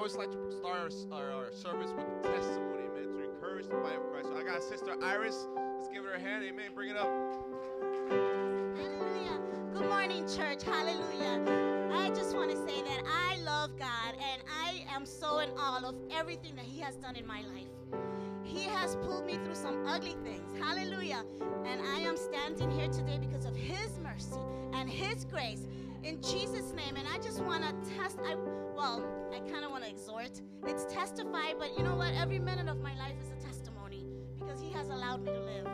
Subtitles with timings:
[0.00, 3.96] always like to start our, our, service with a testimony, amen, to encourage the body
[3.96, 4.28] of Christ.
[4.28, 5.46] So I got Sister Iris.
[5.76, 6.70] Let's give her a hand, amen.
[6.74, 7.10] Bring it up.
[8.08, 9.38] Hallelujah.
[9.74, 10.62] Good morning, church.
[10.62, 11.90] Hallelujah.
[11.92, 15.86] I just want to say that I love God and I am so in awe
[15.86, 18.00] of everything that He has done in my life.
[18.42, 20.58] He has pulled me through some ugly things.
[20.58, 21.26] Hallelujah.
[21.66, 24.40] And I am standing here today because of His mercy
[24.72, 25.66] and His grace
[26.02, 26.96] in Jesus' name.
[26.96, 28.34] And I just want to test, I,
[28.74, 29.04] well,
[29.34, 30.40] I kind of want to exhort.
[30.66, 32.12] It's testify, but you know what?
[32.14, 34.04] Every minute of my life is a testimony
[34.38, 35.66] because He has allowed me to live.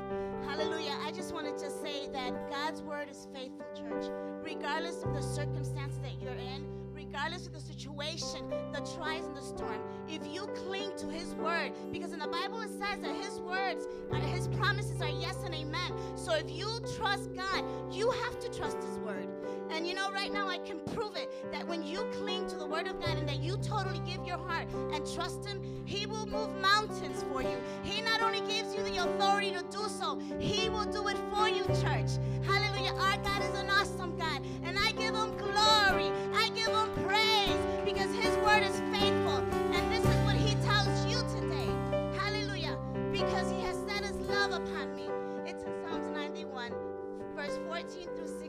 [0.45, 0.97] Hallelujah.
[1.05, 4.07] I just want to just say that God's word is faithful, church.
[4.43, 9.41] Regardless of the circumstances that you're in, regardless of the situation, the trials and the
[9.41, 13.39] storm, if you cling to his word, because in the Bible it says that his
[13.41, 15.93] words and his promises are yes and amen.
[16.17, 19.26] So if you trust God, you have to trust his word.
[19.71, 22.67] And you know, right now I can prove it that when you cling to the
[22.67, 26.27] word of God and that you totally give your heart and trust him, he will
[26.27, 27.57] move mountains for you.
[27.83, 31.49] He not only gives you the authority to do so, he will do it for
[31.49, 32.19] you, church.
[32.45, 32.93] Hallelujah.
[32.95, 34.41] Our God is an awesome God.
[34.65, 36.11] And I give him glory.
[36.35, 39.39] I give him praise because his word is faithful.
[39.75, 41.69] And this is what he tells you today.
[42.19, 42.79] Hallelujah.
[43.13, 45.09] Because he has set his love upon me.
[45.45, 46.73] It's in Psalms 91,
[47.35, 48.46] verse 14 through 16.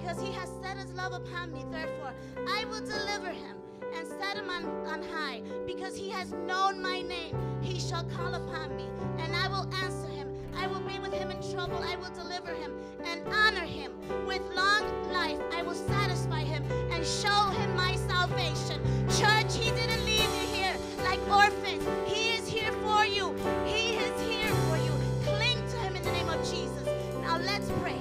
[0.00, 2.12] Because he has set his love upon me, therefore
[2.48, 3.56] I will deliver him
[3.96, 5.42] and set him on, on high.
[5.66, 10.08] Because he has known my name, he shall call upon me, and I will answer
[10.08, 10.28] him.
[10.56, 11.82] I will be with him in trouble.
[11.82, 12.72] I will deliver him
[13.04, 13.92] and honor him.
[14.26, 18.80] With long life, I will satisfy him and show him my salvation.
[19.18, 21.84] Church, he didn't leave you here like orphans.
[22.06, 23.34] He is here for you.
[23.66, 24.92] He is here for you.
[25.24, 26.86] Cling to him in the name of Jesus.
[27.22, 27.98] Now let's pray.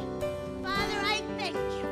[0.63, 1.88] Father, I thank you.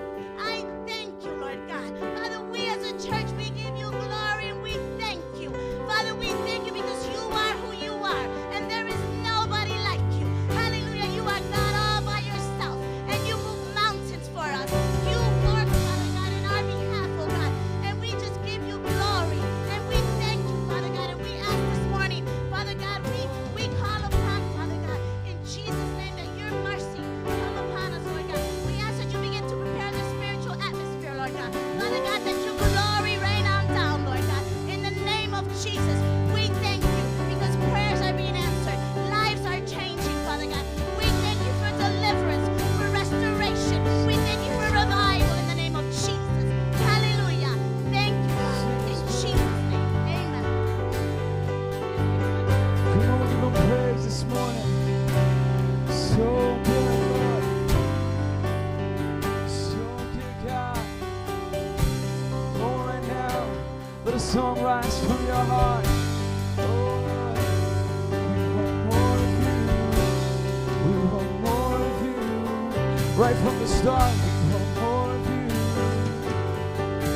[73.88, 75.48] More of you.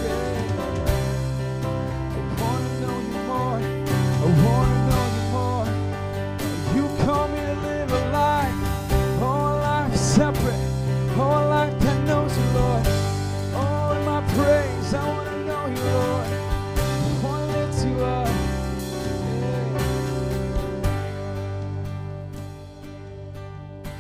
[0.06, 0.70] Yeah.
[2.16, 3.60] I want to know you more.
[3.60, 5.68] I want to know you more.
[6.76, 8.58] You call me to live a life,
[9.22, 10.64] life separate,
[11.18, 12.86] life that knows you, Lord.
[13.98, 16.28] In my praise, I want to know you, Lord.
[16.78, 18.30] I want to lift you up.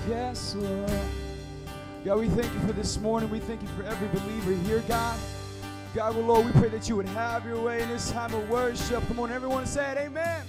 [0.07, 0.09] Yeah.
[0.09, 1.20] Yes, Lord.
[2.03, 3.29] God, we thank you for this morning.
[3.29, 5.19] We thank you for every believer here, God.
[5.94, 8.50] God, well, Lord, we pray that you would have your way in this time of
[8.50, 9.06] worship.
[9.07, 9.97] Come on, everyone say it.
[10.00, 10.44] Amen.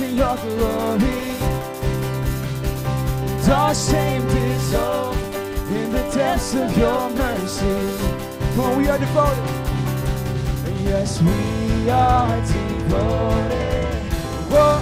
[0.00, 1.32] Our your glory.
[3.52, 5.18] Our shame dissolved
[5.70, 7.66] in the depths of your mercy.
[8.58, 9.44] On, we are devoted.
[10.84, 14.02] Yes, we are devoted.
[14.50, 14.81] Whoa,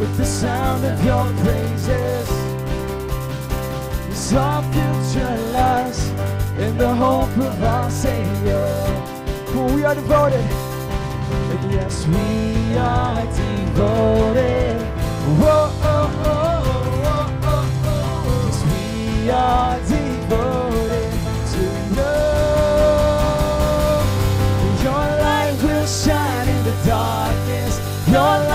[0.00, 2.28] with the sound of your praises.
[4.32, 6.08] Our future lies
[6.56, 8.64] in the hope of our Savior.
[9.46, 10.48] For we are devoted.
[11.52, 14.80] And yes, we are devoted.
[15.40, 17.64] Whoa, oh, oh, oh, oh, oh.
[18.46, 19.80] Yes, we are
[24.84, 27.74] your light will shine in the darkness.
[28.08, 28.49] Your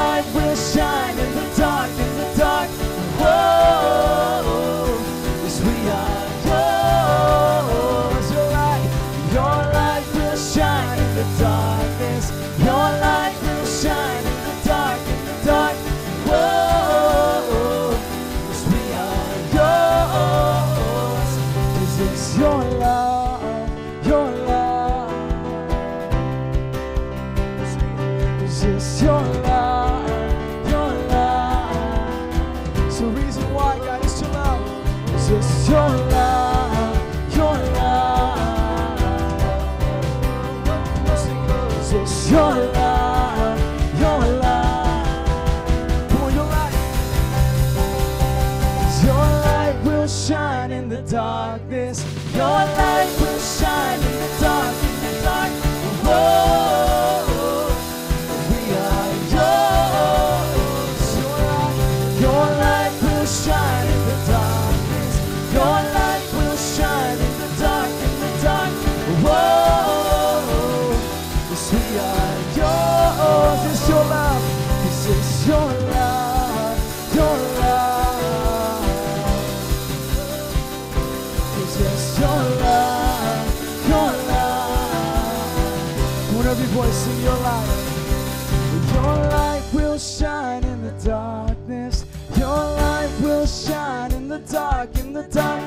[86.56, 88.94] every voice in your life.
[88.94, 92.06] Your light will shine in the darkness.
[92.38, 95.62] Your light will shine in the dark, in the dark.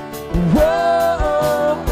[0.54, 1.87] Whoa.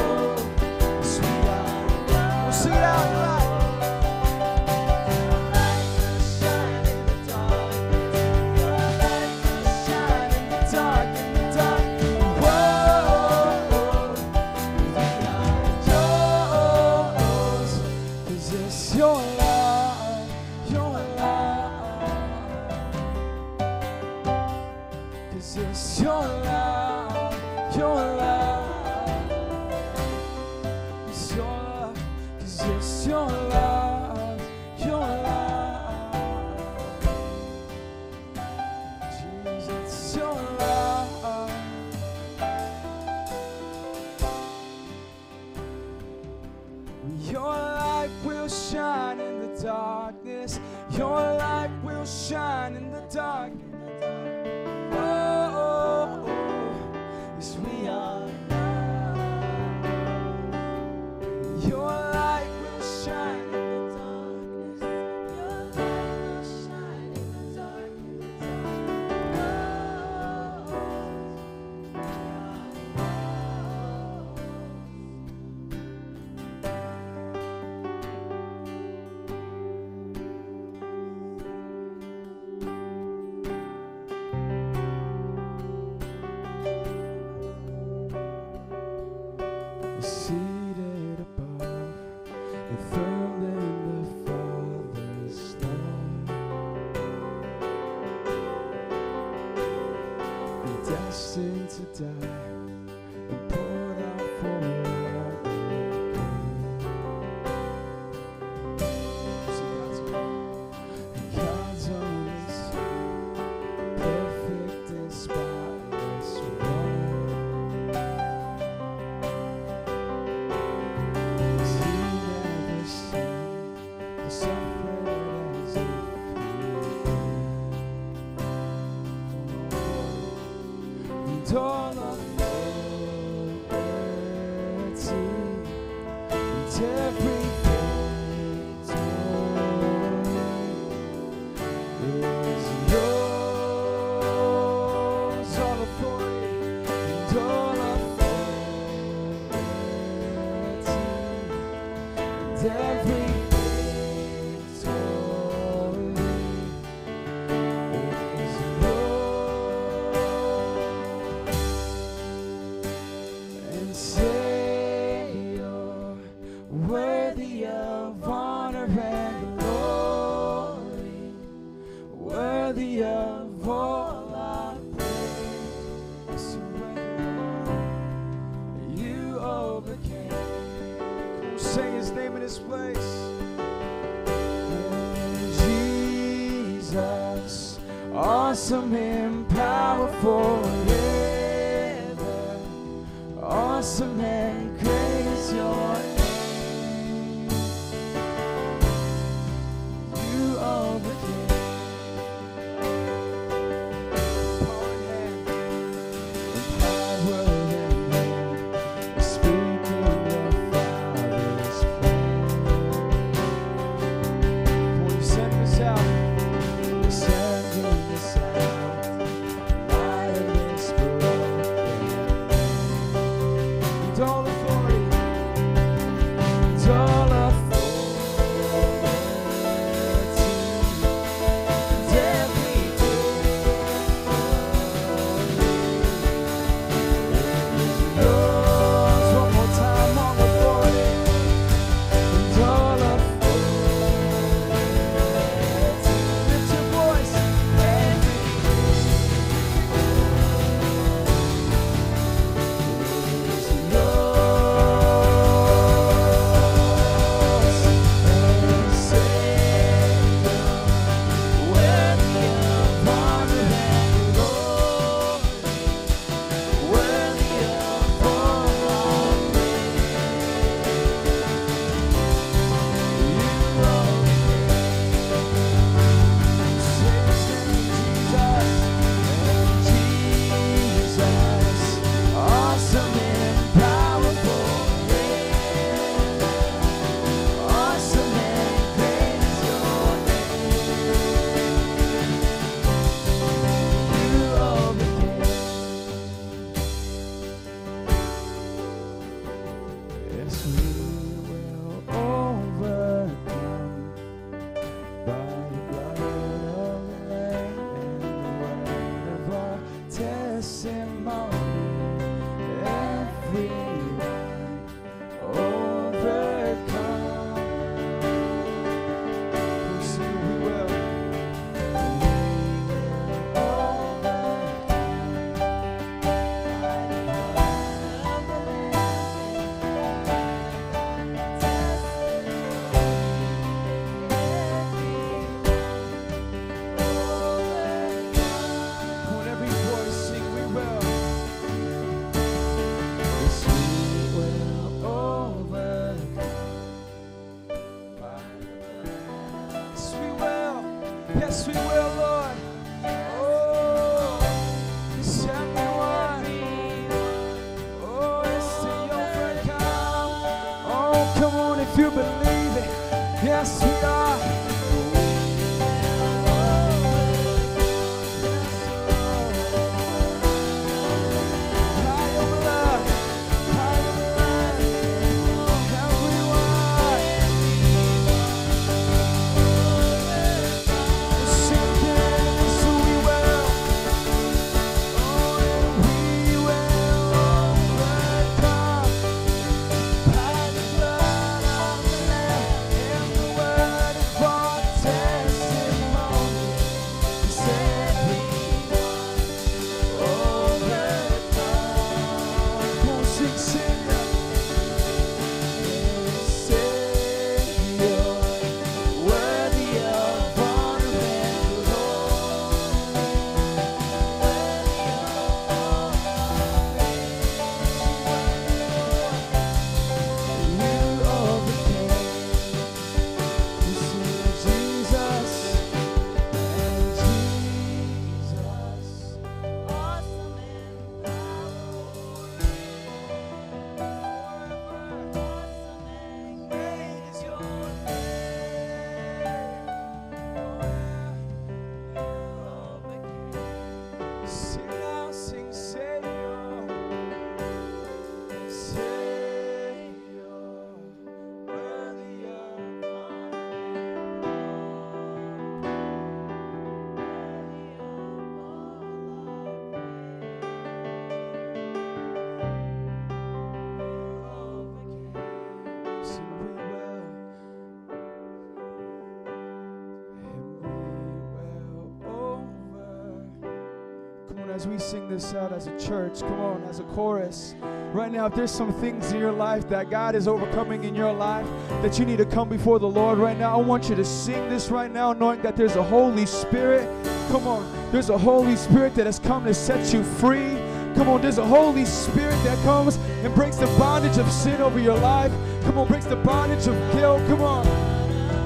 [474.76, 477.74] As we sing this out as a church, come on, as a chorus.
[478.12, 481.32] Right now, if there's some things in your life that God is overcoming in your
[481.32, 481.66] life
[482.02, 484.68] that you need to come before the Lord right now, I want you to sing
[484.68, 487.08] this right now, knowing that there's a Holy Spirit.
[487.48, 490.76] Come on, there's a Holy Spirit that has come to set you free.
[491.14, 495.00] Come on, there's a Holy Spirit that comes and breaks the bondage of sin over
[495.00, 495.52] your life.
[495.84, 497.40] Come on, breaks the bondage of guilt.
[497.46, 497.86] Come on,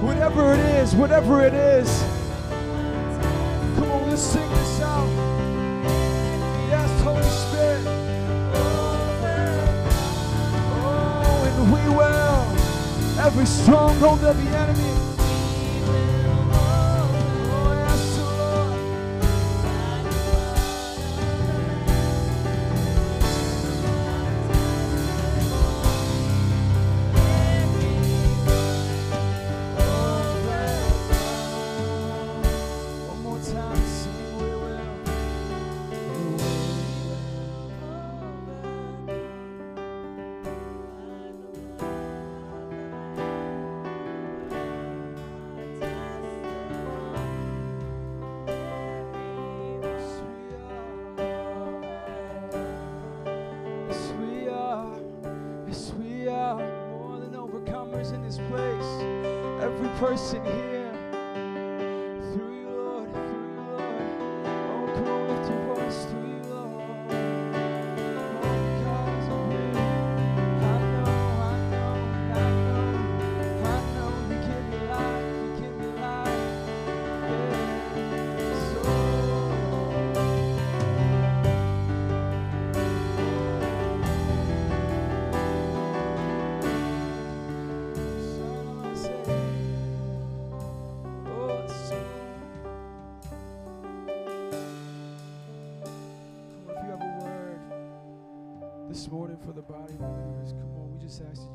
[0.04, 2.02] whatever it is, whatever it is.
[13.30, 14.99] Every stronghold of the enemy.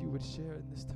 [0.00, 0.95] You would share in this time.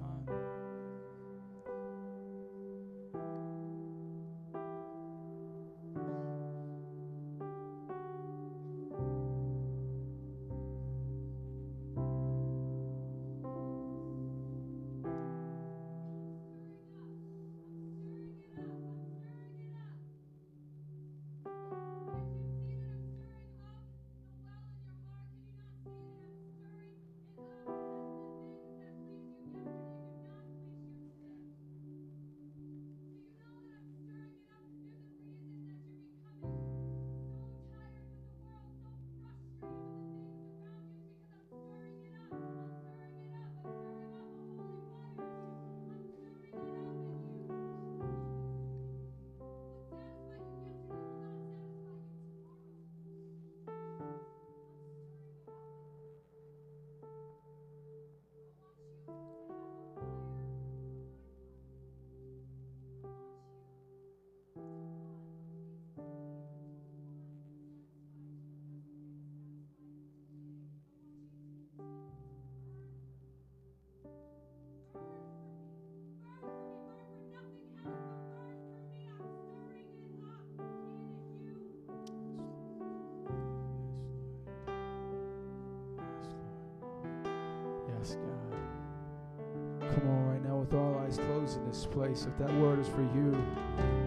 [91.11, 93.33] Eyes closed in this place, if that word is for you,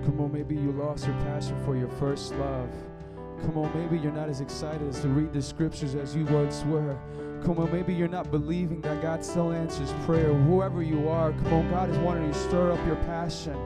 [0.06, 2.70] come on, maybe you lost your passion for your first love.
[3.42, 6.64] Come on, maybe you're not as excited as to read the scriptures as you once
[6.64, 6.98] were.
[7.44, 10.34] Come on, maybe you're not believing that God still answers prayer.
[10.34, 13.58] Whoever you are, come on, God is wanting to stir up your passion.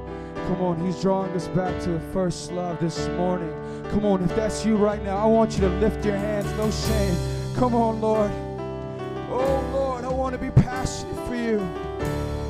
[0.47, 3.53] Come on, He's drawing us back to the first love this morning.
[3.91, 6.71] Come on, if that's you right now, I want you to lift your hands, no
[6.71, 7.55] shame.
[7.55, 8.31] Come on, Lord.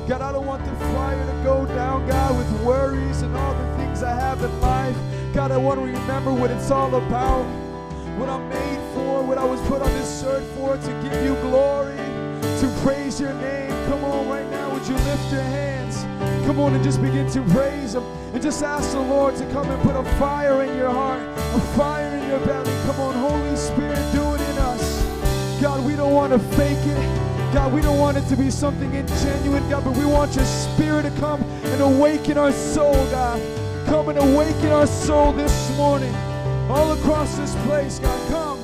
[0.08, 3.76] God, I don't want the fire to go down, God, with worries and all the
[3.76, 4.96] things I have in life.
[5.34, 7.44] God, I want to remember what it's all about,
[8.16, 11.34] what I'm made for, what I was put on this earth for, to give you
[11.42, 11.98] glory,
[12.40, 13.68] to praise your name.
[13.84, 15.96] Come on, right now, would you lift your hands?
[16.46, 19.70] Come on and just begin to praise Him and just ask the Lord to come
[19.70, 22.72] and put a fire in your heart, a fire in your belly.
[22.86, 25.60] Come on, Holy Spirit, do it in us.
[25.60, 27.27] God, we don't want to fake it.
[27.52, 31.02] God, we don't want it to be something ingenuine, God, but we want your spirit
[31.02, 33.40] to come and awaken our soul, God.
[33.86, 36.14] Come and awaken our soul this morning.
[36.68, 38.28] All across this place, God.
[38.28, 38.60] Come.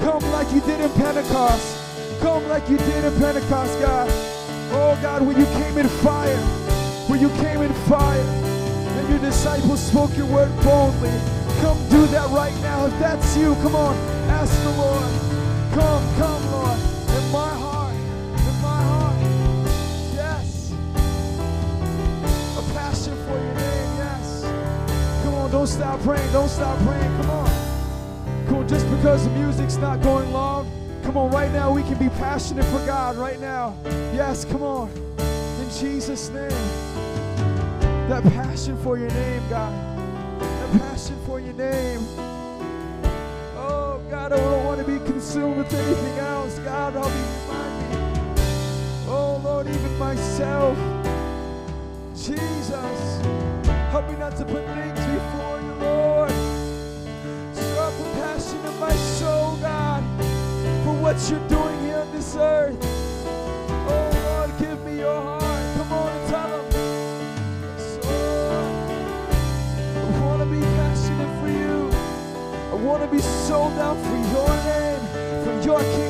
[0.00, 2.20] Come like you did in Pentecost.
[2.20, 4.08] Come like you did in Pentecost, God.
[4.70, 6.36] Oh, God, when you came in fire,
[7.08, 11.10] when you came in fire, and your disciples spoke your word boldly.
[11.60, 12.86] Come do that right now.
[12.86, 13.96] If that's you, come on.
[14.30, 15.10] Ask the Lord.
[15.74, 16.47] Come, come,
[25.68, 26.32] stop praying.
[26.32, 27.16] Don't stop praying.
[27.20, 27.68] Come on.
[28.46, 30.70] Come on, just because the music's not going long,
[31.02, 33.76] come on, right now we can be passionate for God right now.
[33.84, 34.90] Yes, come on.
[35.18, 36.48] In Jesus' name.
[38.08, 39.70] That passion for your name, God.
[40.40, 42.00] That passion for your name.
[43.54, 46.58] Oh, God, I don't want to be consumed with anything else.
[46.60, 47.96] God, help me remind me.
[49.08, 50.78] Oh, Lord, even myself.
[52.14, 53.20] Jesus.
[53.90, 54.97] Help me not to put things
[61.18, 62.78] what you're doing here on this earth.
[62.80, 65.76] Oh, Lord, give me your heart.
[65.76, 66.64] Come on and tell.
[67.60, 68.72] Yes, Lord.
[69.96, 71.90] I want to be passionate for you.
[72.70, 75.00] I want to be sold out for your name,
[75.44, 76.07] for your kingdom,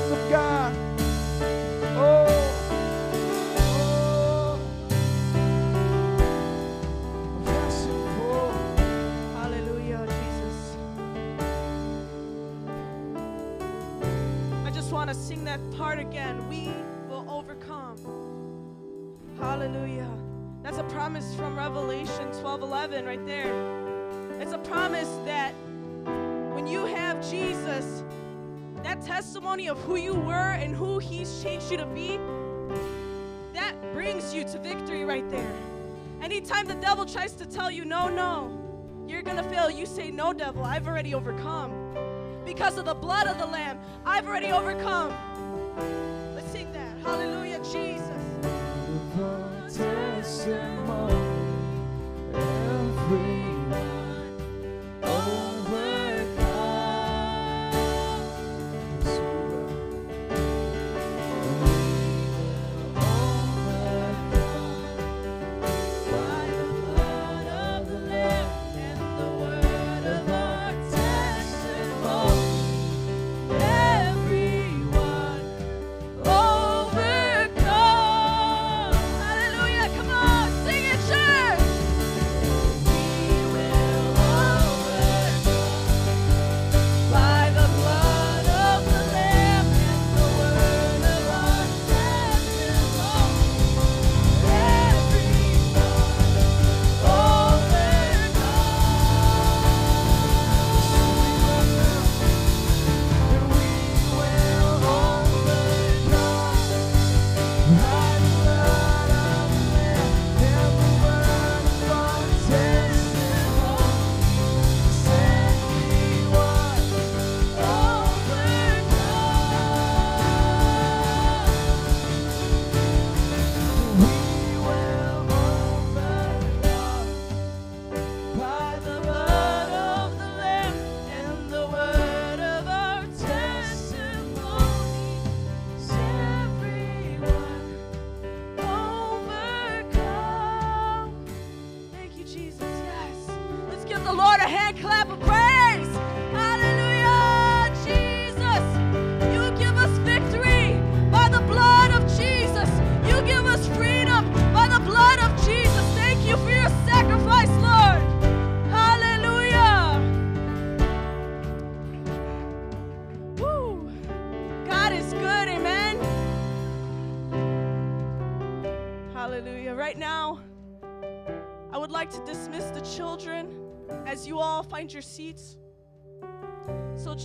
[14.88, 16.48] just want to sing that part again.
[16.48, 16.70] We
[17.11, 17.98] will overcome.
[19.38, 20.09] Hallelujah.
[20.62, 23.53] That's a promise from Revelation 12:11 right there.
[24.40, 25.53] It's a promise that
[26.55, 28.03] when you have Jesus,
[28.83, 32.18] that testimony of who you were and who he's changed you to be,
[33.53, 35.55] that brings you to victory right there.
[36.22, 38.59] Anytime the devil tries to tell you, no, no,
[39.07, 41.88] you're gonna fail, you say, no, devil, I've already overcome.
[42.49, 45.13] Because of the blood of the Lamb, I've already overcome.
[46.35, 46.97] Let's sing that.
[47.05, 47.48] Hallelujah,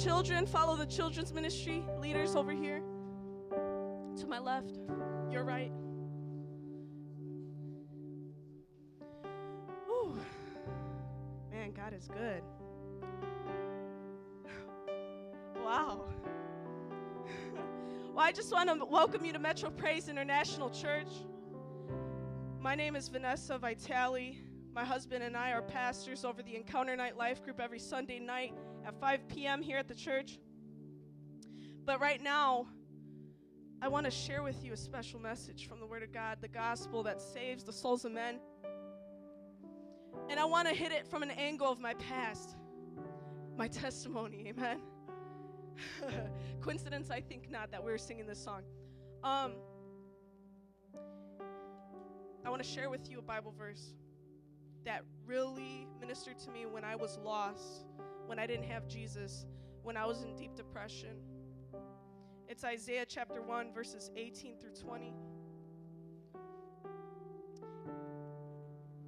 [0.03, 2.81] children, follow the children's ministry leaders over here.
[4.17, 4.77] To my left,
[5.31, 5.71] your right.
[9.87, 10.19] Whew.
[11.51, 12.43] Man, God is good.
[15.63, 16.03] Wow.
[18.13, 21.07] well, I just want to welcome you to Metro Praise International Church.
[22.59, 24.37] My name is Vanessa Vitale.
[24.75, 28.53] My husband and I are pastors over the Encounter Night Life Group every Sunday night
[28.85, 29.61] at 5 p.m.
[29.61, 30.39] here at the church.
[31.85, 32.67] But right now,
[33.81, 36.47] I want to share with you a special message from the Word of God, the
[36.47, 38.39] gospel that saves the souls of men.
[40.29, 42.55] And I want to hit it from an angle of my past,
[43.57, 44.79] my testimony, amen.
[46.61, 47.09] Coincidence?
[47.09, 48.61] I think not that we were singing this song.
[49.23, 49.53] Um,
[52.45, 53.93] I want to share with you a Bible verse
[54.85, 57.85] that really ministered to me when I was lost,
[58.33, 59.45] when I didn't have Jesus,
[59.83, 61.17] when I was in deep depression.
[62.47, 65.13] It's Isaiah chapter 1, verses 18 through 20.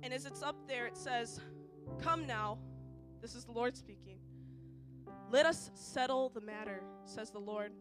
[0.03, 1.41] And as it's up there, it says,
[1.99, 2.59] Come now,
[3.19, 4.19] this is the Lord speaking.
[5.31, 7.71] Let us settle the matter, says the Lord.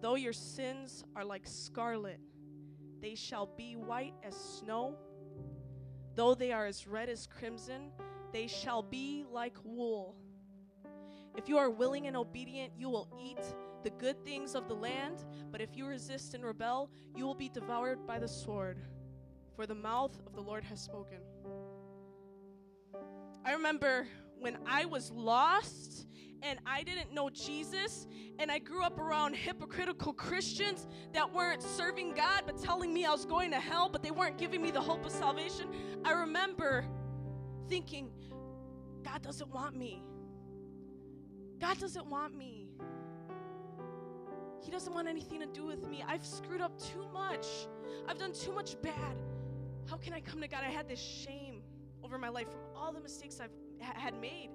[0.00, 2.18] Though your sins are like scarlet,
[3.00, 4.96] they shall be white as snow.
[6.16, 7.92] Though they are as red as crimson,
[8.32, 10.16] they shall be like wool.
[11.36, 13.40] If you are willing and obedient, you will eat
[13.82, 17.48] the good things of the land, but if you resist and rebel, you will be
[17.48, 18.78] devoured by the sword.
[19.56, 21.18] For the mouth of the Lord has spoken.
[23.44, 24.06] I remember
[24.38, 26.06] when I was lost
[26.42, 28.08] and I didn't know Jesus,
[28.40, 33.12] and I grew up around hypocritical Christians that weren't serving God but telling me I
[33.12, 35.68] was going to hell, but they weren't giving me the hope of salvation.
[36.04, 36.84] I remember
[37.68, 38.10] thinking,
[39.04, 40.02] God doesn't want me.
[41.62, 42.66] God doesn't want me.
[44.64, 46.04] He doesn't want anything to do with me.
[46.04, 47.46] I've screwed up too much.
[48.08, 49.16] I've done too much bad.
[49.88, 50.62] How can I come to God?
[50.64, 51.62] I had this shame
[52.02, 54.50] over my life from all the mistakes I've ha- had made.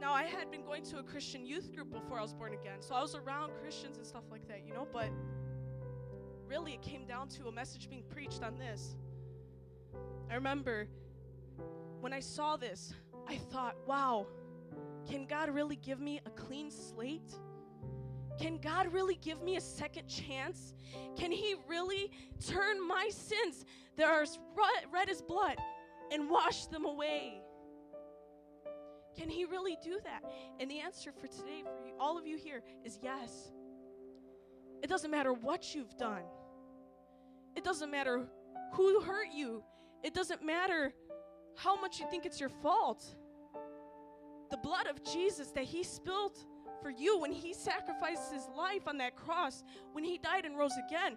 [0.00, 2.80] Now, I had been going to a Christian youth group before I was born again,
[2.80, 5.10] so I was around Christians and stuff like that, you know, but
[6.48, 8.96] really it came down to a message being preached on this.
[10.28, 10.88] I remember
[12.00, 12.92] when I saw this,
[13.28, 14.26] I thought, wow,
[15.08, 17.34] can God really give me a clean slate?
[18.38, 20.74] Can God really give me a second chance?
[21.16, 22.10] Can He really
[22.46, 23.64] turn my sins
[23.96, 24.24] that are
[24.92, 25.56] red, as blood
[26.12, 27.40] and wash them away?
[29.16, 30.22] Can He really do that?
[30.60, 33.52] And the answer for today, for all of you here, is yes.
[34.82, 36.22] It doesn't matter what you've done,
[37.54, 38.26] it doesn't matter
[38.74, 39.62] who hurt you,
[40.02, 40.92] it doesn't matter
[41.56, 43.02] how much you think it's your fault.
[44.50, 46.38] The blood of Jesus that He spilled
[46.82, 50.74] for you when He sacrificed His life on that cross, when He died and rose
[50.88, 51.16] again,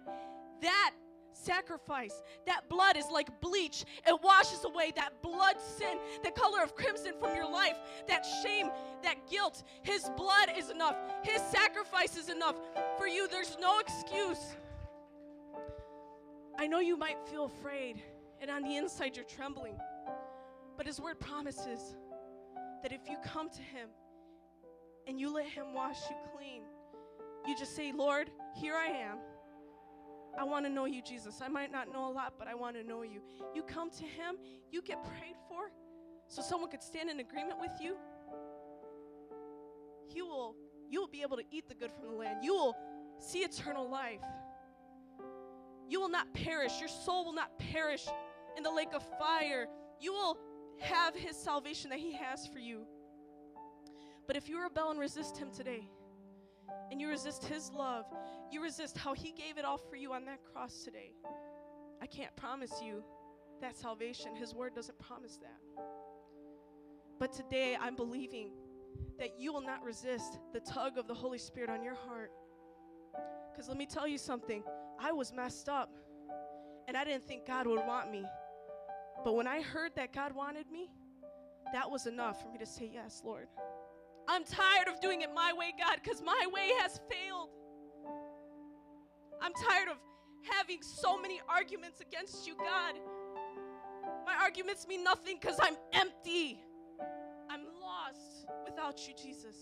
[0.62, 0.92] that
[1.32, 3.84] sacrifice, that blood is like bleach.
[4.06, 7.76] It washes away that blood sin, the color of crimson from your life,
[8.08, 8.68] that shame,
[9.02, 9.62] that guilt.
[9.82, 12.56] His blood is enough, His sacrifice is enough
[12.98, 13.28] for you.
[13.28, 14.40] There's no excuse.
[16.58, 18.02] I know you might feel afraid,
[18.40, 19.78] and on the inside you're trembling,
[20.76, 21.96] but His word promises
[22.82, 23.88] that if you come to Him
[25.06, 26.62] and you let Him wash you clean,
[27.46, 29.18] you just say, Lord, here I am.
[30.38, 31.40] I want to know you, Jesus.
[31.42, 33.20] I might not know a lot, but I want to know you.
[33.54, 34.36] You come to Him,
[34.70, 35.70] you get prayed for,
[36.28, 37.96] so someone could stand in agreement with you.
[40.06, 40.54] He will,
[40.88, 42.44] you will be able to eat the good from the land.
[42.44, 42.76] You will
[43.18, 44.20] see eternal life.
[45.88, 46.78] You will not perish.
[46.78, 48.06] Your soul will not perish
[48.56, 49.66] in the lake of fire.
[50.00, 50.38] You will
[50.80, 52.82] have His salvation that He has for you.
[54.26, 55.88] But if you rebel and resist Him today,
[56.90, 58.04] and you resist His love,
[58.50, 61.12] you resist how He gave it all for you on that cross today,
[62.02, 63.02] I can't promise you
[63.60, 64.34] that salvation.
[64.34, 65.82] His word doesn't promise that.
[67.18, 68.52] But today I'm believing
[69.18, 72.30] that you will not resist the tug of the Holy Spirit on your heart.
[73.52, 74.62] Because let me tell you something
[74.98, 75.90] I was messed up,
[76.88, 78.24] and I didn't think God would want me.
[79.24, 80.90] But when I heard that God wanted me,
[81.72, 83.46] that was enough for me to say, Yes, Lord.
[84.28, 87.48] I'm tired of doing it my way, God, because my way has failed.
[89.40, 89.96] I'm tired of
[90.42, 92.94] having so many arguments against you, God.
[94.24, 96.60] My arguments mean nothing because I'm empty.
[97.50, 99.56] I'm lost without you, Jesus.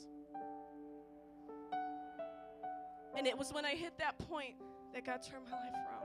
[3.17, 4.55] And it was when I hit that point
[4.93, 5.98] that God turned my life around.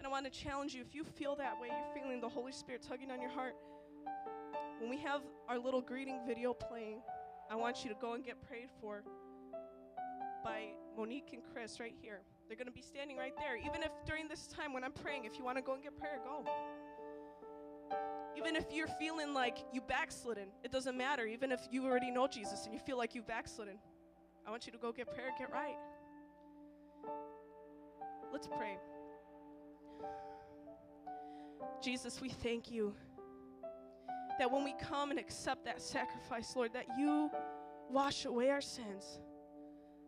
[0.00, 2.52] And I want to challenge you if you feel that way, you're feeling the Holy
[2.52, 3.54] Spirit tugging on your heart.
[4.78, 7.02] When we have our little greeting video playing,
[7.50, 9.02] I want you to go and get prayed for
[10.42, 12.22] by Monique and Chris right here.
[12.48, 13.58] They're going to be standing right there.
[13.58, 15.98] Even if during this time when I'm praying, if you want to go and get
[15.98, 16.46] prayer, go.
[18.38, 21.26] Even if you're feeling like you backslidden, it doesn't matter.
[21.26, 23.74] Even if you already know Jesus and you feel like you've backslidden,
[24.46, 25.76] I want you to go get prayer, get right.
[28.32, 28.78] Let's pray.
[31.82, 32.94] Jesus, we thank you
[34.38, 37.30] that when we come and accept that sacrifice, Lord, that you
[37.90, 39.20] wash away our sins.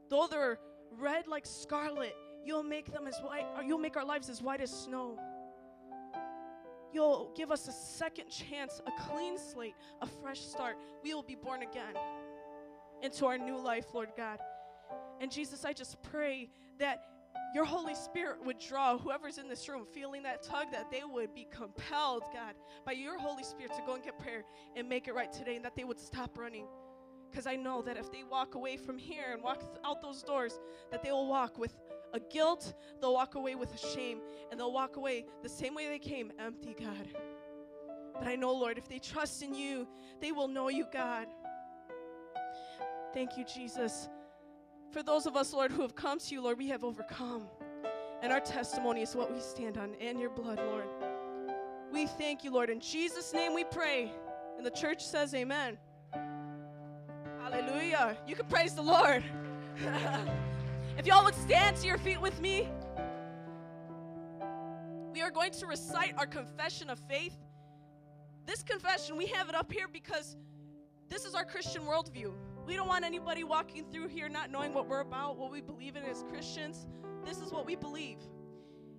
[0.09, 0.59] Though they're
[0.99, 4.61] red like scarlet, you'll make them as white, or you'll make our lives as white
[4.61, 5.19] as snow.
[6.93, 10.77] You'll give us a second chance, a clean slate, a fresh start.
[11.03, 11.95] We will be born again
[13.03, 14.38] into our new life, Lord God.
[15.21, 17.05] And Jesus, I just pray that
[17.55, 21.35] your Holy Spirit would draw whoever's in this room feeling that tug, that they would
[21.35, 22.55] be compelled, God,
[22.87, 25.64] by your Holy Spirit to go and get prayer and make it right today, and
[25.64, 26.66] that they would stop running.
[27.31, 30.61] Because I know that if they walk away from here and walk out those doors,
[30.90, 31.75] that they will walk with
[32.14, 35.88] a guilt, they'll walk away with a shame, and they'll walk away the same way
[35.88, 37.09] they came, empty, God.
[38.18, 39.88] But I know, Lord, if they trust in you,
[40.21, 41.27] they will know you, God.
[43.14, 44.09] Thank you, Jesus.
[44.92, 47.46] For those of us, Lord, who have come to you, Lord, we have overcome.
[48.20, 50.85] And our testimony is what we stand on and your blood, Lord.
[51.90, 52.68] We thank you, Lord.
[52.68, 54.12] In Jesus' name we pray.
[54.59, 55.78] And the church says, Amen.
[57.40, 58.18] Hallelujah.
[58.26, 59.24] You can praise the Lord.
[60.98, 62.68] if y'all would stand to your feet with me,
[65.14, 67.37] we are going to recite our confession of faith.
[68.44, 70.37] This confession, we have it up here because
[71.09, 72.33] this is our Christian worldview.
[72.66, 75.96] We don't want anybody walking through here not knowing what we're about, what we believe
[75.96, 76.87] in as Christians.
[77.25, 78.18] This is what we believe.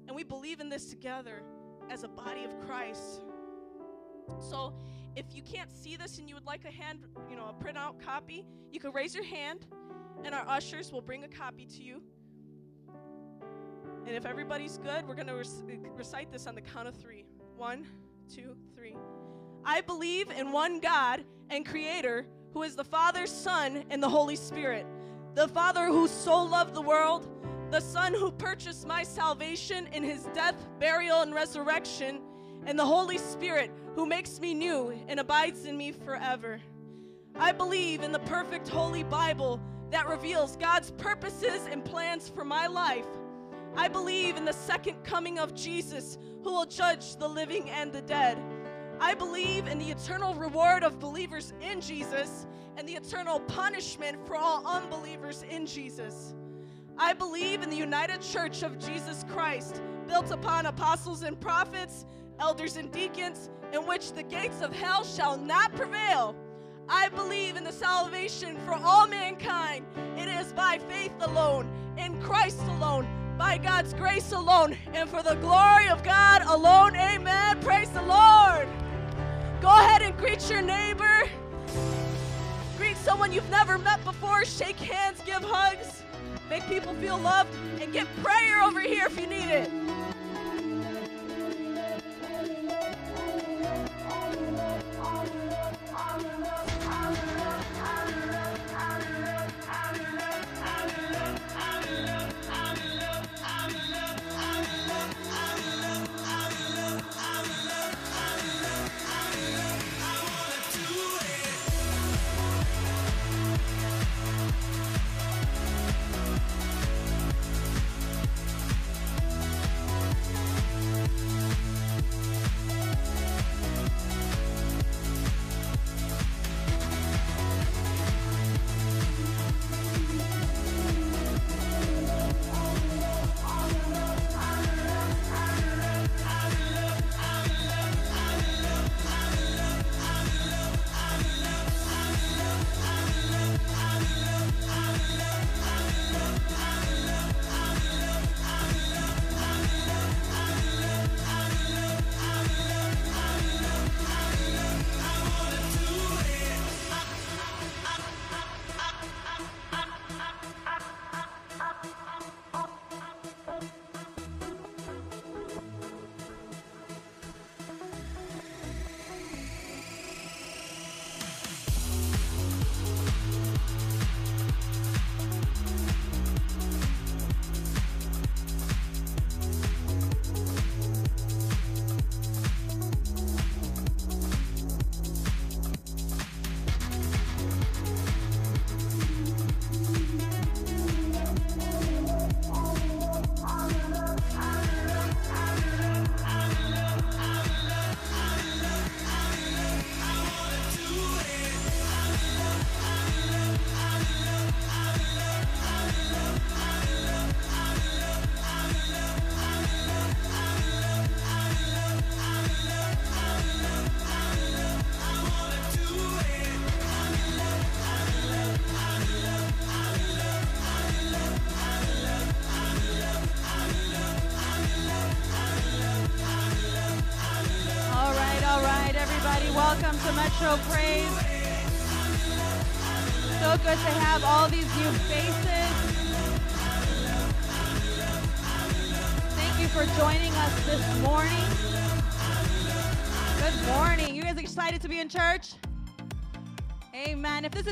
[0.07, 1.43] And we believe in this together
[1.89, 3.21] as a body of Christ.
[4.39, 4.73] So,
[5.15, 6.99] if you can't see this and you would like a hand,
[7.29, 9.67] you know, a printout copy, you can raise your hand
[10.23, 12.01] and our ushers will bring a copy to you.
[14.05, 17.25] And if everybody's good, we're going to rec- recite this on the count of three.
[17.55, 17.85] One,
[18.33, 18.95] two, three.
[19.63, 24.35] I believe in one God and Creator who is the Father, Son, and the Holy
[24.35, 24.85] Spirit.
[25.33, 27.27] The Father who so loved the world,
[27.71, 32.21] the Son who purchased my salvation in his death, burial, and resurrection,
[32.65, 36.61] and the Holy Spirit who makes me new and abides in me forever.
[37.35, 42.67] I believe in the perfect Holy Bible that reveals God's purposes and plans for my
[42.67, 43.07] life.
[43.75, 48.01] I believe in the second coming of Jesus who will judge the living and the
[48.03, 48.37] dead.
[48.99, 54.35] I believe in the eternal reward of believers in Jesus and the eternal punishment for
[54.35, 56.33] all unbelievers in Jesus.
[56.97, 62.05] I believe in the united church of Jesus Christ, built upon apostles and prophets,
[62.39, 66.35] elders and deacons, in which the gates of hell shall not prevail.
[66.87, 69.85] I believe in the salvation for all mankind.
[70.17, 73.07] It is by faith alone, in Christ alone,
[73.43, 76.95] by God's grace alone, and for the glory of God alone.
[76.95, 77.59] Amen.
[77.59, 78.69] Praise the Lord.
[79.61, 81.23] Go ahead and greet your neighbor.
[82.77, 84.45] Greet someone you've never met before.
[84.45, 86.03] Shake hands, give hugs,
[86.49, 89.82] make people feel loved, and get prayer over here if you need it.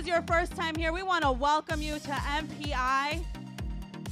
[0.02, 3.24] Is your first time here, we want to welcome you to MPI.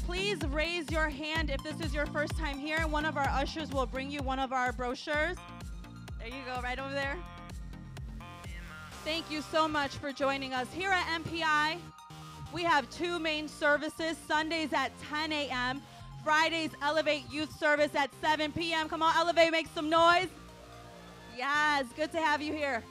[0.05, 2.85] Please raise your hand if this is your first time here.
[2.87, 5.35] One of our ushers will bring you one of our brochures.
[6.19, 7.17] There you go, right over there.
[9.03, 10.71] Thank you so much for joining us.
[10.71, 11.79] Here at MPI,
[12.53, 15.81] we have two main services Sundays at 10 a.m.,
[16.23, 18.89] Fridays, Elevate Youth Service at 7 p.m.
[18.89, 20.27] Come on, Elevate, make some noise.
[21.35, 22.83] Yes, good to have you here.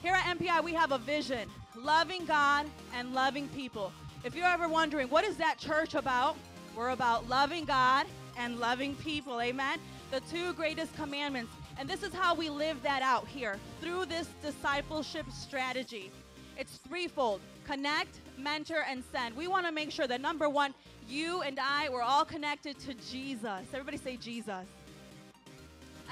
[0.00, 3.92] Here at MPI, we have a vision loving God and loving people.
[4.24, 6.36] If you're ever wondering, what is that church about?
[6.76, 8.06] We're about loving God
[8.36, 9.40] and loving people.
[9.40, 9.78] Amen.
[10.10, 11.52] The two greatest commandments.
[11.78, 16.10] And this is how we live that out here through this discipleship strategy.
[16.58, 19.36] It's threefold connect, mentor, and send.
[19.36, 20.74] We want to make sure that number one,
[21.08, 23.60] you and I, we're all connected to Jesus.
[23.72, 24.66] Everybody say Jesus.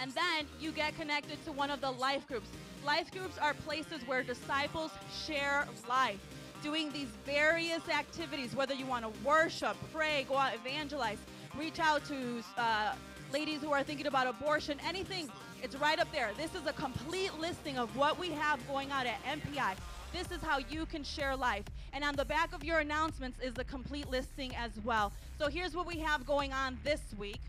[0.01, 2.49] And then you get connected to one of the life groups.
[2.85, 4.91] Life groups are places where disciples
[5.27, 6.19] share life,
[6.63, 11.19] doing these various activities, whether you want to worship, pray, go out, evangelize,
[11.59, 12.95] reach out to uh,
[13.33, 15.29] ladies who are thinking about abortion, anything.
[15.63, 16.31] It's right up there.
[16.37, 19.75] This is a complete listing of what we have going on at MPI.
[20.13, 21.65] This is how you can share life.
[21.93, 25.13] And on the back of your announcements is the complete listing as well.
[25.39, 27.41] So here's what we have going on this week.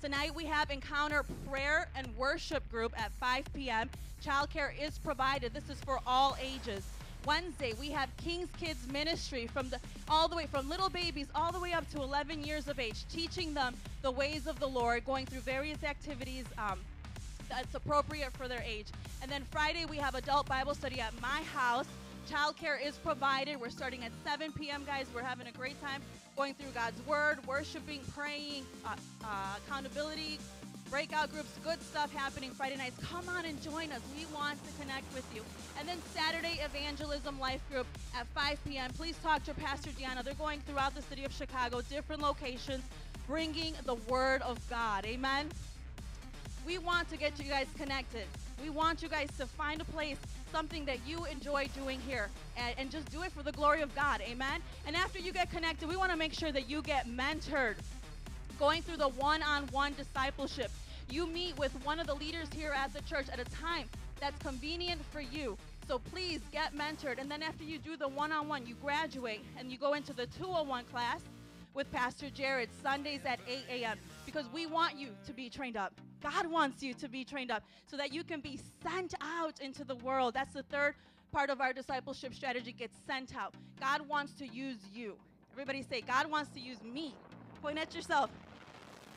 [0.00, 3.90] Tonight we have Encounter Prayer and Worship Group at 5 p.m.
[4.24, 5.52] Childcare is provided.
[5.52, 6.86] This is for all ages.
[7.26, 11.50] Wednesday we have King's Kids Ministry from the all the way from little babies all
[11.50, 15.04] the way up to 11 years of age, teaching them the ways of the Lord,
[15.04, 16.78] going through various activities um,
[17.48, 18.86] that's appropriate for their age.
[19.20, 21.88] And then Friday we have Adult Bible Study at my house.
[22.30, 23.60] Childcare is provided.
[23.60, 25.06] We're starting at 7 p.m., guys.
[25.12, 26.02] We're having a great time
[26.38, 29.26] going through God's Word, worshiping, praying, uh, uh,
[29.66, 30.38] accountability,
[30.88, 32.96] breakout groups, good stuff happening Friday nights.
[33.04, 34.00] Come on and join us.
[34.16, 35.42] We want to connect with you.
[35.80, 38.88] And then Saturday Evangelism Life Group at 5 p.m.
[38.92, 40.22] Please talk to Pastor Deanna.
[40.22, 42.84] They're going throughout the city of Chicago, different locations,
[43.26, 45.04] bringing the Word of God.
[45.06, 45.48] Amen.
[46.64, 48.26] We want to get you guys connected.
[48.62, 50.16] We want you guys to find a place,
[50.50, 53.94] something that you enjoy doing here, and, and just do it for the glory of
[53.94, 54.20] God.
[54.22, 54.60] Amen.
[54.86, 57.76] And after you get connected, we want to make sure that you get mentored
[58.58, 60.70] going through the one on one discipleship.
[61.10, 63.88] You meet with one of the leaders here at the church at a time
[64.20, 65.56] that's convenient for you.
[65.86, 67.18] So please get mentored.
[67.18, 70.12] And then after you do the one on one, you graduate and you go into
[70.12, 71.20] the 201 class
[71.74, 73.98] with Pastor Jared Sundays at 8 a.m.
[74.26, 75.92] because we want you to be trained up.
[76.20, 79.84] God wants you to be trained up so that you can be sent out into
[79.84, 80.34] the world.
[80.34, 80.94] That's the third
[81.32, 83.54] part of our discipleship strategy get sent out.
[83.80, 85.14] God wants to use you.
[85.52, 87.14] Everybody say, God wants to use me.
[87.62, 88.30] Point at yourself.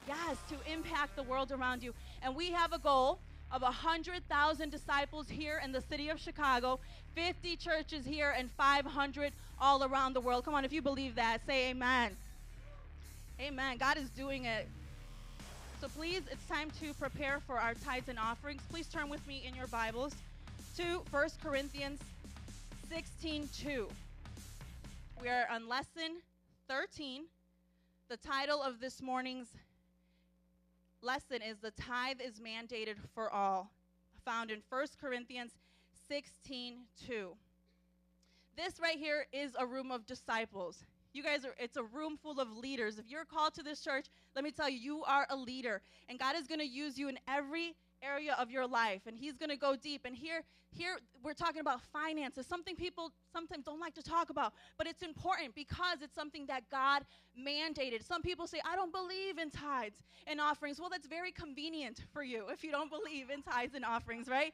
[0.08, 1.94] Yes, to impact the world around you.
[2.22, 3.20] And we have a goal
[3.52, 6.80] of 100,000 disciples here in the city of Chicago,
[7.16, 10.46] 50 churches here, and 500 all around the world.
[10.46, 12.16] Come on, if you believe that, say amen.
[13.42, 13.78] Amen.
[13.78, 14.68] God is doing it.
[15.80, 18.62] So please, it's time to prepare for our tithes and offerings.
[18.70, 20.14] Please turn with me in your Bibles
[20.78, 22.00] to 1 Corinthians
[22.88, 23.88] 16 2.
[25.24, 26.20] We are on lesson
[26.70, 27.24] 13.
[28.10, 29.48] The title of this morning's
[31.02, 33.72] lesson is The Tithe is Mandated for All,
[34.24, 35.54] found in 1 Corinthians
[36.08, 36.76] 16
[37.08, 37.32] 2.
[38.56, 40.84] This right here is a room of disciples.
[41.14, 42.98] You guys are, it's a room full of leaders.
[42.98, 45.82] If you're called to this church, let me tell you, you are a leader.
[46.10, 49.02] And God is going to use you in every area of your life.
[49.06, 50.02] And He's going to go deep.
[50.06, 54.54] And here, here we're talking about finances, something people sometimes don't like to talk about.
[54.78, 57.04] But it's important because it's something that God
[57.38, 58.06] mandated.
[58.06, 60.80] Some people say, I don't believe in tithes and offerings.
[60.80, 64.54] Well, that's very convenient for you if you don't believe in tithes and offerings, right?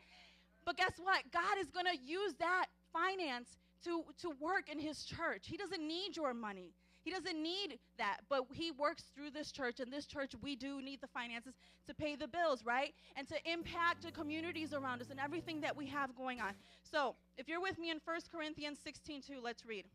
[0.66, 1.24] But guess what?
[1.32, 5.48] God is going to use that finance to, to work in his church.
[5.48, 6.74] He doesn't need your money.
[7.08, 10.82] He doesn't need that, but he works through this church, and this church, we do
[10.82, 11.54] need the finances
[11.88, 12.94] to pay the bills, right?
[13.16, 16.52] And to impact the communities around us and everything that we have going on.
[16.84, 19.86] So, if you're with me in 1 Corinthians 16 2, let's read.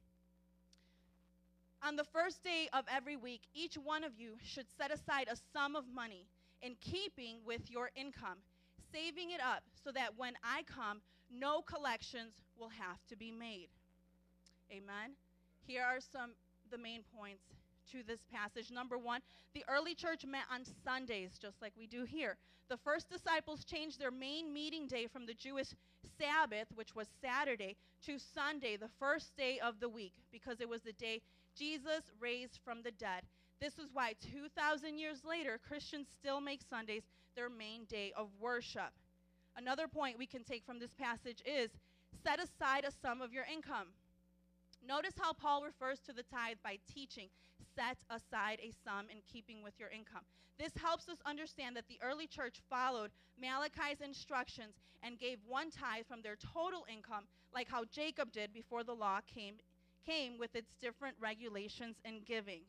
[1.83, 5.37] On the first day of every week, each one of you should set aside a
[5.53, 6.25] sum of money
[6.63, 8.39] in keeping with your income,
[8.91, 11.03] saving it up so that when I come,
[11.33, 13.69] no collections will have to be made.
[14.71, 15.17] Amen.
[15.67, 16.33] Here are some
[16.71, 17.45] the main points
[17.93, 18.71] to this passage.
[18.71, 19.21] Number 1,
[19.55, 22.37] the early church met on Sundays just like we do here.
[22.69, 25.75] The first disciples changed their main meeting day from the Jewish
[26.19, 27.77] Sabbath, which was Saturday,
[28.07, 31.21] to Sunday, the first day of the week, because it was the day
[31.57, 33.25] Jesus raised from the dead.
[33.61, 37.03] This is why 2,000 years later, Christians still make Sundays
[37.37, 38.93] their main day of worship.
[39.57, 41.71] Another point we can take from this passage is
[42.25, 43.89] set aside a sum of your income.
[44.87, 47.29] Notice how Paul refers to the tithe by teaching,
[47.77, 50.23] set aside a sum in keeping with your income.
[50.59, 56.07] This helps us understand that the early church followed Malachi's instructions and gave one tithe
[56.07, 57.25] from their total income,
[57.55, 59.55] like how Jacob did before the law came,
[60.07, 62.63] came with its different regulations and giving.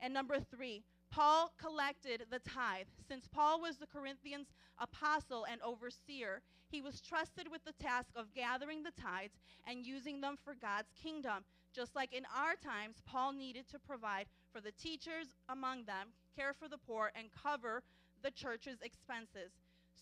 [0.00, 0.82] And number three,
[1.14, 2.88] Paul collected the tithe.
[3.06, 4.48] Since Paul was the Corinthians
[4.80, 10.20] apostle and overseer, he was trusted with the task of gathering the tithes and using
[10.20, 11.44] them for God's kingdom.
[11.72, 16.52] Just like in our times, Paul needed to provide for the teachers among them, care
[16.52, 17.84] for the poor, and cover
[18.24, 19.52] the church's expenses.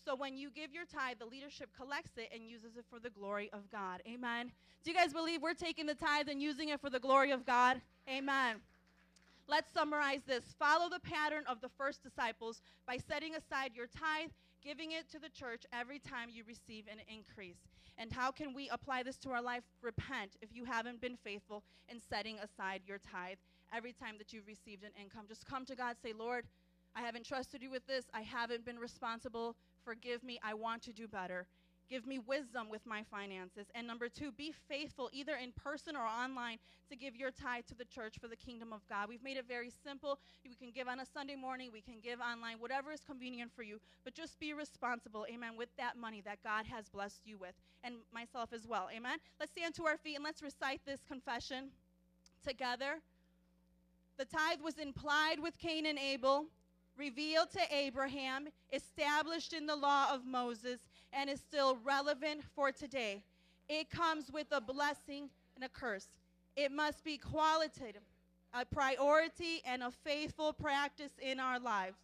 [0.03, 3.11] So when you give your tithe, the leadership collects it and uses it for the
[3.11, 4.01] glory of God.
[4.07, 4.51] Amen.
[4.83, 7.45] Do you guys believe we're taking the tithe and using it for the glory of
[7.45, 7.81] God?
[8.09, 8.61] Amen.
[9.47, 10.55] Let's summarize this.
[10.57, 14.31] Follow the pattern of the first disciples by setting aside your tithe,
[14.63, 17.57] giving it to the church every time you receive an increase.
[17.97, 19.63] And how can we apply this to our life?
[19.81, 23.37] Repent if you haven't been faithful in setting aside your tithe
[23.75, 25.25] every time that you've received an income.
[25.27, 26.45] Just come to God, say, Lord,
[26.95, 28.05] I haven't trusted you with this.
[28.13, 29.55] I haven't been responsible.
[29.83, 30.39] Forgive me.
[30.43, 31.47] I want to do better.
[31.93, 33.67] Give me wisdom with my finances.
[33.75, 36.57] And number two, be faithful, either in person or online,
[36.89, 39.09] to give your tithe to the church for the kingdom of God.
[39.09, 40.17] We've made it very simple.
[40.43, 43.61] We can give on a Sunday morning, we can give online, whatever is convenient for
[43.61, 43.79] you.
[44.03, 47.93] But just be responsible, amen, with that money that God has blessed you with, and
[48.11, 49.19] myself as well, amen.
[49.39, 51.69] Let's stand to our feet and let's recite this confession
[52.43, 53.01] together.
[54.17, 56.47] The tithe was implied with Cain and Abel
[56.97, 60.79] revealed to Abraham, established in the law of Moses,
[61.13, 63.23] and is still relevant for today.
[63.69, 66.07] It comes with a blessing and a curse.
[66.55, 68.01] It must be qualitative,
[68.53, 71.97] a priority, and a faithful practice in our lives.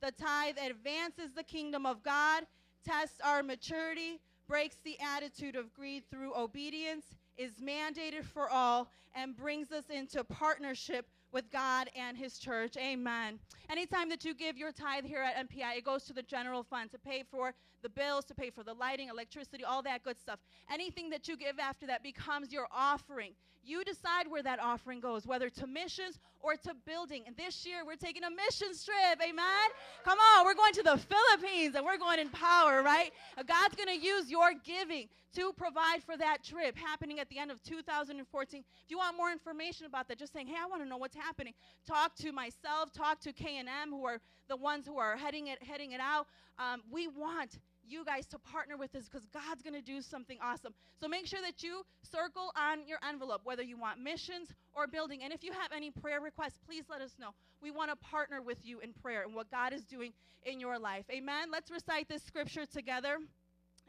[0.00, 2.44] The tithe advances the kingdom of God,
[2.84, 7.06] tests our maturity, breaks the attitude of greed through obedience,
[7.36, 12.76] is mandated for all, and brings us into partnership with God and His church.
[12.76, 13.38] Amen.
[13.70, 16.90] Anytime that you give your tithe here at MPI, it goes to the general fund
[16.92, 20.38] to pay for the bills, to pay for the lighting, electricity, all that good stuff.
[20.70, 23.32] Anything that you give after that becomes your offering.
[23.64, 27.24] You decide where that offering goes, whether to missions or to building.
[27.26, 29.20] And this year we're taking a missions trip.
[29.22, 29.68] Amen.
[30.04, 33.12] Come on, we're going to the Philippines and we're going in power, right?
[33.36, 37.50] God's going to use your giving to provide for that trip happening at the end
[37.50, 38.64] of 2014.
[38.84, 41.16] If you want more information about that, just saying, "Hey, I want to know what's
[41.16, 41.54] happening."
[41.86, 45.92] Talk to myself, talk to K&M who are the ones who are heading it heading
[45.92, 46.26] it out.
[46.58, 50.38] Um, we want you guys to partner with us because God's going to do something
[50.42, 50.74] awesome.
[51.00, 55.22] So make sure that you circle on your envelope whether you want missions or building.
[55.22, 57.30] And if you have any prayer requests, please let us know.
[57.62, 60.12] We want to partner with you in prayer and what God is doing
[60.44, 61.04] in your life.
[61.10, 61.50] Amen.
[61.50, 63.18] Let's recite this scripture together.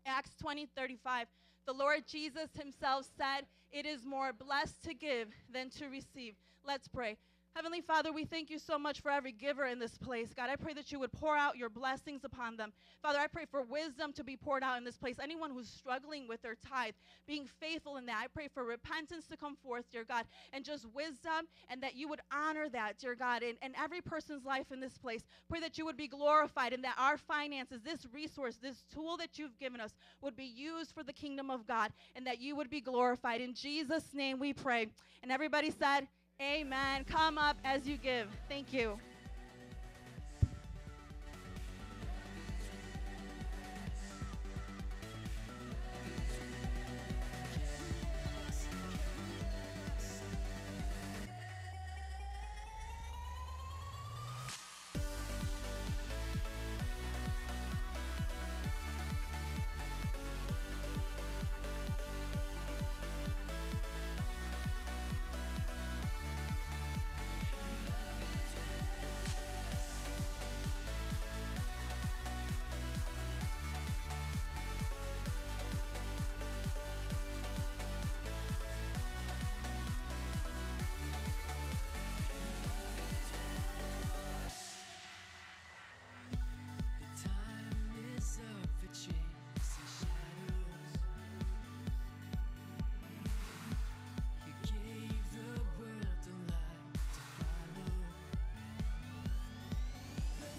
[0.05, 1.27] Acts 20 35.
[1.65, 6.35] The Lord Jesus himself said, It is more blessed to give than to receive.
[6.65, 7.17] Let's pray.
[7.55, 10.33] Heavenly Father, we thank you so much for every giver in this place.
[10.35, 12.73] God, I pray that you would pour out your blessings upon them.
[12.99, 15.17] Father, I pray for wisdom to be poured out in this place.
[15.21, 16.95] Anyone who's struggling with their tithe,
[17.27, 20.87] being faithful in that, I pray for repentance to come forth, dear God, and just
[20.95, 24.79] wisdom, and that you would honor that, dear God, in, in every person's life in
[24.79, 25.21] this place.
[25.47, 29.37] Pray that you would be glorified and that our finances, this resource, this tool that
[29.37, 32.71] you've given us, would be used for the kingdom of God, and that you would
[32.71, 33.41] be glorified.
[33.41, 34.87] In Jesus' name we pray.
[35.21, 36.07] And everybody said,
[36.43, 37.05] Amen.
[37.05, 38.27] Come up as you give.
[38.49, 38.99] Thank you.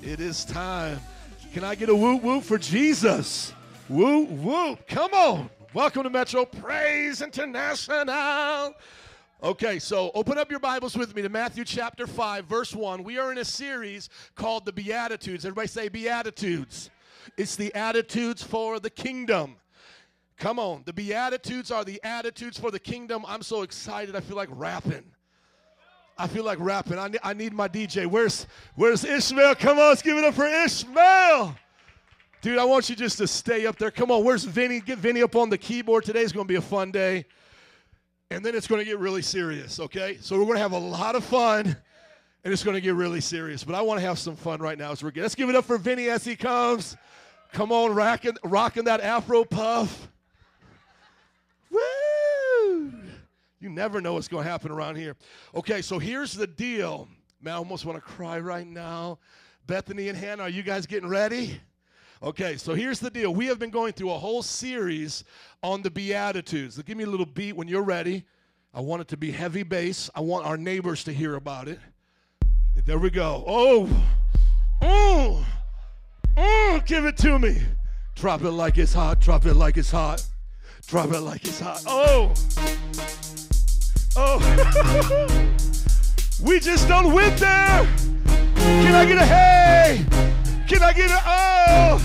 [0.06, 1.00] It is time.
[1.54, 3.54] Can I get a whoop whoop for Jesus?
[3.88, 4.86] Whoop whoop.
[4.86, 5.48] Come on.
[5.72, 8.74] Welcome to Metro Praise International.
[9.42, 13.02] Okay, so open up your Bibles with me to Matthew chapter 5, verse 1.
[13.02, 15.46] We are in a series called the Beatitudes.
[15.46, 16.90] Everybody say Beatitudes.
[17.38, 19.56] It's the attitudes for the kingdom.
[20.36, 23.24] Come on, the Beatitudes are the attitudes for the kingdom.
[23.26, 24.14] I'm so excited.
[24.14, 25.14] I feel like rapping.
[26.16, 26.98] I feel like rapping.
[26.98, 28.06] I need, I need my DJ.
[28.06, 28.46] Where's
[28.76, 29.56] Where's Ishmael?
[29.56, 31.56] Come on, let's give it up for Ishmael.
[32.40, 33.90] Dude, I want you just to stay up there.
[33.90, 34.80] Come on, where's Vinny?
[34.80, 36.04] Get Vinny up on the keyboard.
[36.04, 37.24] Today's going to be a fun day.
[38.30, 40.18] And then it's going to get really serious, okay?
[40.20, 41.66] So we're going to have a lot of fun,
[42.44, 43.64] and it's going to get really serious.
[43.64, 45.22] But I want to have some fun right now as we're getting.
[45.22, 46.96] Let's give it up for Vinny as he comes.
[47.52, 50.08] Come on, rocking, rocking that Afro puff.
[51.70, 51.80] Woo!
[53.64, 55.16] You never know what's going to happen around here.
[55.54, 57.08] Okay, so here's the deal.
[57.40, 59.18] Man, I almost want to cry right now.
[59.66, 61.58] Bethany and Hannah, are you guys getting ready?
[62.22, 63.34] Okay, so here's the deal.
[63.34, 65.24] We have been going through a whole series
[65.62, 66.76] on the Beatitudes.
[66.76, 68.26] So Give me a little beat when you're ready.
[68.74, 70.10] I want it to be heavy bass.
[70.14, 71.78] I want our neighbors to hear about it.
[72.84, 73.44] There we go.
[73.46, 73.88] Oh,
[74.82, 75.46] oh,
[76.36, 77.62] oh, give it to me.
[78.14, 79.20] Drop it like it's hot.
[79.20, 80.22] Drop it like it's hot.
[80.86, 81.82] Drop it like it's hot.
[81.86, 82.34] Oh,
[84.16, 84.38] oh.
[86.42, 87.88] we just don't win there.
[88.56, 90.06] Can I get a hey?
[90.68, 91.98] Can I get a oh?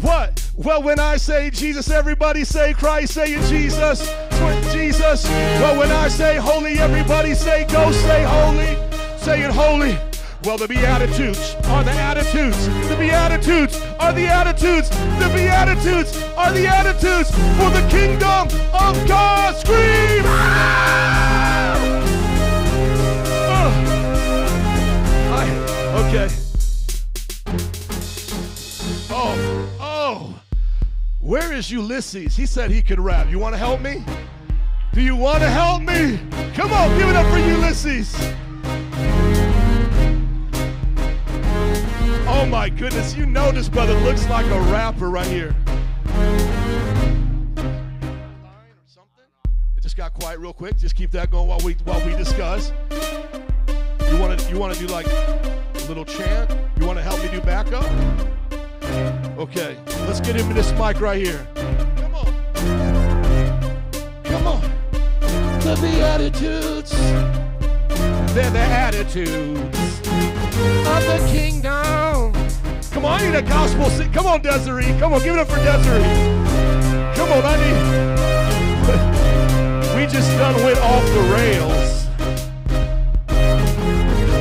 [0.00, 0.50] What?
[0.56, 4.00] Well, when I say Jesus, everybody say Christ, say it Jesus.
[4.32, 5.24] Swear Jesus.
[5.24, 8.76] Well, when I say holy, everybody say go, say holy.
[9.18, 9.98] Say it holy.
[10.44, 12.66] Well, the Beatitudes are the attitudes.
[12.88, 14.90] The Beatitudes are the attitudes.
[14.90, 19.54] The Beatitudes are the attitudes for the kingdom of God.
[19.56, 20.24] Scream!
[20.26, 21.78] Ah!
[25.32, 26.28] I- okay.
[29.10, 30.34] Oh, oh.
[31.20, 32.34] Where is Ulysses?
[32.36, 33.30] He said he could rap.
[33.30, 34.04] You want to help me?
[34.92, 36.18] Do you want to help me?
[36.54, 38.12] Come on, give it up for Ulysses.
[42.42, 45.54] Oh my goodness, you know this brother looks like a rapper right here.
[49.76, 50.76] It just got quiet real quick.
[50.76, 52.72] Just keep that going while we while we discuss.
[54.10, 56.50] You want to you want to do like a little chant?
[56.80, 57.88] You want to help me do backup?
[59.38, 59.76] Okay,
[60.08, 61.46] let's get him this mic right here.
[61.54, 62.34] Come on.
[64.24, 64.60] Come on.
[65.60, 66.90] The Beatitudes.
[68.34, 70.00] They're the attitudes
[70.88, 72.21] of the kingdom.
[73.02, 74.12] Come on, I need a gospel sing.
[74.12, 74.96] Come on, Desiree.
[75.00, 76.04] Come on, give it up for Desiree.
[77.16, 77.76] Come on, I need.
[79.96, 82.06] we just done went off the rails.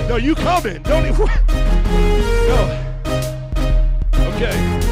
[0.07, 0.83] No, you coming.
[0.83, 1.27] Don't even.
[2.51, 2.59] No.
[4.35, 4.90] Okay.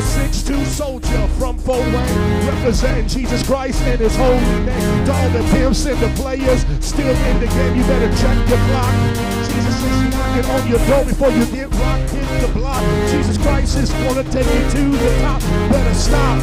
[0.00, 5.04] A 6'2 soldier from Fort Wayne, representing Jesus Christ and his holy name.
[5.52, 8.94] Pimps and the players still in the game, you better check your clock.
[9.44, 12.82] Jesus is knocking on your door before you get rocked in the block.
[13.10, 15.40] Jesus Christ is gonna take you to the top.
[15.70, 16.40] Better stop.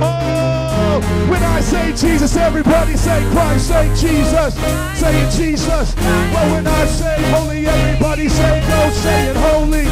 [0.00, 4.54] Oh, when I say Jesus, everybody say Christ, say Jesus,
[4.98, 5.94] say Jesus.
[6.32, 9.84] But when I say holy, everybody say no, say it holy,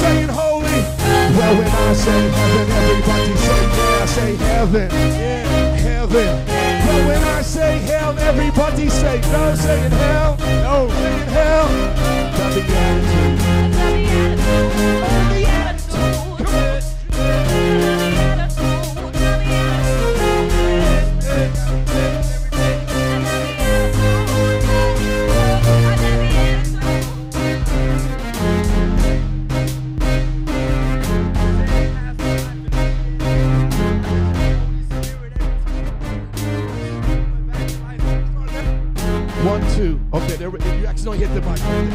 [0.00, 0.54] say it holy.
[1.36, 6.46] Well, when I say heaven, everybody say yeah, I say heaven, yeah, heaven.
[6.86, 11.68] Well, when I say hell, everybody say no, say in hell, no, say in hell.
[12.38, 13.54] Got the attitude.
[15.02, 15.33] One,
[41.06, 41.93] accidentally hit the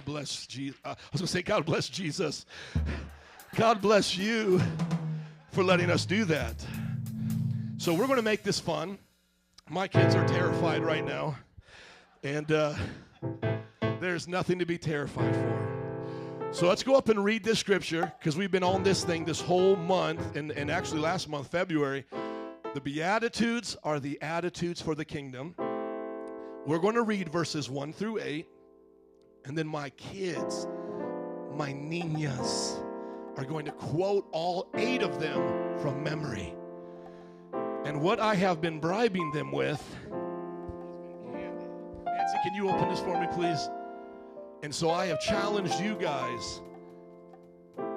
[0.00, 0.80] God bless Jesus.
[0.82, 2.46] I was gonna say, God bless Jesus.
[3.54, 4.58] God bless you
[5.50, 6.54] for letting us do that.
[7.76, 8.98] So we're gonna make this fun.
[9.68, 11.36] My kids are terrified right now,
[12.22, 12.74] and uh,
[14.00, 16.48] there's nothing to be terrified for.
[16.52, 19.42] So let's go up and read this scripture because we've been on this thing this
[19.42, 22.06] whole month, and, and actually last month, February.
[22.72, 25.54] The Beatitudes are the attitudes for the kingdom.
[26.66, 28.46] We're going to read verses 1 through 8,
[29.44, 30.66] and then my kids,
[31.56, 32.82] my niñas,
[33.36, 36.54] are going to quote all eight of them from memory.
[37.84, 39.82] And what I have been bribing them with.
[42.04, 43.68] Nancy, can you open this for me, please?
[44.62, 46.60] And so I have challenged you guys.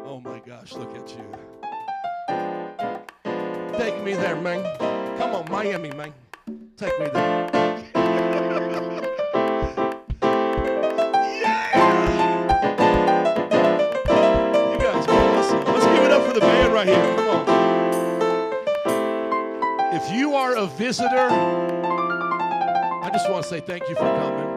[0.05, 1.25] Oh my gosh, look at you.
[3.77, 4.63] Take me there, man.
[5.17, 6.13] Come on, Miami, man.
[6.77, 7.62] Take me there.
[16.73, 17.15] Right here.
[17.15, 17.45] Come on.
[19.95, 24.47] If you are a visitor, I just want to say thank you for coming.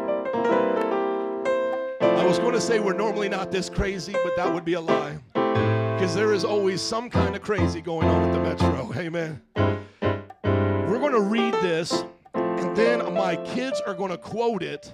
[2.00, 4.80] I was going to say we're normally not this crazy, but that would be a
[4.80, 5.18] lie.
[5.34, 8.92] Because there is always some kind of crazy going on at the Metro.
[8.96, 9.42] Amen.
[9.54, 12.02] We're going to read this,
[12.34, 14.90] and then my kids are going to quote it,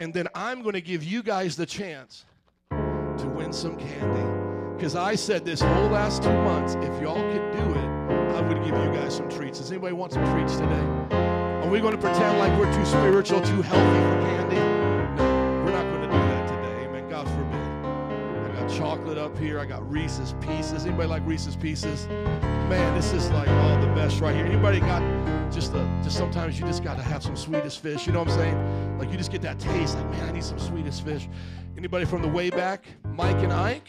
[0.00, 2.24] and then I'm going to give you guys the chance
[2.70, 4.45] to win some candy.
[4.76, 7.86] Because I said this whole last two months, if y'all could do it,
[8.36, 9.58] I would give you guys some treats.
[9.58, 11.16] Does anybody want some treats today?
[11.64, 14.56] Are we going to pretend like we're too spiritual, too healthy for candy?
[15.16, 16.84] No, we're not going to do that today.
[16.84, 17.08] Amen.
[17.08, 18.54] God forbid.
[18.54, 19.58] I got chocolate up here.
[19.58, 20.84] I got Reese's Pieces.
[20.84, 22.06] Anybody like Reese's Pieces?
[22.68, 24.44] Man, this is like all the best right here.
[24.44, 25.00] Anybody got
[25.50, 28.06] just the just sometimes you just got to have some Swedish Fish.
[28.06, 28.98] You know what I'm saying?
[28.98, 29.96] Like you just get that taste.
[29.96, 31.30] Like man, I need some Swedish Fish.
[31.78, 32.84] Anybody from the way back?
[33.14, 33.88] Mike and Ike.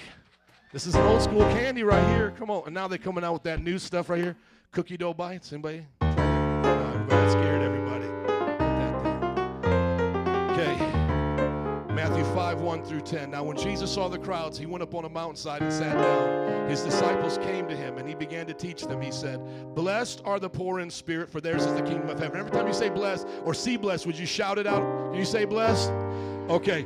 [0.73, 2.33] This is an old school candy right here.
[2.37, 2.63] Come on.
[2.65, 4.35] And now they're coming out with that new stuff right here.
[4.73, 5.53] Cookie dough bites.
[5.53, 5.85] Anybody?
[6.01, 8.05] everybody scared everybody.
[10.51, 10.75] Okay.
[11.93, 13.31] Matthew 5, 1 through 10.
[13.31, 16.69] Now, when Jesus saw the crowds, he went up on a mountainside and sat down.
[16.69, 19.01] His disciples came to him, and he began to teach them.
[19.01, 19.39] He said,
[19.73, 22.41] Blessed are the poor in spirit, for theirs is the kingdom of heaven.
[22.41, 24.81] Every time you say blessed or see blessed, would you shout it out?
[25.11, 25.91] Can you say blessed?
[26.49, 26.85] Okay.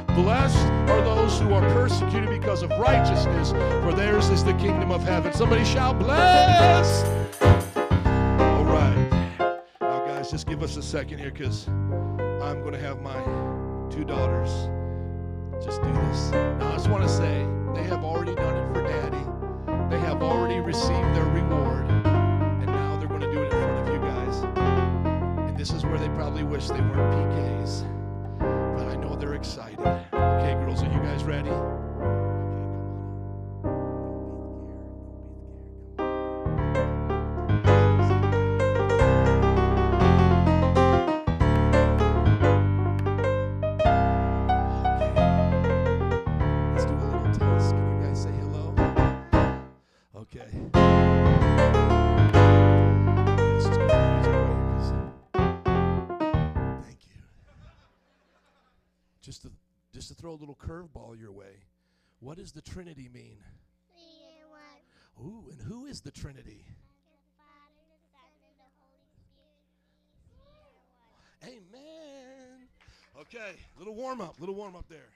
[0.15, 3.51] Blessed are those who are persecuted because of righteousness,
[3.83, 5.33] for theirs is the kingdom of heaven.
[5.33, 7.05] Somebody shout, Blessed!
[7.41, 9.07] All right.
[9.79, 13.21] Now, guys, just give us a second here because I'm going to have my
[13.89, 14.49] two daughters
[15.63, 16.31] just do this.
[16.31, 17.45] Now, I just want to say
[17.75, 19.25] they have already done it for daddy,
[19.89, 23.87] they have already received their reward, and now they're going to do it in front
[23.87, 24.37] of you guys.
[25.47, 27.85] And this is where they probably wish they weren't PKs,
[29.21, 29.79] they're excited.
[29.79, 31.51] Okay, girls, are you guys ready?
[62.51, 63.37] Does the Trinity mean?
[63.95, 64.03] Three
[64.41, 65.25] and one.
[65.25, 66.65] Ooh, and who is the Trinity?
[66.65, 69.63] The Father, the Son, and the Holy Spirit.
[70.35, 71.79] Three and one.
[71.79, 72.67] Amen.
[73.21, 75.11] Okay, little warm up, little warm up there.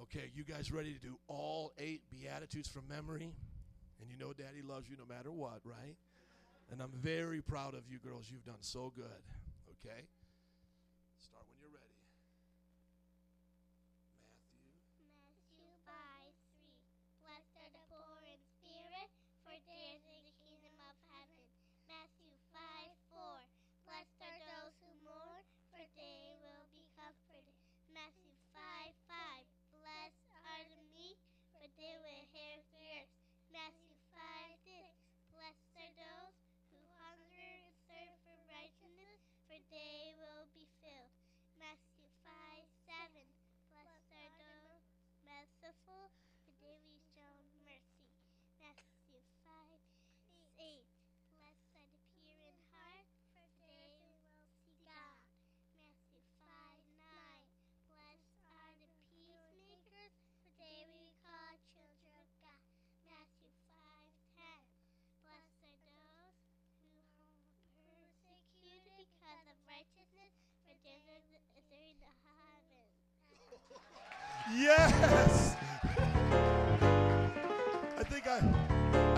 [0.00, 3.34] Okay, you guys ready to do all eight Beatitudes from memory?
[4.00, 5.96] And you know Daddy loves you no matter what, right?
[6.70, 8.26] And I'm very proud of you girls.
[8.30, 9.22] You've done so good.
[9.84, 10.02] Okay?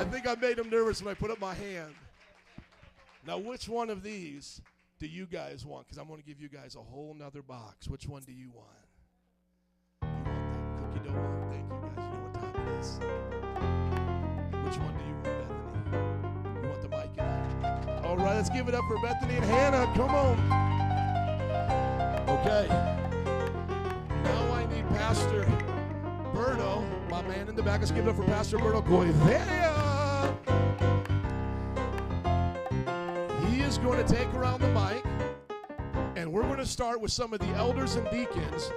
[0.04, 1.94] I think I made him nervous when I put up my hand.
[3.26, 4.60] Now, which one of these
[4.98, 5.86] do you guys want?
[5.86, 7.88] Because I'm going to give you guys a whole nother box.
[7.88, 8.68] Which one do you want?
[10.02, 11.48] You want the cookie dough one?
[11.50, 12.04] Thank you guys.
[12.04, 12.98] You know what time it is.
[14.66, 16.60] Which one do you want, Bethany?
[16.60, 18.04] You want the mic?
[18.04, 19.90] All right, let's give it up for Bethany and Hannah.
[19.96, 20.36] Come on.
[22.28, 22.68] Okay.
[24.22, 25.46] Now I need Pastor
[26.34, 27.80] Berto, my man in the back.
[27.80, 29.83] Let's give it up for Pastor Berto Goivea.
[33.48, 35.04] He is going to take around the mic,
[36.16, 38.70] and we're going to start with some of the elders and deacons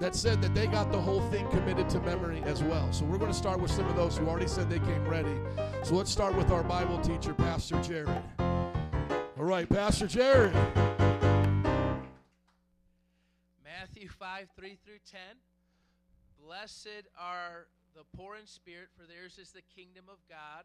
[0.00, 2.92] that said that they got the whole thing committed to memory as well.
[2.92, 5.34] So we're going to start with some of those who already said they came ready.
[5.82, 8.22] So let's start with our Bible teacher, Pastor Jared.
[8.38, 10.54] All right, Pastor Jared.
[13.62, 15.20] Matthew 5, 3 through 10.
[16.44, 20.64] Blessed are the poor in spirit, for theirs is the kingdom of God.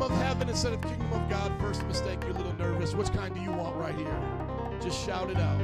[0.00, 1.52] Kingdom of heaven instead of kingdom of God.
[1.60, 2.94] First mistake, you're a little nervous.
[2.94, 4.22] Which kind do you want right here?
[4.80, 5.60] Just shout it out.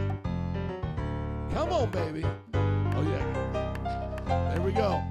[1.55, 2.23] Come on, baby.
[2.53, 4.53] Oh, yeah.
[4.53, 5.03] There we go.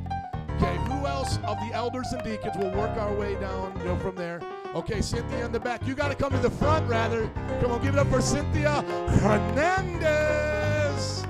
[0.58, 4.16] Okay, who else of the elders and deacons will work our way down know, from
[4.16, 4.44] there?
[4.76, 5.88] Okay, Cynthia in the back.
[5.88, 7.28] You got to come to the front, rather.
[7.62, 8.84] Come on, give it up for Cynthia
[9.22, 11.26] Hernandez.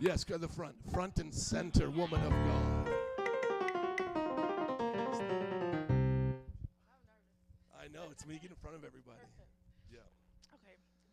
[0.00, 0.74] Yes, go to the front.
[0.92, 2.83] Front and center, woman of God.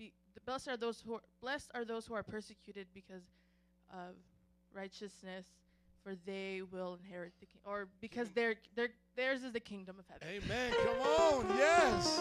[0.00, 0.12] be,
[0.46, 3.22] blessed are those who are, blessed are those who are persecuted because
[3.92, 4.14] of
[4.74, 5.46] righteousness,
[6.02, 10.06] for they will inherit the king, or because their their theirs is the kingdom of
[10.08, 10.42] heaven.
[10.42, 10.72] Amen.
[10.82, 11.56] Come on.
[11.56, 12.16] Yes.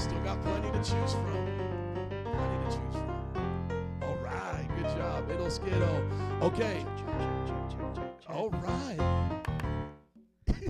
[0.00, 1.32] Still got plenty to choose from.
[2.24, 4.02] Plenty to choose from.
[4.02, 4.68] All right.
[4.76, 5.28] Good job.
[5.28, 6.42] Little Skiddo.
[6.42, 6.84] Okay.
[8.28, 9.39] All right.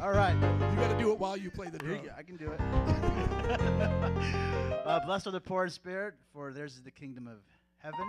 [0.03, 0.35] All right.
[0.35, 2.01] You got to do it while you play the drum.
[2.17, 2.59] I can do it.
[4.87, 7.37] uh, blessed are the poor in spirit, for theirs is the kingdom of
[7.79, 8.07] heaven.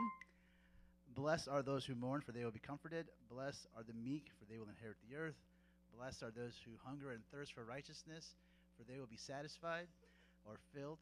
[1.13, 3.07] Blessed are those who mourn, for they will be comforted.
[3.29, 5.35] Blessed are the meek, for they will inherit the earth.
[5.97, 8.35] Blessed are those who hunger and thirst for righteousness,
[8.77, 9.87] for they will be satisfied
[10.45, 10.99] or filled.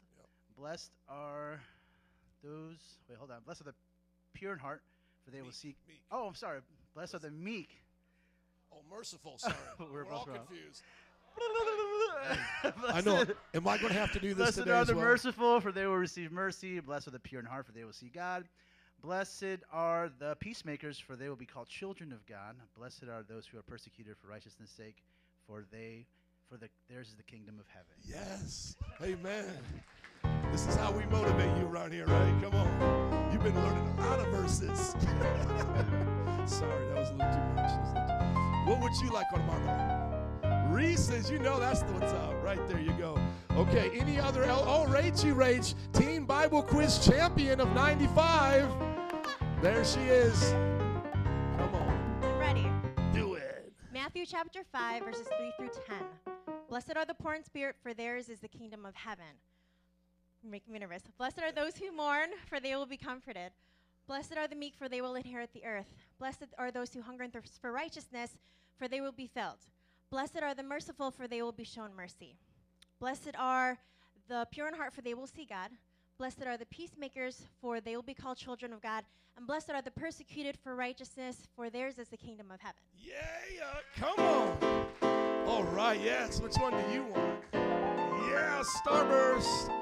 [0.58, 1.60] Blessed are
[2.42, 2.78] those.
[3.08, 3.42] Wait, hold on.
[3.44, 3.74] Blessed are the
[4.34, 4.82] pure in heart,
[5.24, 5.76] for they will seek.
[6.10, 6.58] Oh, I'm sorry.
[6.94, 7.68] Blessed are the meek.
[8.72, 9.38] Oh, merciful.
[9.38, 9.54] Sorry.
[9.78, 10.46] We're We're all both wrong.
[10.46, 10.82] confused.
[12.92, 13.24] I know.
[13.54, 15.04] Am I going to have to do this Blessed today are as the well?
[15.04, 16.80] merciful, for they will receive mercy.
[16.80, 18.44] Blessed are the pure in heart, for they will see God.
[19.02, 22.56] Blessed are the peacemakers, for they will be called children of God.
[22.76, 25.02] Blessed are those who are persecuted for righteousness' sake,
[25.46, 26.04] for they,
[26.50, 27.94] for the theirs is the kingdom of heaven.
[28.04, 28.76] Yes.
[29.02, 29.46] Amen.
[30.52, 32.34] This is how we motivate you around here, right?
[32.42, 33.30] Come on.
[33.32, 34.78] You've been learning a lot of verses.
[36.44, 38.49] Sorry, that was a little too much.
[38.66, 40.68] That was a little too- What would you like, Armando?
[40.74, 42.42] Reese's, you know that's the what's up.
[42.42, 43.18] Right there you go.
[43.56, 44.44] Okay, any other?
[44.44, 48.68] El- oh, Rachel Rach, Teen Bible Quiz Champion of 95.
[49.60, 50.52] There she is.
[50.52, 52.20] Come on.
[52.22, 52.66] I'm ready.
[53.12, 53.72] Do it.
[53.92, 55.96] Matthew chapter 5, verses 3 through 10.
[56.68, 59.24] Blessed are the poor in spirit, for theirs is the kingdom of heaven.
[60.42, 61.02] You're making me nervous.
[61.18, 63.50] Blessed are those who mourn, for they will be comforted.
[64.10, 65.86] Blessed are the meek, for they will inherit the earth.
[66.18, 68.32] Blessed are those who hunger and thirst for righteousness,
[68.76, 69.60] for they will be filled.
[70.10, 72.34] Blessed are the merciful, for they will be shown mercy.
[72.98, 73.78] Blessed are
[74.28, 75.70] the pure in heart, for they will see God.
[76.18, 79.04] Blessed are the peacemakers, for they will be called children of God.
[79.36, 82.80] And blessed are the persecuted for righteousness, for theirs is the kingdom of heaven.
[82.98, 83.14] Yeah,
[83.94, 85.46] come on.
[85.46, 86.40] All right, yes.
[86.40, 87.44] Which one do you want?
[87.52, 89.79] Yeah, Starburst.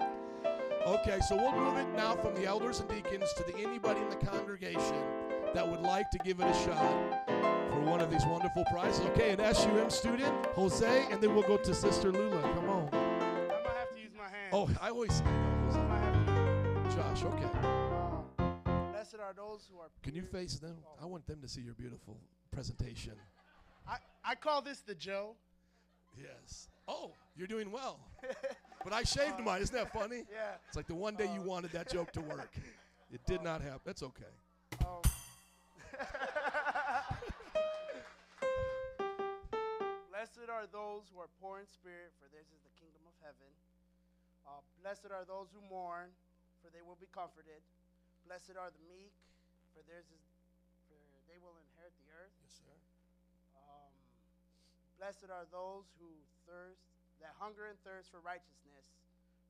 [0.87, 4.09] Okay, so we'll move it now from the elders and deacons to the anybody in
[4.09, 5.03] the congregation
[5.55, 7.27] that would like to give it a shot
[7.73, 9.01] for one of these wonderful prizes.
[9.07, 12.41] Okay, an SUM student, Jose, and then we'll go to Sister Lula.
[12.43, 12.89] Come on.
[12.93, 14.53] I might have to use my hands.
[14.53, 15.13] Oh, I always.
[15.13, 16.95] Say that.
[16.95, 17.45] Josh, okay.
[18.39, 19.89] Um, blessed are those who are.
[20.03, 20.77] Can you face them?
[21.03, 22.17] I want them to see your beautiful
[22.51, 23.13] presentation.
[23.87, 25.35] I, I call this the Joe.
[26.17, 26.69] Yes.
[26.87, 28.01] Oh, you're doing well.
[28.85, 29.63] But I shaved mine.
[29.63, 30.25] Isn't that funny?
[30.31, 30.55] Yeah.
[30.69, 32.53] It's like the one day you wanted that joke to work.
[33.11, 33.81] It did not happen.
[33.89, 34.29] That's okay.
[34.85, 35.01] Um,
[40.13, 43.49] Blessed are those who are poor in spirit, for theirs is the kingdom of heaven.
[44.45, 46.11] Uh, blessed are those who mourn,
[46.61, 47.63] for they will be comforted.
[48.29, 49.15] Blessed are the meek,
[49.73, 50.21] for theirs is,
[50.91, 50.99] for
[51.31, 52.35] they will inherit the earth.
[52.45, 52.75] Yes, sir.
[53.57, 53.95] Um,
[55.01, 56.11] blessed are those who
[56.45, 58.87] thirst, that hunger and thirst for righteousness,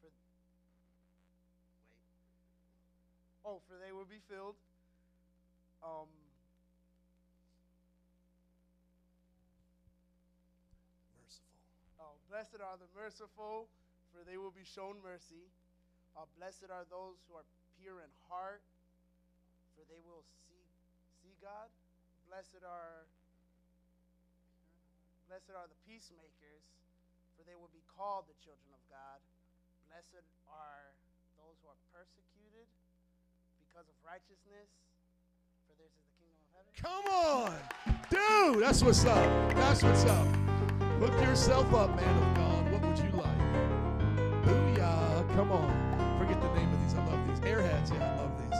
[0.00, 0.16] for wait,
[3.44, 4.56] oh, for they will be filled.
[5.84, 6.10] Um,
[11.14, 12.02] Merciful.
[12.02, 13.68] Oh, blessed are the merciful,
[14.10, 15.46] for they will be shown mercy.
[16.16, 17.46] Uh, blessed are those who are
[17.78, 18.64] pure in heart,
[19.76, 20.58] for they will see
[21.22, 21.70] see God.
[22.26, 23.06] Blessed are
[25.28, 26.64] blessed are the peacemakers,
[27.38, 29.22] for they will be called the children of God.
[29.86, 30.90] Blessed are
[31.38, 32.66] those who are persecuted
[33.62, 34.66] because of righteousness,
[35.70, 36.74] for theirs is the kingdom of heaven.
[36.74, 37.54] Come on.
[38.10, 39.22] Dude, that's what's up.
[39.54, 40.26] That's what's up.
[40.98, 42.62] Look yourself up, man of God.
[42.74, 43.38] What would you like?
[44.42, 45.22] Booyah.
[45.38, 45.70] Come on.
[46.18, 46.98] Forget the name of these.
[46.98, 47.38] I love these.
[47.46, 47.94] Airheads.
[47.94, 48.58] Yeah, I love these.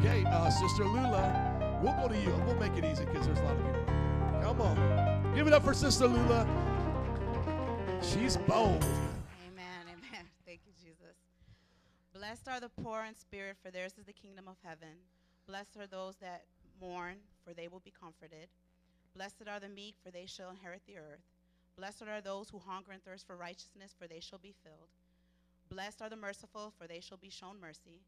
[0.00, 2.32] Okay, uh, Sister Lula, we'll go to you.
[2.48, 4.42] We'll make it easy because there's a lot of people right there.
[4.48, 5.34] Come on.
[5.34, 6.48] Give it up for Sister Lula.
[8.12, 8.84] She's bold.
[9.46, 9.84] Amen.
[9.88, 10.24] Amen.
[10.46, 11.16] Thank you, Jesus.
[12.12, 14.96] Blessed are the poor in spirit, for theirs is the kingdom of heaven.
[15.46, 16.44] Blessed are those that
[16.80, 18.48] mourn, for they will be comforted.
[19.16, 21.24] Blessed are the meek, for they shall inherit the earth.
[21.76, 24.90] Blessed are those who hunger and thirst for righteousness, for they shall be filled.
[25.70, 28.02] Blessed are the merciful, for they shall be shown mercy.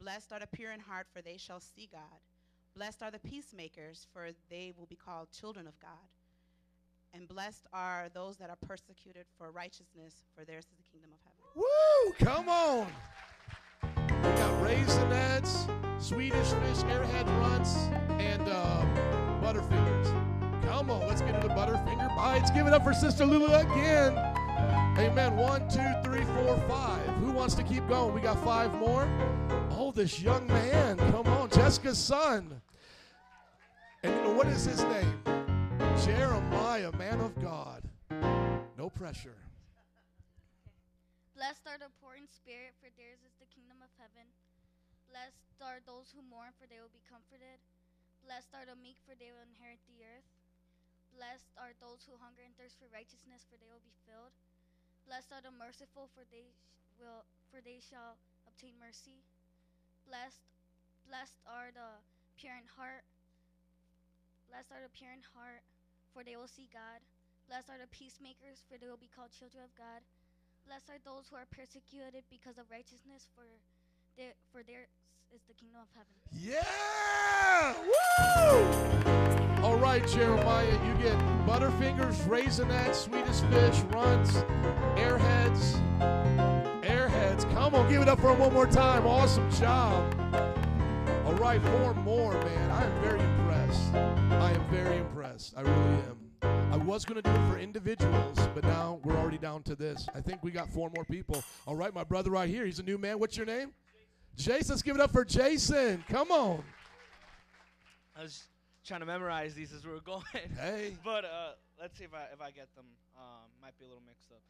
[0.00, 2.20] Blessed are the pure in heart, for they shall see God.
[2.74, 6.08] Blessed are the peacemakers, for they will be called children of God.
[7.16, 11.18] And blessed are those that are persecuted for righteousness, for theirs is the kingdom of
[11.24, 11.40] heaven.
[11.54, 12.12] Woo!
[12.18, 12.92] Come on.
[13.96, 15.70] We got raisinets,
[16.02, 17.74] Swedish fish, airhead runts,
[18.20, 18.84] and uh,
[19.42, 20.68] butterfingers.
[20.68, 22.50] Come on, let's get into butterfinger bites.
[22.50, 24.12] Give it up for Sister Lulu again.
[24.98, 25.36] Amen.
[25.36, 27.06] One, two, three, four, five.
[27.20, 28.12] Who wants to keep going?
[28.14, 29.08] We got five more.
[29.70, 30.98] Oh, this young man.
[30.98, 32.60] Come on, Jessica's son.
[34.02, 35.35] And what is his name?
[36.04, 37.80] Jeremiah, man of God.
[38.76, 39.40] No pressure.
[41.32, 44.28] Blessed are the poor in spirit, for theirs is the kingdom of heaven.
[45.08, 47.56] Blessed are those who mourn, for they will be comforted.
[48.20, 50.28] Blessed are the meek, for they will inherit the earth.
[51.16, 54.36] Blessed are those who hunger and thirst for righteousness, for they will be filled.
[55.08, 56.44] Blessed are the merciful, for they
[57.00, 59.24] will for they shall obtain mercy.
[60.04, 60.44] Blessed
[61.08, 62.04] blessed are the
[62.36, 63.06] pure in heart.
[64.50, 65.64] Blessed are the pure in heart,
[66.16, 67.04] for they will see God.
[67.46, 70.00] Blessed are the peacemakers, for they will be called children of God.
[70.64, 73.44] Blessed are those who are persecuted because of righteousness, for
[74.16, 74.88] their, for theirs
[75.28, 76.16] is the kingdom of heaven.
[76.32, 77.76] Yeah!
[77.84, 78.64] Woo!
[79.62, 84.40] All right, Jeremiah, you get Butterfingers, Raisinets, Swedish Fish, Runts,
[84.96, 85.76] Airheads.
[86.80, 87.44] Airheads.
[87.52, 89.06] Come on, give it up for him one more time.
[89.06, 90.14] Awesome job.
[91.26, 92.70] All right, four more, man.
[92.70, 93.45] I am very impressed.
[93.94, 95.54] I am very impressed.
[95.56, 96.18] I really am.
[96.42, 100.08] I was going to do it for individuals, but now we're already down to this.
[100.14, 101.42] I think we got four more people.
[101.66, 102.66] All right, my brother right here.
[102.66, 103.18] He's a new man.
[103.18, 103.72] What's your name?
[104.36, 104.70] Jason.
[104.70, 106.04] Let's give it up for Jason.
[106.08, 106.62] Come on.
[108.18, 108.48] I was
[108.84, 110.22] trying to memorize these as we were going.
[110.60, 110.96] Hey.
[111.04, 112.86] but uh, let's see if I if I get them.
[113.16, 114.42] Um, might be a little mixed up.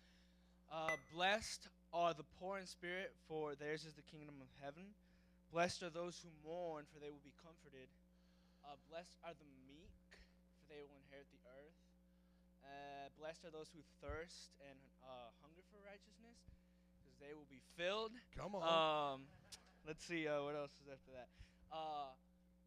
[0.73, 4.83] Uh, blessed are the poor in spirit, for theirs is the kingdom of heaven.
[5.53, 7.89] Blessed are those who mourn, for they will be comforted.
[8.67, 9.95] Uh, blessed are the meek,
[10.59, 11.79] for they will inherit the earth.
[12.67, 14.75] Uh, blessed are those who thirst and
[15.07, 16.35] uh, hunger for righteousness,
[16.99, 18.11] because they will be filled.
[18.35, 18.67] Come on.
[18.67, 19.19] Um,
[19.87, 21.31] let's see uh, what else is after that.
[21.71, 22.11] Uh,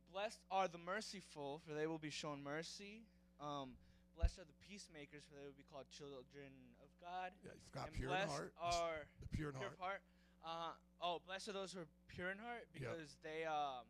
[0.08, 3.04] blessed are the merciful, for they will be shown mercy.
[3.44, 3.76] Um,
[4.16, 7.36] blessed are the peacemakers, for they will be called children of God.
[7.44, 8.56] Yeah, you've got and pure in heart.
[8.56, 10.00] Are The pure in heart.
[10.48, 10.72] Uh,
[11.04, 12.80] oh, blessed are those who are pure in heart, Yep.
[12.80, 13.84] because they um,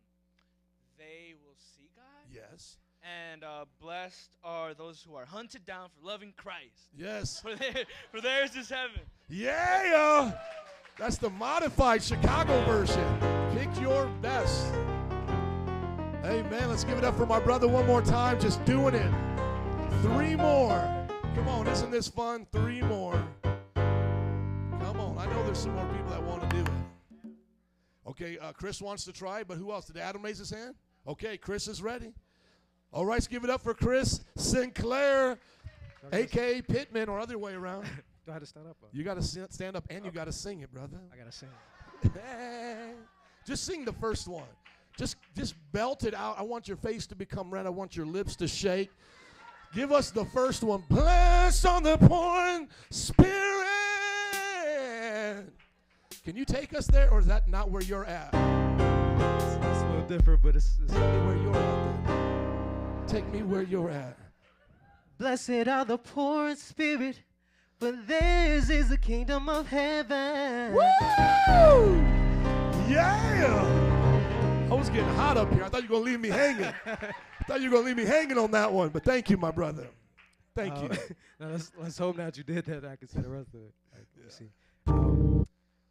[0.99, 2.03] they will see God.
[2.31, 2.77] Yes.
[3.01, 6.89] And uh, blessed are those who are hunted down for loving Christ.
[6.95, 7.39] Yes.
[7.39, 9.01] For, their, for theirs is heaven.
[9.29, 10.33] Yeah!
[10.97, 13.07] That's the modified Chicago version.
[13.53, 14.73] Pick your best.
[16.25, 16.67] Amen.
[16.67, 18.37] Let's give it up for my brother one more time.
[18.37, 19.11] Just doing it.
[20.01, 21.07] Three more.
[21.35, 22.45] Come on, isn't this fun?
[22.51, 23.13] Three more.
[23.75, 25.17] Come on.
[25.17, 26.69] I know there's some more people that want to do it.
[28.07, 29.85] Okay, uh, Chris wants to try, but who else?
[29.85, 30.75] Did Adam raise his hand?
[31.07, 32.13] Okay, Chris is ready.
[32.91, 35.37] All right, let's give it up for Chris Sinclair,
[36.11, 37.83] aka Pittman, or other way around.
[38.25, 38.77] Do I have to stand up?
[38.81, 40.97] or- You got to stand up and you got to sing it, brother.
[41.13, 41.49] I gotta sing.
[43.47, 44.43] just sing the first one.
[44.97, 46.37] Just just belt it out.
[46.37, 47.65] I want your face to become red.
[47.65, 48.89] I want your lips to shake.
[49.73, 50.83] Give us the first one.
[50.89, 53.67] Blessed on the poor spirit.
[56.25, 58.58] Can you take us there, or is that not where you're at?
[60.09, 62.05] Different, but it's, it's Take me where you're at.
[62.07, 63.07] then.
[63.07, 64.17] Take me where you're at.
[65.17, 67.21] Blessed are the poor in spirit,
[67.79, 70.73] for theirs is the kingdom of heaven.
[70.73, 70.81] Woo!
[72.89, 74.67] Yeah!
[74.71, 75.63] I was getting hot up here.
[75.63, 76.73] I thought you were going to leave me hanging.
[76.85, 77.13] I
[77.47, 79.51] thought you were going to leave me hanging on that one, but thank you, my
[79.51, 79.87] brother.
[80.55, 80.89] Thank Uh, you.
[81.39, 82.85] now let's, let's hope now that you did that.
[82.85, 83.73] I can see the rest of it.
[84.17, 84.45] Me see.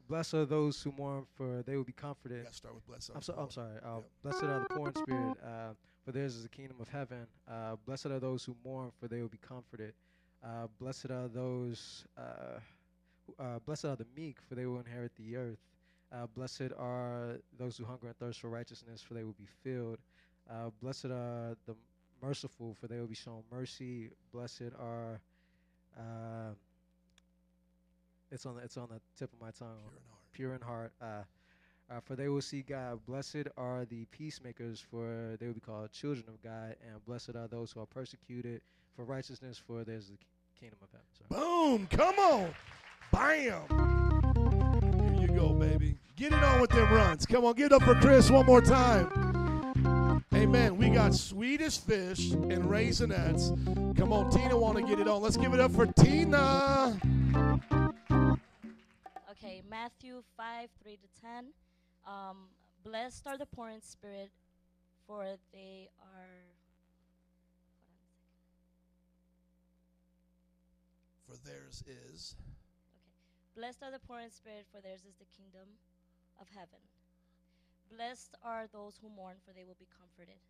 [0.09, 2.45] Blessed are those who mourn, for they will be comforted.
[2.45, 3.11] Yeah, start with blessed.
[3.15, 3.77] I'm, so, I'm sorry.
[3.85, 5.75] Uh, blessed are the poor in spirit, uh,
[6.05, 7.27] for theirs is the kingdom of heaven.
[7.47, 9.93] Uh, blessed are those who mourn, for they will be comforted.
[10.43, 12.07] Uh, blessed are those.
[12.17, 12.61] Uh,
[13.39, 15.59] uh, blessed are the meek, for they will inherit the earth.
[16.11, 19.99] Uh, blessed are those who hunger and thirst for righteousness, for they will be filled.
[20.51, 21.75] Uh, blessed are the
[22.23, 24.11] merciful, for they will be shown mercy.
[24.33, 25.21] Blessed are.
[28.31, 29.79] It's on the, it's on the tip of my tongue.
[30.33, 30.61] Pure in heart.
[30.61, 30.93] Pure in heart.
[31.01, 31.23] Uh,
[31.91, 33.01] uh, for they will see God.
[33.07, 36.77] Blessed are the peacemakers, for they will be called children of God.
[36.87, 38.61] And blessed are those who are persecuted
[38.95, 40.27] for righteousness, for there's the ki-
[40.61, 41.07] kingdom of heaven.
[41.17, 41.29] Sorry.
[41.41, 41.87] Boom!
[41.91, 42.51] Come on!
[43.11, 43.63] Bam!
[45.17, 45.97] Here you go, baby.
[46.17, 47.25] Get it on with them runs.
[47.25, 50.23] Come on, give it up for Chris one more time.
[50.35, 50.77] Amen.
[50.77, 53.51] We got Swedish fish and raisinets.
[53.97, 55.23] Come on, Tina want to get it on.
[55.23, 57.01] Let's give it up for Tina.
[59.69, 61.45] Matthew 5 3 to 10.
[62.07, 62.49] Um,
[62.85, 64.31] Blessed are the poor in spirit,
[65.07, 66.49] for they are.
[71.27, 72.35] For theirs is.
[72.41, 73.61] Okay.
[73.61, 75.69] Blessed are the poor in spirit, for theirs is the kingdom
[76.41, 76.81] of heaven.
[77.93, 80.41] Blessed are those who mourn, for they will be comforted.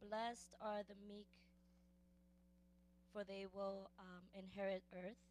[0.00, 1.28] Blessed are the meek,
[3.12, 5.27] for they will um, inherit earth.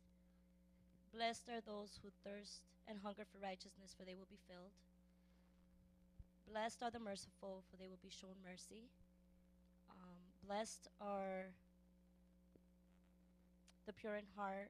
[1.13, 4.71] Blessed are those who thirst and hunger for righteousness, for they will be filled.
[6.49, 8.87] Blessed are the merciful, for they will be shown mercy.
[9.91, 11.51] Um, blessed are
[13.85, 14.69] the pure in heart,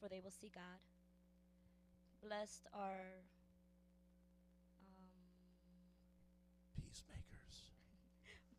[0.00, 0.78] for they will see God.
[2.22, 3.22] Blessed are
[4.82, 5.08] um,
[6.76, 7.54] peacemakers.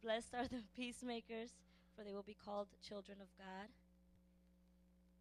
[0.04, 1.52] Blessed are the peacemakers,
[1.96, 3.68] for they will be called children of God.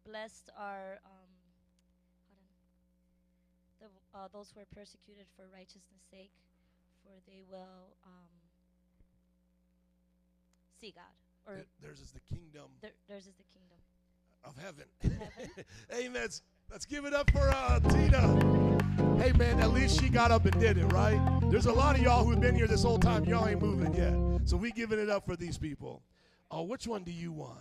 [0.05, 1.18] Blessed are um,
[3.79, 3.87] the,
[4.17, 6.31] uh, those who are persecuted for righteousness' sake,
[7.03, 8.27] for they will um,
[10.79, 11.13] see God.
[11.47, 13.79] Or Th- theirs is the kingdom their, theirs is the kingdom.
[14.43, 14.85] of heaven.
[15.01, 15.65] Heaven.
[16.05, 16.21] Amen.
[16.21, 16.41] Let's,
[16.71, 19.23] let's give it up for uh, Tina.
[19.23, 21.19] Hey, man, at least she got up and did it, right?
[21.49, 23.25] There's a lot of y'all who've been here this whole time.
[23.25, 24.13] Y'all ain't moving yet.
[24.47, 26.01] So we giving it up for these people.
[26.51, 27.57] Oh, which one do you want?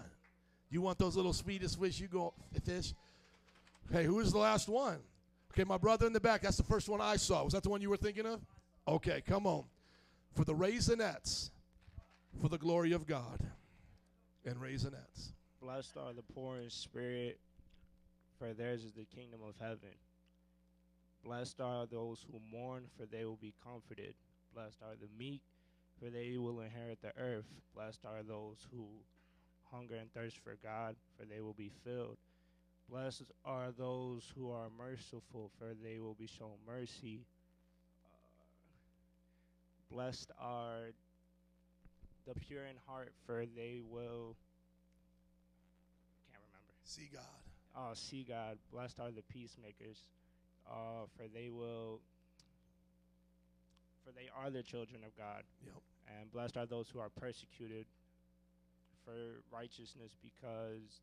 [0.71, 1.99] You want those little Swedish fish?
[1.99, 2.35] You go
[2.65, 2.93] fish.
[3.91, 4.99] Hey, who is the last one?
[5.59, 6.43] Okay, my brother in the back.
[6.43, 7.43] That's the first one I saw.
[7.43, 8.41] Was that the one you were thinking of?
[8.87, 9.65] Okay, come on.
[10.37, 11.51] For the raisinets,
[12.41, 13.41] for the glory of God,
[14.45, 15.33] and raisinets.
[15.61, 17.41] Blessed are the poor in spirit,
[18.39, 19.97] for theirs is the kingdom of heaven.
[21.25, 24.15] Blessed are those who mourn, for they will be comforted.
[24.55, 25.43] Blessed are the meek,
[25.99, 27.47] for they will inherit the earth.
[27.75, 28.87] Blessed are those who
[29.73, 32.19] hunger and thirst for God, for they will be filled.
[32.91, 37.21] Blessed are those who are merciful, for they will be shown mercy.
[38.03, 38.09] Uh,
[39.95, 40.93] blessed are
[42.27, 44.37] the pure in heart, for they will.
[46.33, 46.73] Can't remember.
[46.85, 47.23] See God.
[47.77, 48.57] Oh, see God.
[48.73, 49.99] Blessed are the peacemakers,
[50.67, 52.01] uh, for they will.
[54.05, 55.43] For they are the children of God.
[55.63, 55.75] Yep.
[56.19, 57.85] And blessed are those who are persecuted
[59.05, 61.03] for righteousness, because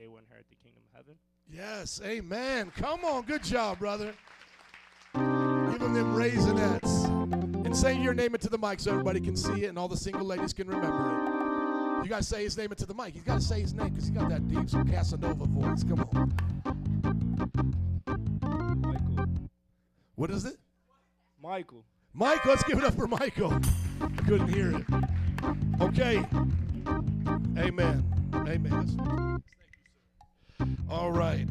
[0.00, 1.14] they will inherit the kingdom of heaven.
[1.52, 2.72] Yes, amen.
[2.74, 4.14] Come on, good job, brother.
[5.12, 7.04] Give them them raisinets.
[7.66, 9.96] And say your name into the mic so everybody can see it and all the
[9.96, 12.04] single ladies can remember it.
[12.04, 13.12] You got to say his name into the mic.
[13.12, 15.84] He's got to say his name because he got that deep some Casanova voice.
[15.84, 16.32] Come on.
[18.80, 19.26] Michael.
[20.14, 20.56] What is it?
[21.42, 21.84] Michael.
[22.14, 23.52] Mike, let's give it up for Michael.
[24.00, 24.84] I couldn't hear it.
[25.82, 26.24] Okay.
[27.58, 28.02] Amen.
[28.34, 29.42] Amen.
[30.90, 31.48] All right.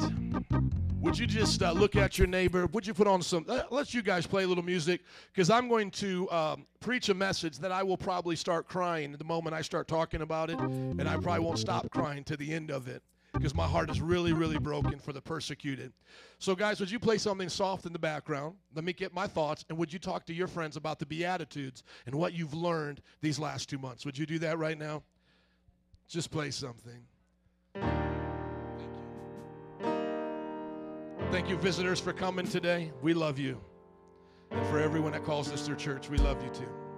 [1.01, 2.65] Would you just uh, look at your neighbor?
[2.67, 3.45] Would you put on some?
[3.47, 5.01] Uh, let's you guys play a little music
[5.33, 9.23] because I'm going to um, preach a message that I will probably start crying the
[9.23, 12.69] moment I start talking about it, and I probably won't stop crying to the end
[12.69, 13.01] of it
[13.33, 15.93] because my heart is really, really broken for the persecuted.
[16.39, 18.55] So, guys, would you play something soft in the background?
[18.75, 21.83] Let me get my thoughts, and would you talk to your friends about the Beatitudes
[22.07, 24.05] and what you've learned these last two months?
[24.05, 25.03] Would you do that right now?
[26.09, 27.05] Just play something.
[31.31, 32.91] Thank you, visitors, for coming today.
[33.03, 33.61] We love you.
[34.49, 36.88] And for everyone that calls this their church, we love you too.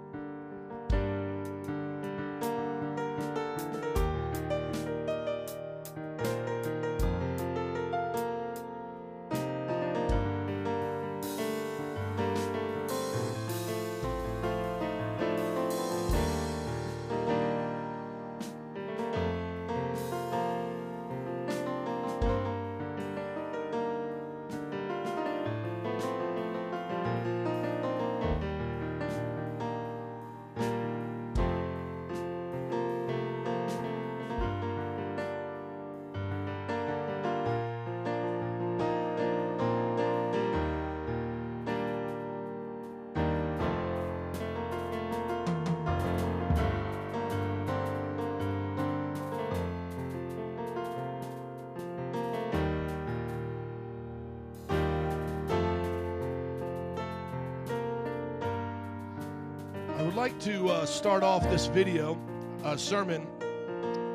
[61.01, 62.15] Start off this video
[62.63, 63.25] uh, sermon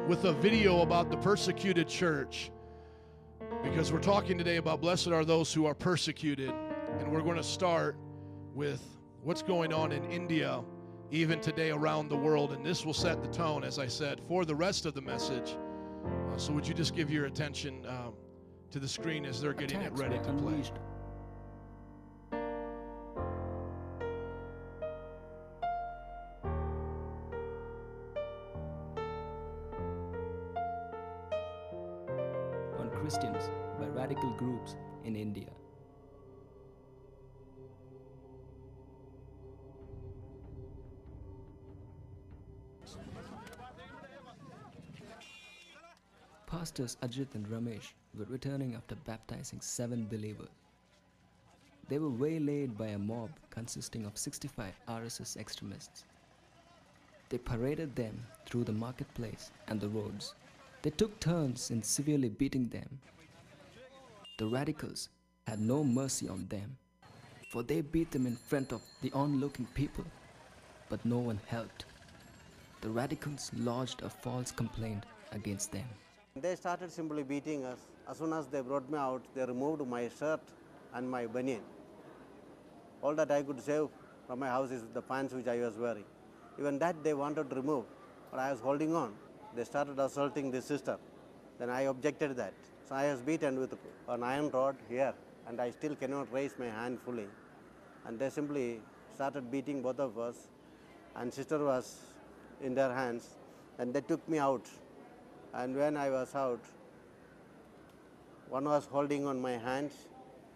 [0.06, 2.52] with a video about the persecuted church
[3.64, 6.54] because we're talking today about blessed are those who are persecuted.
[7.00, 7.96] And we're going to start
[8.54, 8.80] with
[9.24, 10.62] what's going on in India,
[11.10, 12.52] even today around the world.
[12.52, 15.56] And this will set the tone, as I said, for the rest of the message.
[16.06, 18.12] Uh, so, would you just give your attention um,
[18.70, 20.62] to the screen as they're getting it ready to play?
[46.76, 50.50] Pastors Ajit and Ramesh were returning after baptizing seven believers.
[51.88, 56.04] They were waylaid by a mob consisting of 65 RSS extremists.
[57.30, 60.34] They paraded them through the marketplace and the roads.
[60.82, 63.00] They took turns in severely beating them.
[64.36, 65.08] The radicals
[65.46, 66.76] had no mercy on them,
[67.48, 70.04] for they beat them in front of the onlooking people,
[70.90, 71.86] but no one helped.
[72.82, 75.88] The radicals lodged a false complaint against them.
[76.42, 77.78] They started simply beating us.
[78.10, 80.40] As soon as they brought me out, they removed my shirt
[80.92, 81.62] and my banyan.
[83.00, 83.88] All that I could save
[84.26, 86.04] from my house is the pants which I was wearing.
[86.58, 87.84] Even that they wanted to remove,
[88.30, 89.14] but I was holding on.
[89.54, 90.98] They started assaulting the sister.
[91.58, 92.52] Then I objected that.
[92.86, 93.74] So I was beaten with
[94.06, 95.14] an iron rod here,
[95.48, 97.28] and I still cannot raise my hand fully.
[98.04, 98.82] And they simply
[99.14, 100.48] started beating both of us,
[101.14, 101.96] and sister was
[102.62, 103.36] in their hands,
[103.78, 104.68] and they took me out.
[105.60, 106.60] And when I was out,
[108.50, 109.92] one was holding on my hands,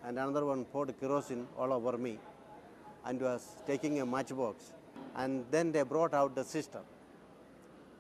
[0.04, 2.18] and another one poured kerosene all over me,
[3.06, 4.72] and was taking a matchbox.
[5.16, 6.80] And then they brought out the sister.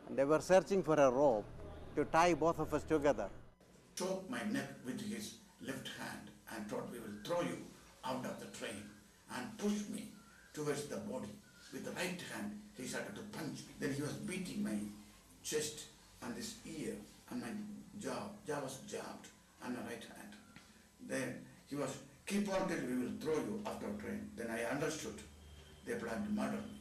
[0.06, 1.46] And they were searching for a rope
[1.96, 3.28] to tie both of us together.
[4.00, 5.24] choked my neck with his
[5.68, 7.56] left hand and thought we will throw you
[8.04, 8.82] out of the train
[9.34, 10.02] and pushed me
[10.54, 11.32] towards the body.
[11.72, 13.72] With the right hand, he started to punch me.
[13.80, 14.78] Then he was beating my
[15.42, 15.80] chest
[16.22, 16.94] and this ear
[17.30, 17.48] and my
[18.00, 18.28] jaw.
[18.46, 19.28] Jaw was jabbed
[19.64, 20.32] on my right hand.
[21.06, 21.34] Then
[21.68, 24.30] he was, keep on till we will throw you out of the train.
[24.36, 25.14] Then I understood
[25.86, 26.80] they planned to murder me.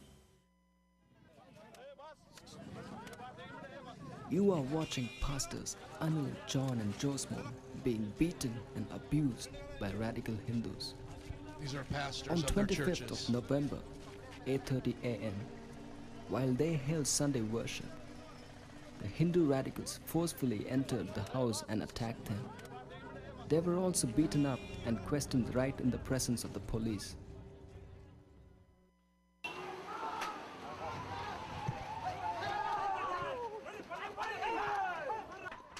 [4.30, 7.42] You are watching pastors Anil, John, and Josmo
[7.82, 9.50] being beaten and abused
[9.80, 10.94] by radical Hindus.
[11.60, 13.28] These are pastors On of their 25th churches.
[13.28, 13.78] of November,
[14.46, 15.34] 8:30 a.m.,
[16.28, 17.86] while they held Sunday worship,
[19.00, 22.44] the Hindu radicals forcefully entered the house and attacked them.
[23.48, 27.16] They were also beaten up and questioned right in the presence of the police.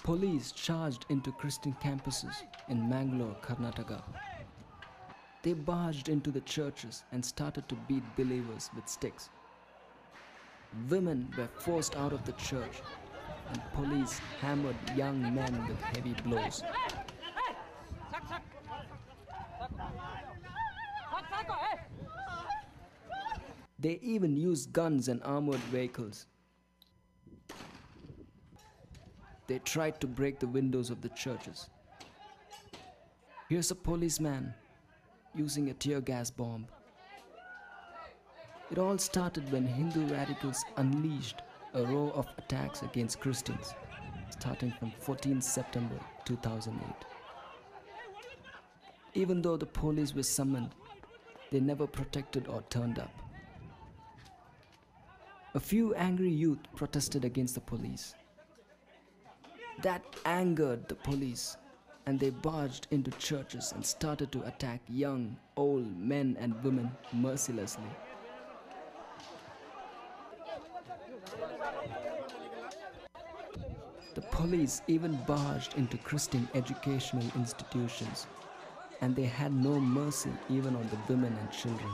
[0.03, 4.03] Police charged into Christian campuses in Mangalore, Karnataka.
[5.43, 9.31] They barged into the churches and started to beat believers with sticks.
[10.89, 12.83] Women were forced out of the church,
[13.53, 16.63] and police hammered young men with heavy blows.
[23.79, 26.27] They even used guns and armored vehicles.
[29.47, 31.71] They tried to break the windows of the churches.
[33.49, 34.55] Here's a policeman
[35.35, 36.67] using a tear gas bomb.
[38.71, 41.43] It all started when Hindu radicals unleashed
[41.75, 43.75] a row of attacks against Christians,
[44.31, 46.85] starting from 14 September 2008.
[49.15, 50.71] Even though the police were summoned,
[51.51, 53.13] they never protected or turned up.
[55.55, 58.15] A few angry youth protested against the police.
[59.83, 61.57] That angered the police,
[62.07, 67.91] and they barged into churches and started to attack young, old men and women mercilessly.
[74.41, 78.27] Police even barged into Christian educational institutions,
[79.03, 81.91] and they had no mercy even on the women and children.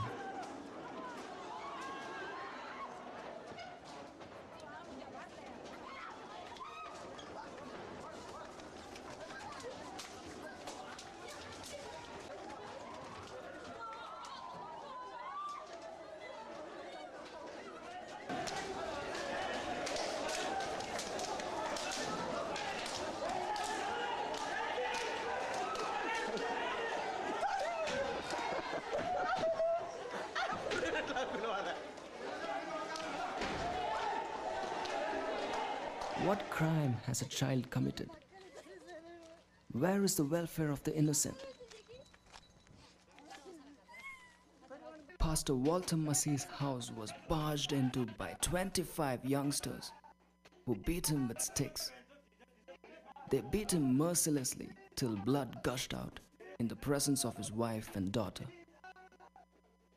[36.37, 38.11] What crime has a child committed?
[39.71, 41.35] Where is the welfare of the innocent?
[45.17, 49.91] Pastor Walter Massey's house was barged into by 25 youngsters
[50.67, 51.91] who beat him with sticks.
[53.31, 56.19] They beat him mercilessly till blood gushed out
[56.59, 58.45] in the presence of his wife and daughter.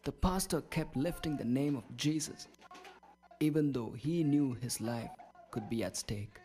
[0.05, 2.49] The pastor kept lifting the name of Jesus,
[3.41, 5.11] even though he knew his life
[5.51, 6.39] could be at stake.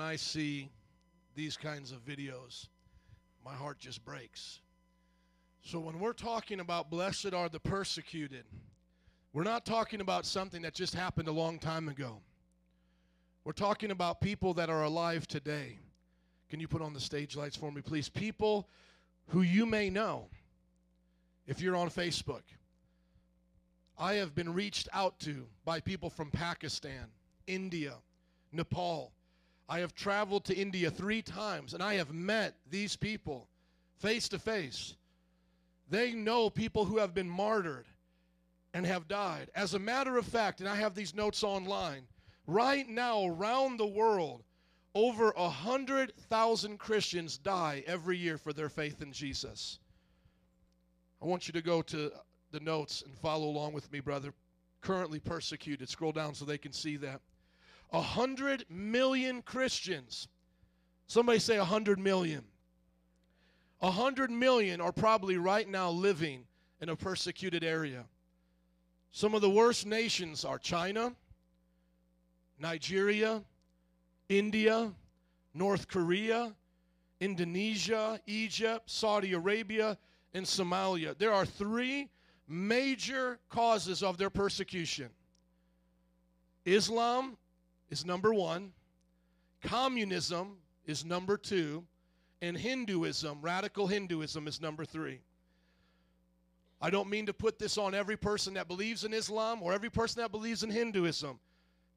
[0.00, 0.70] When I see
[1.36, 2.68] these kinds of videos,
[3.44, 4.60] my heart just breaks.
[5.60, 8.46] So when we're talking about blessed are the persecuted,
[9.34, 12.22] we're not talking about something that just happened a long time ago.
[13.44, 15.78] We're talking about people that are alive today.
[16.48, 18.08] Can you put on the stage lights for me, please?
[18.08, 18.70] People
[19.28, 20.28] who you may know
[21.46, 22.44] if you're on Facebook.
[23.98, 27.08] I have been reached out to by people from Pakistan,
[27.46, 27.96] India,
[28.50, 29.12] Nepal.
[29.70, 33.46] I have traveled to India three times and I have met these people
[33.98, 34.96] face to face.
[35.88, 37.86] They know people who have been martyred
[38.74, 39.48] and have died.
[39.54, 42.02] As a matter of fact, and I have these notes online,
[42.48, 44.42] right now around the world,
[44.96, 49.78] over a hundred thousand Christians die every year for their faith in Jesus.
[51.22, 52.10] I want you to go to
[52.50, 54.32] the notes and follow along with me, brother.
[54.80, 55.88] Currently persecuted.
[55.88, 57.20] Scroll down so they can see that.
[57.92, 60.28] A hundred million Christians.
[61.06, 62.44] Somebody say a hundred million.
[63.82, 66.44] A hundred million are probably right now living
[66.80, 68.04] in a persecuted area.
[69.10, 71.12] Some of the worst nations are China,
[72.58, 73.42] Nigeria,
[74.28, 74.92] India,
[75.52, 76.54] North Korea,
[77.20, 79.98] Indonesia, Egypt, Saudi Arabia,
[80.32, 81.16] and Somalia.
[81.18, 82.08] There are three
[82.46, 85.10] major causes of their persecution
[86.64, 87.36] Islam
[87.90, 88.72] is number one,
[89.62, 90.56] communism
[90.86, 91.84] is number two,
[92.40, 95.20] and Hinduism, radical Hinduism, is number three.
[96.80, 99.90] I don't mean to put this on every person that believes in Islam or every
[99.90, 101.38] person that believes in Hinduism,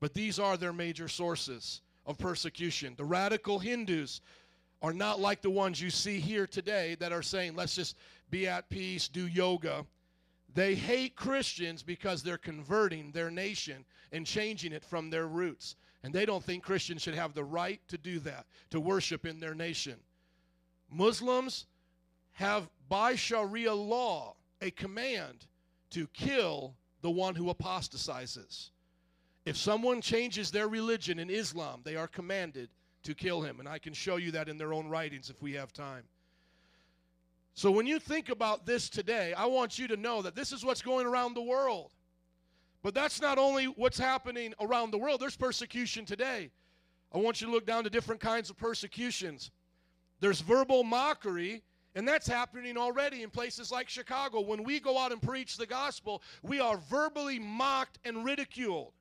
[0.01, 2.93] but these are their major sources of persecution.
[2.97, 4.19] The radical Hindus
[4.81, 7.95] are not like the ones you see here today that are saying, let's just
[8.29, 9.85] be at peace, do yoga.
[10.53, 15.77] They hate Christians because they're converting their nation and changing it from their roots.
[16.03, 19.39] And they don't think Christians should have the right to do that, to worship in
[19.39, 19.95] their nation.
[20.91, 21.65] Muslims
[22.33, 25.47] have, by Sharia law, a command
[25.91, 28.71] to kill the one who apostatizes.
[29.45, 32.69] If someone changes their religion in Islam, they are commanded
[33.03, 33.59] to kill him.
[33.59, 36.03] And I can show you that in their own writings if we have time.
[37.53, 40.65] So when you think about this today, I want you to know that this is
[40.65, 41.91] what's going around the world.
[42.83, 46.51] But that's not only what's happening around the world, there's persecution today.
[47.13, 49.51] I want you to look down to different kinds of persecutions.
[50.19, 51.63] There's verbal mockery,
[51.95, 54.41] and that's happening already in places like Chicago.
[54.41, 58.91] When we go out and preach the gospel, we are verbally mocked and ridiculed.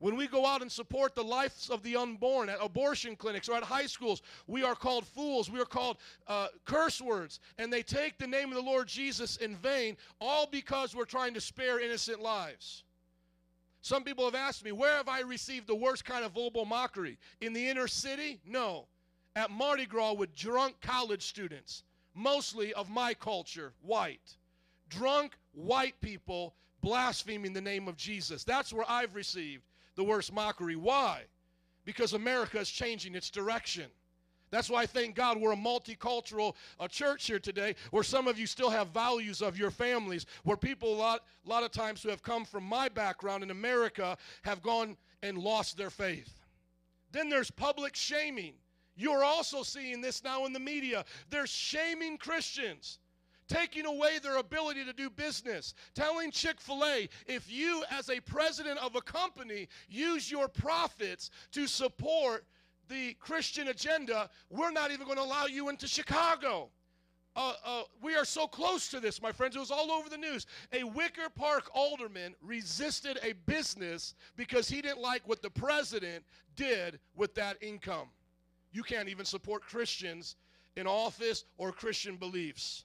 [0.00, 3.56] When we go out and support the lives of the unborn at abortion clinics or
[3.56, 5.50] at high schools, we are called fools.
[5.50, 5.96] We are called
[6.28, 7.40] uh, curse words.
[7.58, 11.34] And they take the name of the Lord Jesus in vain, all because we're trying
[11.34, 12.84] to spare innocent lives.
[13.80, 17.18] Some people have asked me, where have I received the worst kind of verbal mockery?
[17.40, 18.40] In the inner city?
[18.46, 18.86] No.
[19.34, 21.82] At Mardi Gras with drunk college students,
[22.14, 24.36] mostly of my culture, white.
[24.88, 28.44] Drunk white people blaspheming the name of Jesus.
[28.44, 29.62] That's where I've received
[29.98, 30.76] the worst mockery.
[30.76, 31.24] Why?
[31.84, 33.86] Because America is changing its direction.
[34.50, 38.38] That's why I thank God we're a multicultural uh, church here today, where some of
[38.38, 42.02] you still have values of your families, where people a lot, a lot of times
[42.02, 46.32] who have come from my background in America have gone and lost their faith.
[47.10, 48.54] Then there's public shaming.
[48.96, 51.04] You're also seeing this now in the media.
[51.28, 53.00] They're shaming Christians
[53.48, 58.20] taking away their ability to do business, telling Chick fil A, if you, as a
[58.20, 62.44] president of a company, use your profits to support
[62.88, 66.70] the Christian agenda, we're not even going to allow you into Chicago.
[67.36, 69.54] Uh, uh, we are so close to this, my friends.
[69.54, 70.46] It was all over the news.
[70.72, 76.24] A Wicker Park alderman resisted a business because he didn't like what the president
[76.56, 78.08] did with that income.
[78.72, 80.36] You can't even support Christians
[80.76, 82.84] in office or Christian beliefs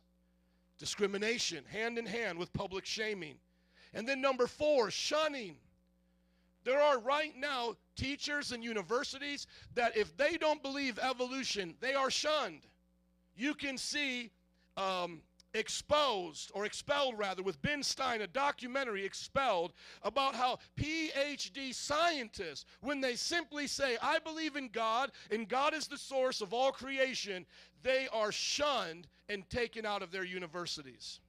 [0.84, 3.36] discrimination, hand in hand with public shaming.
[3.94, 5.56] And then number four, shunning.
[6.66, 12.12] There are right now teachers and universities that if they don't believe evolution, they are
[12.12, 12.68] shunned.
[13.34, 14.30] You can see
[14.76, 15.22] um,
[15.54, 23.02] exposed or expelled rather with Ben Stein, a documentary expelled about how PhD scientists, when
[23.02, 27.46] they simply say, I believe in God and God is the source of all creation,
[27.84, 31.20] they are shunned and taken out of their universities.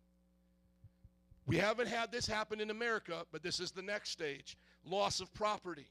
[1.46, 4.56] We haven't had this happen in America, but this is the next stage
[4.86, 5.86] loss of property.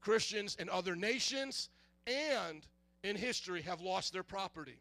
[0.00, 1.70] Christians in other nations
[2.06, 2.66] and
[3.02, 4.80] in history have lost their property.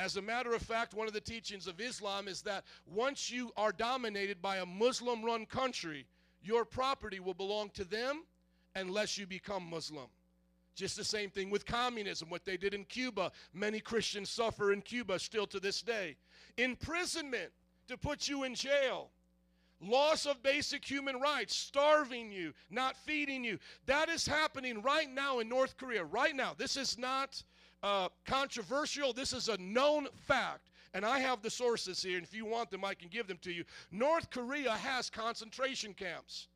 [0.00, 3.52] As a matter of fact, one of the teachings of Islam is that once you
[3.54, 6.06] are dominated by a Muslim run country,
[6.42, 8.24] your property will belong to them
[8.74, 10.06] unless you become Muslim.
[10.74, 13.30] Just the same thing with communism, what they did in Cuba.
[13.52, 16.16] Many Christians suffer in Cuba still to this day.
[16.56, 17.50] Imprisonment
[17.86, 19.10] to put you in jail.
[19.82, 23.58] Loss of basic human rights, starving you, not feeding you.
[23.84, 26.04] That is happening right now in North Korea.
[26.04, 26.54] Right now.
[26.56, 27.42] This is not
[27.82, 29.12] uh, controversial.
[29.12, 30.70] This is a known fact.
[30.92, 33.38] And I have the sources here, and if you want them, I can give them
[33.42, 33.64] to you.
[33.92, 36.48] North Korea has concentration camps.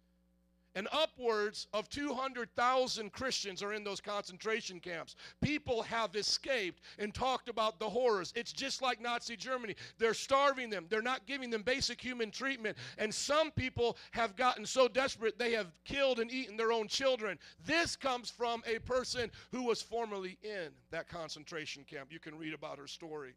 [0.77, 5.15] And upwards of 200,000 Christians are in those concentration camps.
[5.41, 8.33] People have escaped and talked about the horrors.
[8.35, 9.77] It's just like Nazi Germany.
[9.99, 12.77] They're starving them, they're not giving them basic human treatment.
[12.99, 17.39] And some people have gotten so desperate they have killed and eaten their own children.
[17.65, 22.11] This comes from a person who was formerly in that concentration camp.
[22.11, 23.35] You can read about her story.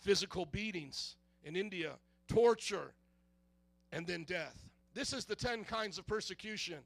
[0.00, 1.92] Physical beatings in India,
[2.28, 2.92] torture,
[3.92, 4.67] and then death.
[4.94, 6.78] This is the 10 kinds of persecution.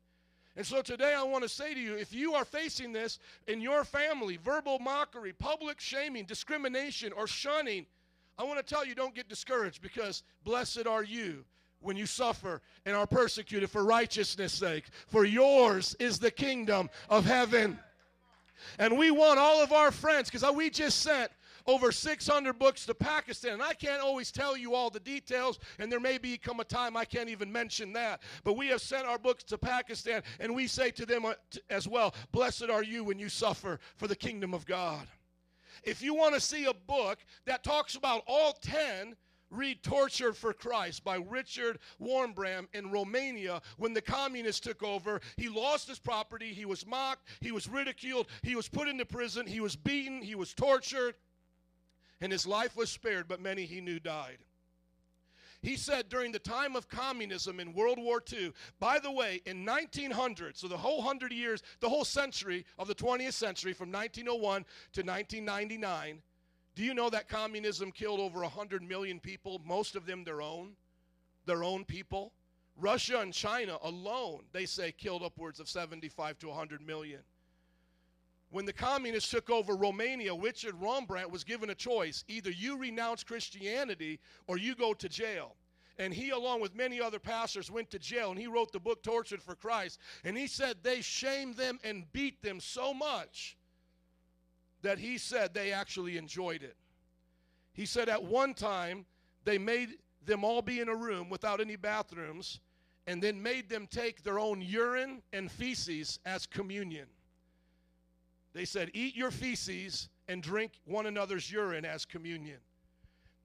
[0.56, 3.60] And so today I want to say to you if you are facing this in
[3.60, 7.86] your family, verbal mockery, public shaming, discrimination, or shunning,
[8.38, 11.44] I want to tell you don't get discouraged because blessed are you
[11.80, 14.84] when you suffer and are persecuted for righteousness' sake.
[15.06, 17.78] For yours is the kingdom of heaven.
[18.78, 21.32] And we want all of our friends, because we just sent
[21.66, 23.54] over 600 books to Pakistan.
[23.54, 26.96] And I can't always tell you all the details, and there may become a time
[26.96, 28.22] I can't even mention that.
[28.44, 31.34] But we have sent our books to Pakistan, and we say to them uh,
[31.70, 35.06] as well, Blessed are you when you suffer for the kingdom of God.
[35.84, 39.16] If you want to see a book that talks about all 10,
[39.52, 45.20] read Tortured for Christ by Richard Wurmbrand in Romania when the communists took over.
[45.36, 49.46] He lost his property, he was mocked, he was ridiculed, he was put into prison,
[49.46, 51.14] he was beaten, he was tortured,
[52.22, 54.38] and his life was spared, but many he knew died.
[55.60, 59.64] He said during the time of communism in World War II, by the way, in
[59.64, 64.64] 1900, so the whole 100 years, the whole century of the 20th century from 1901
[64.92, 66.22] to 1999,
[66.74, 70.72] do you know that communism killed over 100 million people, most of them their own,
[71.44, 72.32] their own people?
[72.76, 77.20] Russia and China alone, they say, killed upwards of 75 to 100 million.
[78.52, 82.22] When the communists took over Romania, Richard Wurmbrand was given a choice.
[82.28, 85.56] Either you renounce Christianity or you go to jail.
[85.98, 89.02] And he, along with many other pastors, went to jail and he wrote the book
[89.02, 89.98] Tortured for Christ.
[90.22, 93.56] And he said they shamed them and beat them so much
[94.82, 96.76] that he said they actually enjoyed it.
[97.72, 99.06] He said at one time
[99.44, 99.94] they made
[100.26, 102.60] them all be in a room without any bathrooms
[103.06, 107.06] and then made them take their own urine and feces as communion.
[108.54, 112.58] They said, Eat your feces and drink one another's urine as communion.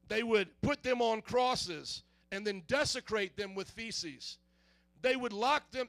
[0.08, 4.38] They would put them on crosses and then desecrate them with feces.
[5.02, 5.88] They would lock them.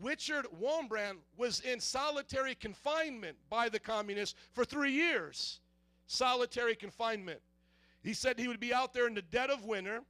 [0.00, 5.60] Richard Wurmbrand was in solitary confinement by the communists for three years.
[6.06, 7.40] Solitary confinement.
[8.02, 10.00] He said he would be out there in the dead of winter.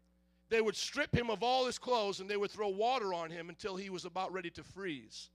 [0.49, 3.49] They would strip him of all his clothes and they would throw water on him
[3.49, 5.31] until he was about ready to freeze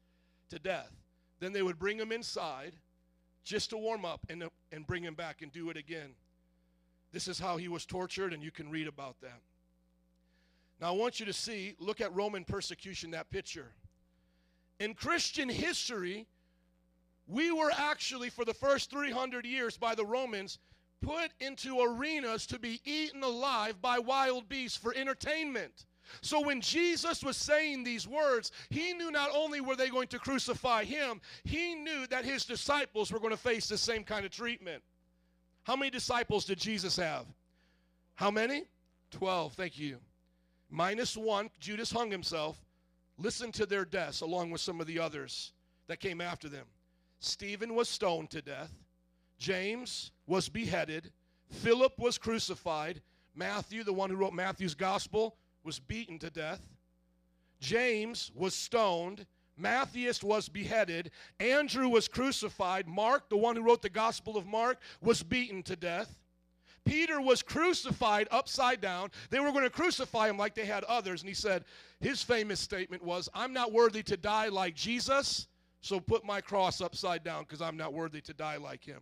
[0.49, 0.91] to death.
[1.39, 2.75] Then they would bring him inside
[3.45, 6.09] just to warm up and, and bring him back and do it again.
[7.13, 9.39] This is how he was tortured, and you can read about that.
[10.81, 13.71] Now, I want you to see, look at Roman persecution, that picture.
[14.79, 16.25] In Christian history,
[17.27, 20.59] we were actually, for the first 300 years by the Romans,
[21.01, 25.85] put into arenas to be eaten alive by wild beasts for entertainment.
[26.21, 30.19] So when Jesus was saying these words, he knew not only were they going to
[30.19, 34.31] crucify him, he knew that his disciples were going to face the same kind of
[34.31, 34.83] treatment.
[35.63, 37.25] How many disciples did Jesus have?
[38.15, 38.65] How many?
[39.11, 39.97] Twelve, thank you.
[40.69, 42.63] Minus one, Judas hung himself.
[43.17, 45.53] Listen to their deaths along with some of the others
[45.87, 46.65] that came after them.
[47.19, 48.71] Stephen was stoned to death.
[49.37, 51.11] James was beheaded.
[51.49, 53.01] Philip was crucified.
[53.35, 56.61] Matthew, the one who wrote Matthew's gospel, was beaten to death.
[57.59, 59.25] James was stoned.
[59.57, 61.11] Matthias was beheaded.
[61.39, 62.87] Andrew was crucified.
[62.87, 66.19] Mark, the one who wrote the Gospel of Mark, was beaten to death.
[66.83, 69.09] Peter was crucified upside down.
[69.31, 71.21] They were going to crucify him like they had others.
[71.21, 71.65] And he said,
[71.99, 75.47] his famous statement was, I'm not worthy to die like Jesus,
[75.81, 79.01] so put my cross upside down because I'm not worthy to die like him.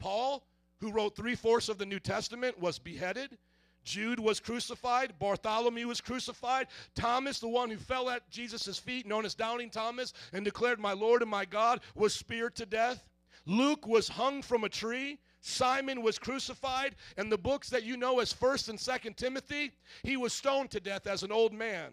[0.00, 0.44] Paul,
[0.80, 3.38] who wrote three fourths of the New Testament, was beheaded.
[3.84, 5.18] Jude was crucified.
[5.18, 6.66] Bartholomew was crucified.
[6.94, 10.92] Thomas, the one who fell at Jesus' feet, known as Doubting Thomas, and declared, My
[10.92, 13.08] Lord and my God, was speared to death.
[13.46, 15.18] Luke was hung from a tree.
[15.40, 16.94] Simon was crucified.
[17.16, 20.80] And the books that you know as 1st and 2nd Timothy, he was stoned to
[20.80, 21.92] death as an old man.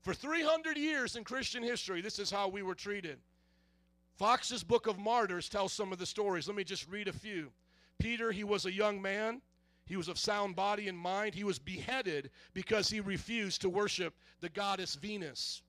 [0.00, 3.18] For 300 years in Christian history, this is how we were treated.
[4.16, 6.48] Fox's Book of Martyrs tells some of the stories.
[6.48, 7.52] Let me just read a few.
[7.98, 9.42] Peter, he was a young man.
[9.88, 11.34] He was of sound body and mind.
[11.34, 15.62] He was beheaded because he refused to worship the goddess Venus.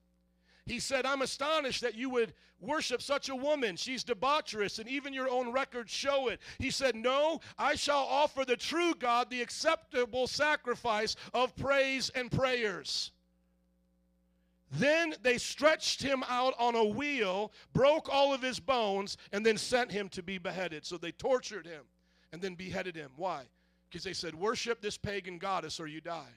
[0.65, 3.75] He said, I'm astonished that you would worship such a woman.
[3.75, 6.39] She's debaucherous, and even your own records show it.
[6.59, 12.29] He said, No, I shall offer the true God the acceptable sacrifice of praise and
[12.29, 13.11] prayers.
[14.71, 19.57] Then they stretched him out on a wheel, broke all of his bones, and then
[19.57, 20.85] sent him to be beheaded.
[20.85, 21.85] So they tortured him
[22.31, 23.09] and then beheaded him.
[23.15, 23.45] Why?
[23.89, 26.31] Because they said, Worship this pagan goddess or you die.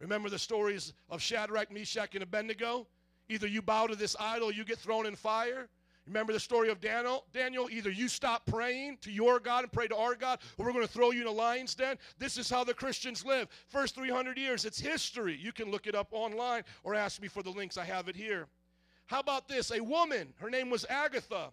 [0.00, 2.86] Remember the stories of Shadrach, Meshach, and Abednego?
[3.28, 5.68] Either you bow to this idol you get thrown in fire.
[6.06, 7.24] Remember the story of Daniel?
[7.32, 10.72] Daniel, either you stop praying to your God and pray to our God, or we're
[10.72, 11.98] going to throw you in a lion's den.
[12.18, 13.48] This is how the Christians live.
[13.66, 15.36] First 300 years, it's history.
[15.36, 17.76] You can look it up online or ask me for the links.
[17.76, 18.46] I have it here.
[19.06, 19.72] How about this?
[19.72, 21.50] A woman, her name was Agatha.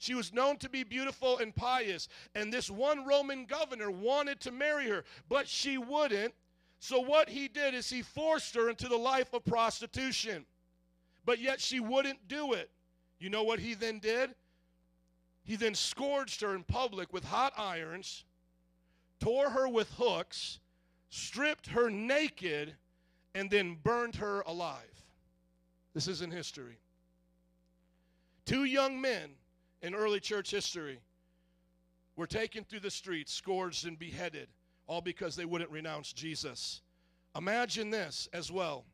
[0.00, 4.50] She was known to be beautiful and pious, and this one Roman governor wanted to
[4.50, 6.34] marry her, but she wouldn't.
[6.80, 10.46] So, what he did is he forced her into the life of prostitution
[11.24, 12.70] but yet she wouldn't do it.
[13.18, 14.34] You know what he then did?
[15.44, 18.24] He then scourged her in public with hot irons,
[19.20, 20.58] tore her with hooks,
[21.08, 22.74] stripped her naked,
[23.34, 25.04] and then burned her alive.
[25.94, 26.78] This is in history.
[28.46, 29.30] Two young men
[29.82, 31.00] in early church history
[32.16, 34.48] were taken through the streets, scourged and beheaded,
[34.86, 36.82] all because they wouldn't renounce Jesus.
[37.36, 38.84] Imagine this as well.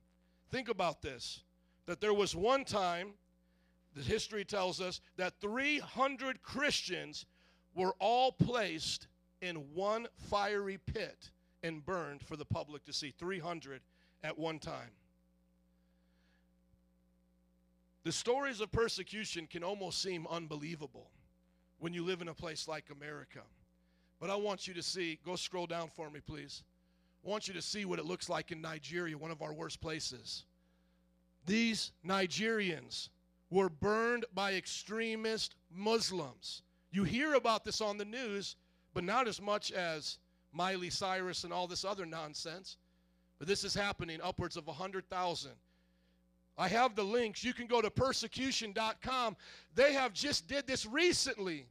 [0.51, 1.43] Think about this
[1.87, 3.13] that there was one time,
[3.95, 7.27] the history tells us, that 300 Christians
[7.75, 9.07] were all placed
[9.41, 11.31] in one fiery pit
[11.63, 13.15] and burned for the public to see.
[13.17, 13.81] 300
[14.25, 14.91] at one time.
[18.07, 21.11] The stories of persecution can almost seem unbelievable
[21.81, 23.41] when you live in a place like America.
[24.21, 26.63] But I want you to see, go scroll down for me, please.
[27.27, 29.81] I want you to see what it looks like in Nigeria, one of our worst
[29.81, 30.45] places.
[31.47, 33.09] These Nigerians
[33.51, 36.63] were burned by extremist Muslims.
[36.93, 38.55] You hear about this on the news,
[38.95, 40.19] but not as much as
[40.53, 42.77] Miley Cyrus and all this other nonsense.
[43.41, 45.51] But this is happening upwards of 100,000.
[46.59, 47.45] I have the links.
[47.45, 49.37] You can go to persecution.com.
[49.75, 51.67] They have just did this recently.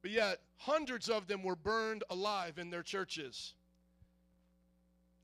[0.00, 3.54] But yet hundreds of them were burned alive in their churches.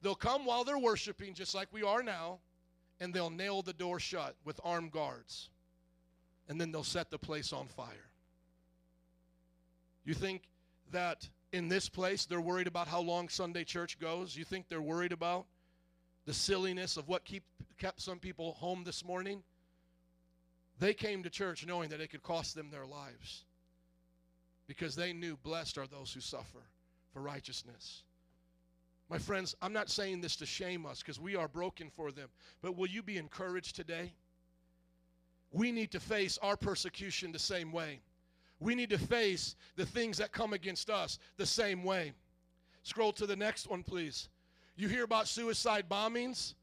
[0.03, 2.39] They'll come while they're worshiping just like we are now
[3.01, 5.49] and they'll nail the door shut with armed guards.
[6.49, 8.11] And then they'll set the place on fire.
[10.05, 10.43] You think
[10.91, 14.37] that in this place they're worried about how long Sunday church goes?
[14.37, 15.47] You think they're worried about
[16.31, 17.43] the silliness of what keep,
[17.77, 19.43] kept some people home this morning?
[20.79, 23.43] They came to church knowing that it could cost them their lives
[24.69, 26.61] because they knew blessed are those who suffer
[27.13, 28.05] for righteousness.
[29.09, 32.29] My friends, I'm not saying this to shame us because we are broken for them,
[32.63, 34.13] but will you be encouraged today?
[35.51, 37.99] We need to face our persecution the same way.
[38.61, 42.13] We need to face the things that come against us the same way.
[42.85, 44.29] Scroll to the next one, please.
[44.81, 46.55] You hear about suicide bombings?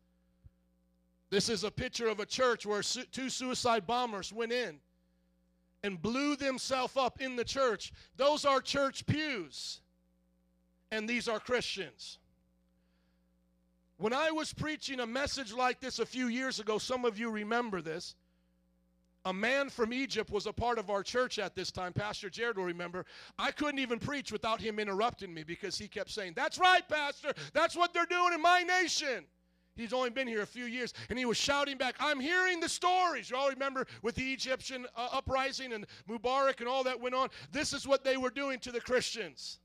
[1.29, 4.79] This is a picture of a church where su- two suicide bombers went in
[5.83, 7.93] and blew themselves up in the church.
[8.15, 9.81] Those are church pews,
[10.89, 12.17] and these are Christians.
[13.97, 17.29] When I was preaching a message like this a few years ago, some of you
[17.29, 18.15] remember this.
[19.27, 21.91] A man from Egypt was a part of our church at this time.
[21.91, 23.05] Pastor Jared will remember.
[23.37, 27.33] I couldn't even preach without him interrupting me because he kept saying, That's right, Pastor.
[27.51, 29.25] That's what they're doing in my nation.
[29.75, 32.69] He's only been here a few years, and he was shouting back, I'm hearing the
[32.69, 33.29] stories.
[33.29, 37.27] You all remember with the Egyptian uh, uprising and Mubarak and all that went on?
[37.51, 39.59] This is what they were doing to the Christians.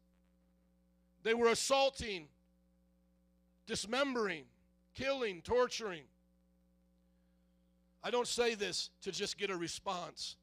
[1.22, 2.26] They were assaulting
[3.68, 4.42] dismembering,
[4.92, 6.02] killing, torturing.
[8.04, 10.36] I don't say this to just get a response,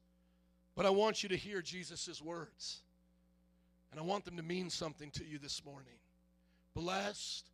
[0.74, 2.82] but I want you to hear Jesus' words.
[3.90, 5.98] And I want them to mean something to you this morning.
[6.74, 7.50] Blessed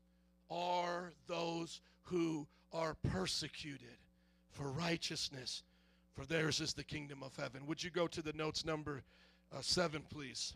[0.51, 3.97] are those who are persecuted
[4.51, 5.62] for righteousness,
[6.15, 7.66] for theirs is the kingdom of heaven.
[7.66, 9.03] Would you go to the notes number
[9.55, 10.55] uh, seven, please?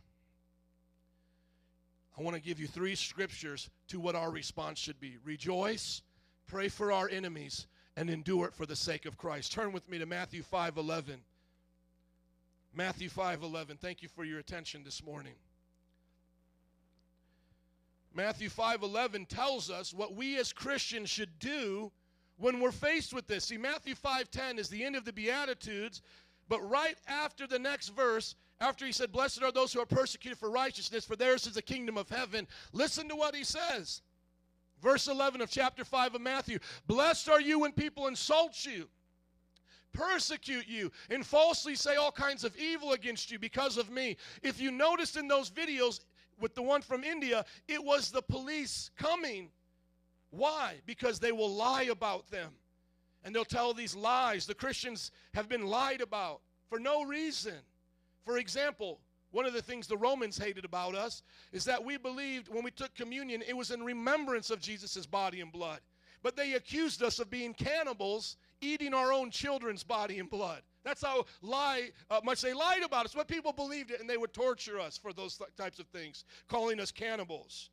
[2.19, 6.03] I want to give you three scriptures to what our response should be rejoice,
[6.47, 7.67] pray for our enemies,
[8.01, 9.53] and endure it for the sake of Christ.
[9.53, 11.21] Turn with me to Matthew 5 11.
[12.75, 13.77] Matthew 5 11.
[13.77, 15.35] Thank you for your attention this morning.
[18.15, 21.93] Matthew 5 11 tells us what we as Christians should do
[22.39, 23.45] when we're faced with this.
[23.45, 26.01] See, Matthew 5 10 is the end of the Beatitudes,
[26.49, 30.39] But right after the next verse, after he said, Blessed are those who are persecuted
[30.39, 34.01] for righteousness, for theirs is the kingdom of heaven, listen to what he says.
[34.81, 38.89] Verse 11 of chapter 5 of Matthew Blessed are you when people insult you,
[39.93, 44.17] persecute you, and falsely say all kinds of evil against you because of me.
[44.43, 46.01] If you noticed in those videos
[46.41, 49.51] with the one from India, it was the police coming.
[50.31, 50.77] Why?
[50.87, 52.53] Because they will lie about them.
[53.23, 54.47] And they'll tell these lies.
[54.47, 56.41] The Christians have been lied about
[56.71, 57.57] for no reason.
[58.25, 59.01] For example,
[59.33, 62.71] one of the things the Romans hated about us is that we believed when we
[62.71, 65.81] took communion, it was in remembrance of Jesus' body and blood.
[66.23, 70.63] But they accused us of being cannibals, eating our own children's body and blood.
[70.85, 73.15] That's how lie, uh, much they lied about us.
[73.15, 76.25] But people believed it, and they would torture us for those th- types of things,
[76.49, 77.71] calling us cannibals.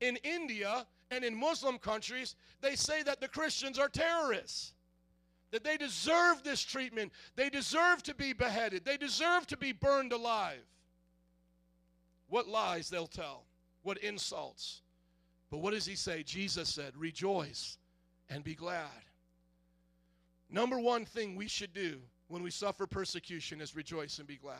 [0.00, 4.74] In India and in Muslim countries, they say that the Christians are terrorists
[5.50, 7.12] that they deserve this treatment.
[7.36, 8.84] They deserve to be beheaded.
[8.84, 10.62] They deserve to be burned alive.
[12.30, 13.44] What lies they'll tell,
[13.82, 14.82] what insults.
[15.50, 16.22] But what does he say?
[16.22, 17.76] Jesus said, Rejoice
[18.30, 18.86] and be glad.
[20.48, 21.98] Number one thing we should do
[22.28, 24.56] when we suffer persecution is rejoice and be glad.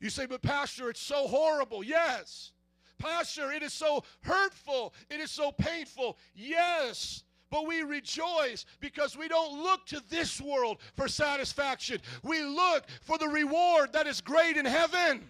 [0.00, 1.84] You say, But Pastor, it's so horrible.
[1.84, 2.50] Yes.
[2.98, 4.94] Pastor, it is so hurtful.
[5.08, 6.18] It is so painful.
[6.34, 7.22] Yes.
[7.48, 12.00] But we rejoice because we don't look to this world for satisfaction.
[12.24, 15.28] We look for the reward that is great in heaven.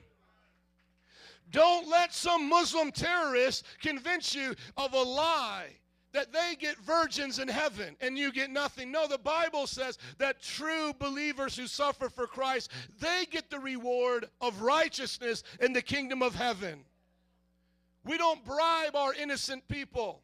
[1.53, 5.69] Don't let some Muslim terrorist convince you of a lie
[6.13, 8.91] that they get virgins in heaven and you get nothing.
[8.91, 12.71] No, the Bible says that true believers who suffer for Christ,
[13.01, 16.81] they get the reward of righteousness in the kingdom of heaven.
[18.05, 20.23] We don't bribe our innocent people.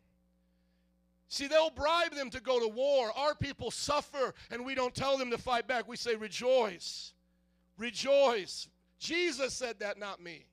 [1.29, 3.13] See, they'll bribe them to go to war.
[3.15, 5.87] Our people suffer, and we don't tell them to fight back.
[5.87, 7.13] We say, rejoice.
[7.77, 8.67] Rejoice.
[8.99, 10.48] Jesus said that, not me.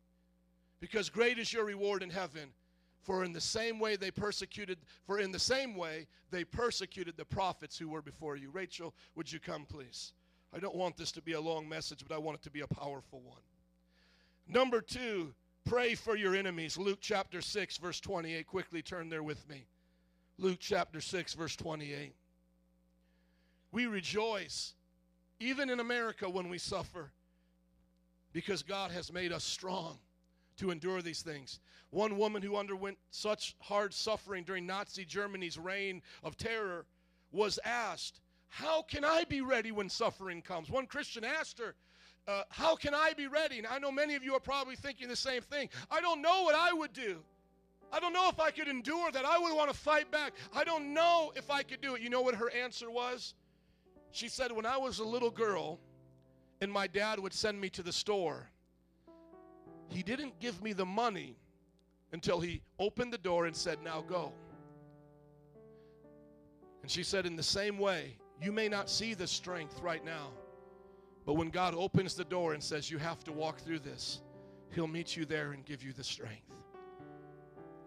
[0.80, 2.50] Because great is your reward in heaven.
[3.06, 7.26] For in the same way they persecuted, for in the same way they persecuted the
[7.26, 8.50] prophets who were before you.
[8.50, 10.14] Rachel, would you come, please?
[10.52, 12.62] I don't want this to be a long message, but I want it to be
[12.62, 13.42] a powerful one.
[14.48, 15.36] Number two,
[15.66, 16.80] pray for your enemies.
[16.80, 18.48] Luke chapter 6, verse 28.
[18.48, 19.68] Quickly turn there with me.
[20.40, 22.16] Luke chapter 6, verse 28.
[23.72, 24.74] We rejoice,
[25.40, 27.12] even in America, when we suffer,
[28.34, 30.00] because God has made us strong
[30.58, 31.60] to endure these things.
[31.90, 36.86] One woman who underwent such hard suffering during Nazi Germany's reign of terror
[37.32, 40.70] was asked, How can I be ready when suffering comes?
[40.70, 41.76] One Christian asked her,
[42.28, 43.58] uh, How can I be ready?
[43.58, 45.70] And I know many of you are probably thinking the same thing.
[45.92, 47.20] I don't know what I would do.
[47.94, 49.26] I don't know if I could endure that.
[49.26, 50.34] I would want to fight back.
[50.54, 52.02] I don't know if I could do it.
[52.02, 53.36] You know what her answer was?
[54.12, 55.80] She said, When I was a little girl
[56.62, 58.50] and my dad would send me to the store,
[59.96, 61.38] he didn't give me the money
[62.12, 64.34] until he opened the door and said, Now go.
[66.82, 70.32] And she said, In the same way, you may not see the strength right now,
[71.26, 74.22] but when God opens the door and says, You have to walk through this,
[74.72, 76.52] He'll meet you there and give you the strength.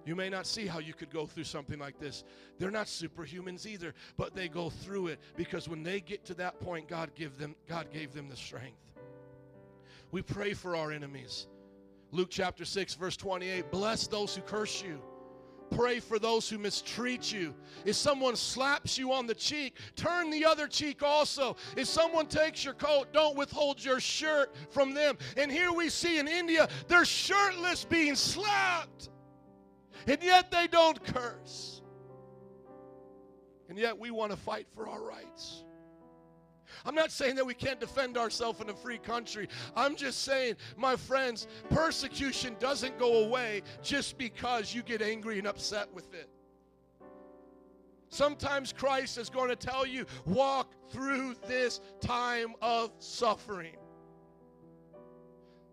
[0.06, 2.24] You may not see how you could go through something like this.
[2.58, 6.58] They're not superhumans either, but they go through it because when they get to that
[6.60, 8.94] point, God give them God gave them the strength.
[10.10, 11.46] We pray for our enemies.
[12.10, 15.00] Luke chapter 6 verse 28, bless those who curse you.
[15.70, 17.54] Pray for those who mistreat you.
[17.84, 21.56] If someone slaps you on the cheek, turn the other cheek also.
[21.76, 25.18] If someone takes your coat, don't withhold your shirt from them.
[25.36, 29.10] And here we see in India, they're shirtless being slapped
[30.08, 31.82] and yet they don't curse.
[33.68, 35.64] And yet we want to fight for our rights.
[36.84, 39.48] I'm not saying that we can't defend ourselves in a free country.
[39.76, 45.46] I'm just saying, my friends, persecution doesn't go away just because you get angry and
[45.46, 46.28] upset with it.
[48.10, 53.76] Sometimes Christ is going to tell you, walk through this time of suffering.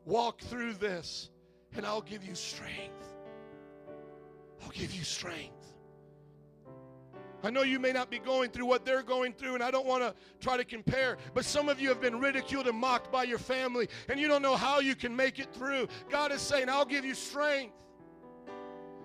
[0.06, 1.32] Walk through this,
[1.76, 3.16] and I'll give you strength.
[4.62, 5.55] I'll give you strength.
[7.46, 9.86] I know you may not be going through what they're going through, and I don't
[9.86, 13.24] want to try to compare, but some of you have been ridiculed and mocked by
[13.24, 15.88] your family, and you don't know how you can make it through.
[16.10, 17.76] God is saying, I'll give you strength.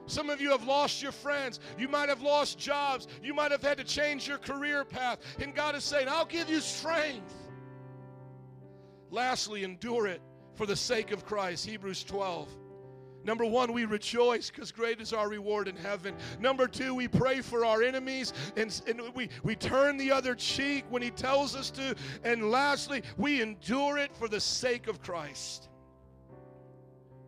[0.07, 1.61] Some of you have lost your friends.
[1.79, 3.09] You might have lost jobs.
[3.23, 5.19] You might have had to change your career path.
[5.39, 7.35] And God is saying, I'll give you strength.
[9.11, 10.23] Lastly, endure it
[10.55, 11.67] for the sake of Christ.
[11.67, 12.49] Hebrews 12
[13.25, 16.15] Number one, we rejoice because great is our reward in heaven.
[16.39, 20.85] Number two, we pray for our enemies and, and we, we turn the other cheek
[20.89, 21.95] when He tells us to.
[22.25, 25.69] And lastly, we endure it for the sake of Christ.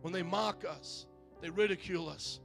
[0.01, 1.05] When they mock us,
[1.41, 2.39] they ridicule us.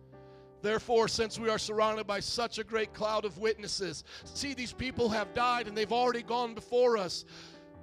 [0.60, 5.08] Therefore, since we are surrounded by such a great cloud of witnesses, see, these people
[5.08, 7.24] have died and they've already gone before us.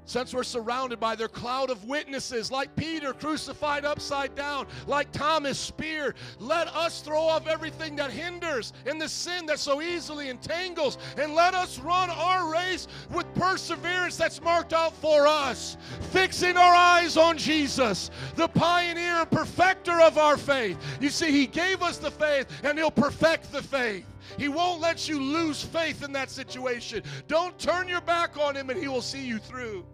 [0.08, 5.58] Since we're surrounded by their cloud of witnesses, like Peter crucified upside down, like Thomas
[5.58, 11.00] speared, let us throw off everything that hinders and the sin that so easily entangles,
[11.18, 15.76] and let us run our race with perseverance that's marked out for us,
[16.12, 20.78] fixing our eyes on Jesus, the pioneer and perfecter of our faith.
[21.02, 24.06] You see, He gave us the faith, and He'll perfect the faith.
[24.38, 27.04] He won't let you lose faith in that situation.
[27.28, 29.86] Don't turn your back on Him, and He will see you through.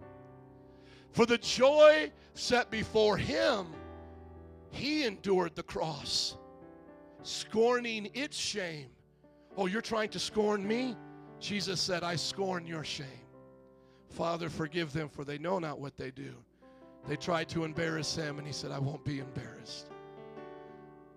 [1.12, 3.66] For the joy set before Him,
[4.70, 6.36] He endured the cross,
[7.22, 8.88] scorning its shame.
[9.56, 10.96] Oh, you're trying to scorn me?
[11.38, 13.06] Jesus said, I scorn your shame.
[14.08, 16.34] Father, forgive them, for they know not what they do.
[17.06, 19.90] They tried to embarrass him, and he said, I won't be embarrassed.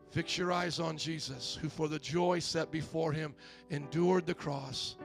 [0.10, 3.36] Fix your eyes on Jesus, who for the joy set before him
[3.70, 4.96] endured the cross,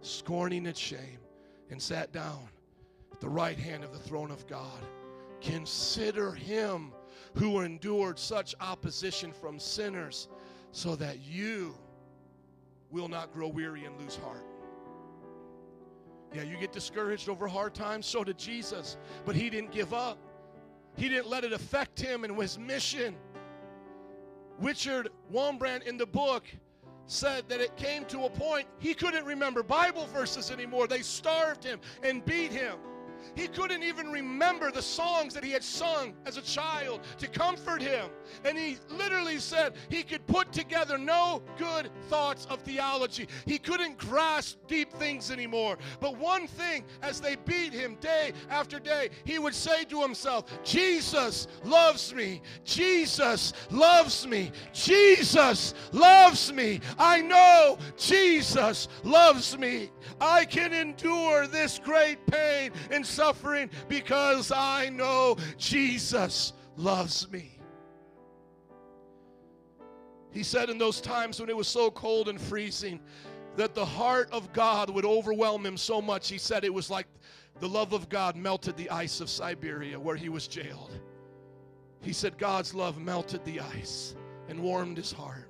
[0.00, 1.18] scorning its shame,
[1.70, 2.48] and sat down
[3.14, 4.82] at the right hand of the throne of God.
[5.40, 6.92] Consider him
[7.34, 10.26] who endured such opposition from sinners,
[10.72, 11.76] so that you
[12.90, 14.44] will not grow weary and lose heart.
[16.34, 18.04] Yeah, you get discouraged over hard times.
[18.04, 18.96] So did Jesus.
[19.24, 20.18] But he didn't give up,
[20.96, 23.14] he didn't let it affect him and his mission.
[24.58, 26.46] Richard Wurmbrand in the book
[27.06, 30.88] said that it came to a point he couldn't remember Bible verses anymore.
[30.88, 32.76] They starved him and beat him.
[33.34, 37.82] He couldn't even remember the songs that he had sung as a child to comfort
[37.82, 38.08] him.
[38.44, 43.28] And he literally said he could put together no good thoughts of theology.
[43.46, 45.78] He couldn't grasp deep things anymore.
[46.00, 50.44] But one thing, as they beat him day after day, he would say to himself,
[50.64, 52.42] Jesus loves me.
[52.64, 54.52] Jesus loves me.
[54.72, 56.80] Jesus loves me.
[56.98, 59.90] I know Jesus loves me.
[60.20, 67.58] I can endure this great pain and suffering because I know Jesus loves me.
[70.30, 73.00] He said in those times when it was so cold and freezing
[73.56, 77.06] that the heart of God would overwhelm him so much, he said it was like
[77.60, 80.98] the love of God melted the ice of Siberia where he was jailed.
[82.00, 84.16] He said God's love melted the ice
[84.48, 85.48] and warmed his heart.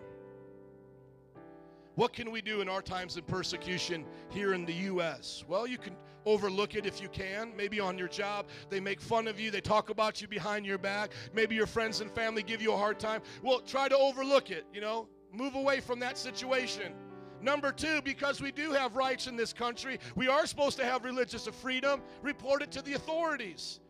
[1.94, 5.44] What can we do in our times of persecution here in the U.S.?
[5.48, 5.96] Well, you can
[6.26, 7.52] overlook it if you can.
[7.56, 10.78] Maybe on your job, they make fun of you, they talk about you behind your
[10.78, 11.12] back.
[11.32, 13.22] Maybe your friends and family give you a hard time.
[13.42, 16.94] Well, try to overlook it, you know, move away from that situation.
[17.40, 21.04] Number two, because we do have rights in this country, we are supposed to have
[21.04, 23.80] religious freedom, report it to the authorities.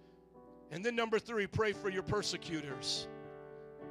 [0.73, 3.07] And then number three, pray for your persecutors.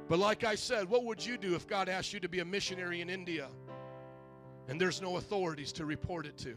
[0.06, 2.44] But like I said, what would you do if God asked you to be a
[2.44, 3.48] missionary in India
[4.68, 6.54] and there's no authorities to report it to?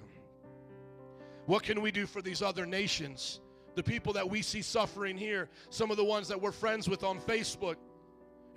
[1.48, 3.40] What can we do for these other nations?
[3.76, 7.06] The people that we see suffering here, some of the ones that we're friends with
[7.06, 7.78] on Facebook.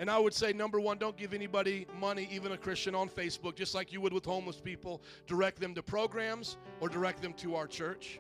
[0.01, 3.55] And I would say, number one, don't give anybody money, even a Christian, on Facebook,
[3.55, 5.03] just like you would with homeless people.
[5.29, 8.19] Direct them to programs or direct them to our church.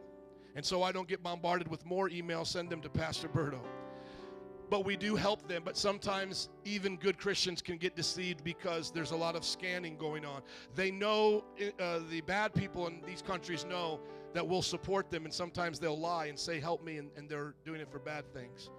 [0.54, 3.58] And so I don't get bombarded with more emails, send them to Pastor Berto.
[4.68, 9.10] But we do help them, but sometimes even good Christians can get deceived because there's
[9.10, 10.42] a lot of scanning going on.
[10.76, 11.42] They know,
[11.80, 13.98] uh, the bad people in these countries know
[14.32, 17.54] that we'll support them, and sometimes they'll lie and say, Help me, and, and they're
[17.64, 18.70] doing it for bad things.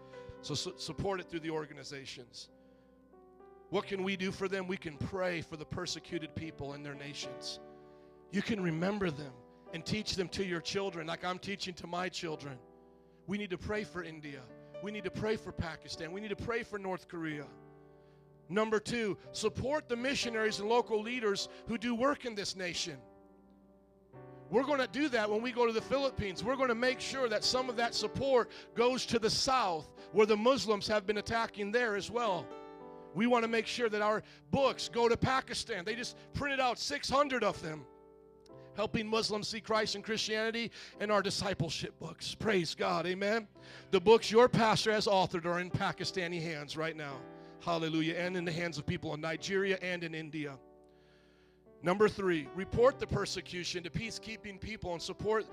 [0.42, 2.50] So, so support it through the organizations.
[3.70, 4.68] What can we do for them?
[4.68, 7.60] We can pray for the persecuted people in their nations.
[8.32, 9.32] You can remember them
[9.74, 12.58] and teach them to your children, like I'm teaching to my children.
[13.28, 14.42] We need to pray for India.
[14.84, 16.12] We need to pray for Pakistan.
[16.12, 17.46] We need to pray for North Korea.
[18.50, 22.98] Number two, support the missionaries and local leaders who do work in this nation.
[24.52, 26.44] We're going to do that when we go to the Philippines.
[26.44, 30.26] We're going to make sure that some of that support goes to the south where
[30.26, 32.46] the Muslims have been attacking there as well.
[33.16, 35.86] We want to make sure that our books go to Pakistan.
[35.86, 37.86] They just printed out 600 of them,
[38.76, 40.70] helping Muslims see Christ and Christianity
[41.00, 42.36] and our discipleship books.
[42.36, 43.06] Praise God.
[43.06, 43.48] Amen.
[43.92, 47.16] The books your pastor has authored are in Pakistani hands right now.
[47.62, 48.16] Hallelujah.
[48.16, 50.58] And in the hands of people in Nigeria and in India.
[51.84, 55.46] Number three, report the persecution to peacekeeping people and support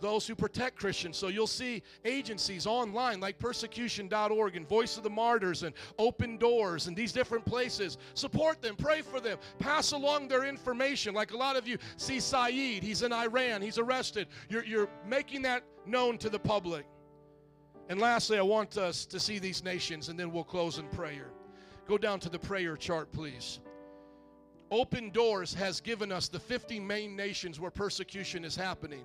[0.00, 1.16] those who protect Christians.
[1.16, 6.86] So you'll see agencies online like persecution.org and Voice of the Martyrs and Open Doors
[6.86, 7.98] and these different places.
[8.14, 11.14] Support them, pray for them, pass along their information.
[11.14, 14.28] Like a lot of you see Saeed, he's in Iran, he's arrested.
[14.48, 16.84] You're, you're making that known to the public.
[17.88, 21.30] And lastly, I want us to see these nations and then we'll close in prayer.
[21.86, 23.60] Go down to the prayer chart, please.
[24.70, 29.04] Open Doors has given us the 50 main nations where persecution is happening.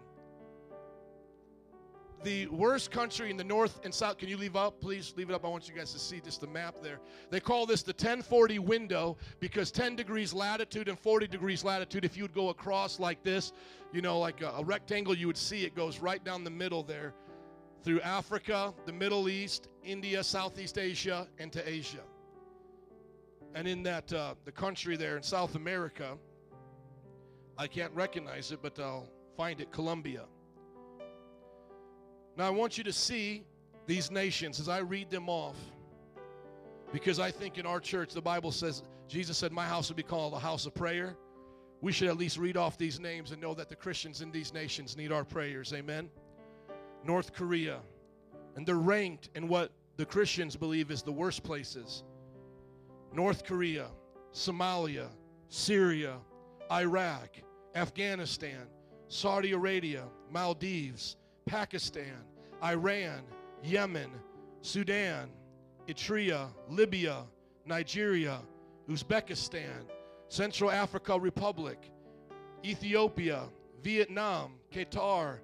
[2.24, 5.14] The worst country in the north and south, can you leave up, please?
[5.18, 5.44] Leave it up.
[5.44, 7.00] I want you guys to see just the map there.
[7.32, 12.16] They call this the 1040 window because 10 degrees latitude and 40 degrees latitude, if
[12.16, 13.54] you would go across like this,
[13.92, 16.84] you know, like a, a rectangle, you would see it goes right down the middle
[16.84, 17.16] there
[17.84, 22.04] through Africa, the Middle East, India, Southeast Asia, and to Asia.
[23.54, 26.18] And in that, uh, the country there in South America,
[27.58, 30.24] I can't recognize it, but I'll find it Colombia.
[32.38, 33.44] Now, I want you to see
[33.86, 35.58] these nations as I read them off.
[36.94, 40.04] Because I think in our church, the Bible says, Jesus said, My house will be
[40.04, 41.16] called a house of prayer.
[41.82, 44.54] We should at least read off these names and know that the Christians in these
[44.54, 45.74] nations need our prayers.
[45.74, 46.10] Amen.
[47.04, 47.80] North Korea.
[48.56, 52.04] And they're ranked in what the Christians believe is the worst places
[53.14, 53.88] North Korea,
[54.34, 55.08] Somalia,
[55.50, 56.18] Syria,
[56.72, 57.42] Iraq,
[57.76, 58.68] Afghanistan,
[59.08, 62.24] Saudi Arabia, Maldives, Pakistan,
[62.64, 63.24] Iran,
[63.64, 64.10] Yemen,
[64.62, 65.30] Sudan,
[65.88, 67.24] Eritrea, Libya,
[67.66, 68.40] Nigeria,
[68.90, 69.86] Uzbekistan,
[70.30, 71.78] Central Africa Republic,
[72.64, 73.44] Ethiopia,
[73.84, 75.40] Vietnam, Qatar,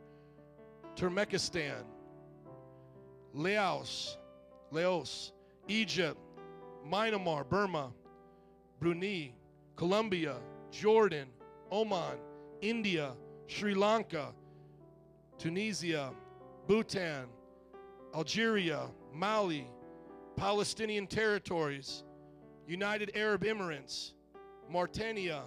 [0.95, 1.83] Turkmenistan,
[3.33, 4.17] Laos,
[4.71, 5.33] Laos,
[5.67, 6.17] Egypt,
[6.89, 7.91] Myanmar, Burma,
[8.79, 9.33] Brunei,
[9.75, 10.37] Colombia,
[10.71, 11.27] Jordan,
[11.71, 12.17] Oman,
[12.61, 13.13] India,
[13.47, 14.33] Sri Lanka,
[15.37, 16.11] Tunisia,
[16.67, 17.27] Bhutan,
[18.15, 19.67] Algeria, Mali,
[20.35, 22.03] Palestinian territories,
[22.67, 24.13] United Arab Emirates,
[24.69, 25.43] Mauritania,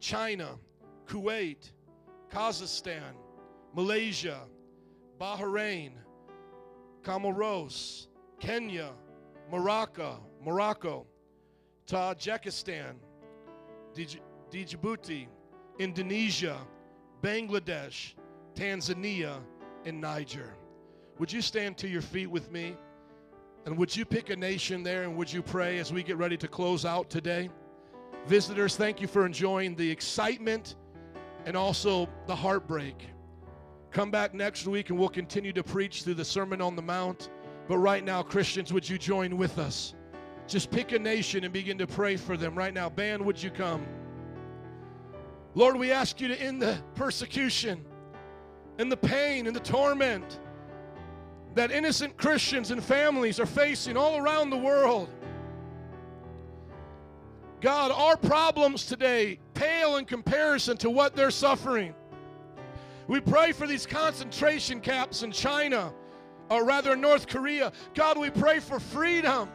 [0.00, 0.58] China,
[1.06, 1.72] Kuwait,
[2.32, 3.12] Kazakhstan,
[3.74, 4.40] Malaysia,
[5.20, 5.92] Bahrain,
[7.02, 8.06] Comoros,
[8.40, 8.90] Kenya,
[9.50, 11.06] Morocco, Morocco,
[11.86, 12.94] Tajikistan,
[13.94, 14.20] Dj-
[14.50, 15.28] Djibouti,
[15.78, 16.58] Indonesia,
[17.22, 18.14] Bangladesh,
[18.54, 19.38] Tanzania,
[19.84, 20.54] and Niger.
[21.18, 22.76] Would you stand to your feet with me?
[23.64, 26.36] And would you pick a nation there and would you pray as we get ready
[26.36, 27.48] to close out today?
[28.26, 30.74] Visitors, thank you for enjoying the excitement
[31.46, 33.06] and also the heartbreak.
[33.92, 37.30] Come back next week and we'll continue to preach through the Sermon on the Mount.
[37.68, 39.94] But right now, Christians, would you join with us?
[40.46, 42.88] Just pick a nation and begin to pray for them right now.
[42.88, 43.86] Band, would you come?
[45.54, 47.84] Lord, we ask you to end the persecution
[48.78, 50.40] and the pain and the torment
[51.54, 55.08] that innocent Christians and families are facing all around the world.
[57.60, 61.94] God, our problems today pale in comparison to what they're suffering.
[63.06, 65.92] We pray for these concentration camps in China,
[66.50, 67.72] or rather North Korea.
[67.94, 69.48] God, we pray for freedom,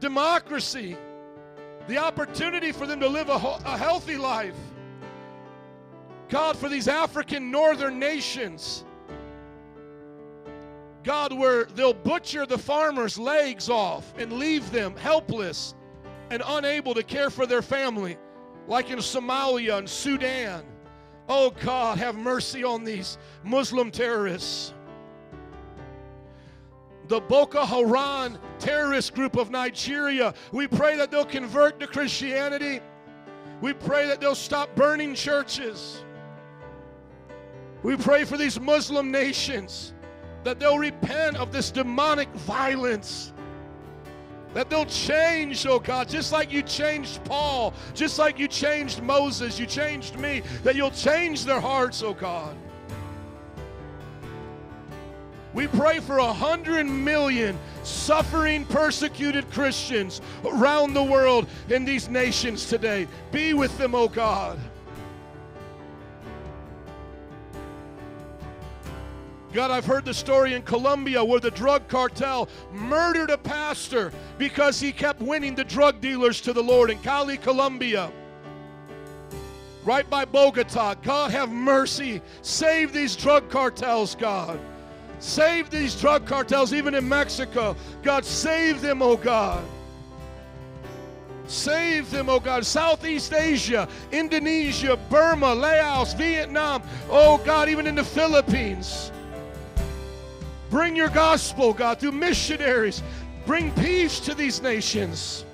[0.00, 0.96] democracy,
[1.86, 4.56] the opportunity for them to live a, a healthy life.
[6.28, 8.84] God, for these African northern nations.
[11.02, 15.74] God, where they'll butcher the farmers' legs off and leave them helpless
[16.30, 18.16] and unable to care for their family,
[18.68, 20.64] like in Somalia and Sudan.
[21.28, 24.74] Oh God, have mercy on these Muslim terrorists.
[27.10, 32.78] The Boko Haram terrorist group of Nigeria, we pray that they'll convert to Christianity.
[33.60, 36.04] We pray that they'll stop burning churches.
[37.82, 39.92] We pray for these Muslim nations
[40.44, 43.32] that they'll repent of this demonic violence.
[44.54, 49.58] That they'll change, oh God, just like you changed Paul, just like you changed Moses,
[49.58, 52.56] you changed me, that you'll change their hearts, oh God.
[55.52, 62.66] We pray for a hundred million suffering, persecuted Christians around the world in these nations
[62.66, 63.08] today.
[63.32, 64.58] Be with them, oh God.
[69.52, 74.78] God, I've heard the story in Colombia where the drug cartel murdered a pastor because
[74.78, 78.12] he kept winning the drug dealers to the Lord in Cali, Colombia.
[79.84, 80.94] Right by Bogota.
[81.02, 82.22] God, have mercy.
[82.42, 84.60] Save these drug cartels, God.
[85.20, 87.76] Save these drug cartels, even in Mexico.
[88.02, 89.62] God, save them, oh God.
[91.46, 92.64] Save them, oh God.
[92.64, 99.12] Southeast Asia, Indonesia, Burma, Laos, Vietnam, oh God, even in the Philippines.
[100.70, 103.02] Bring your gospel, God, through missionaries.
[103.44, 105.44] Bring peace to these nations.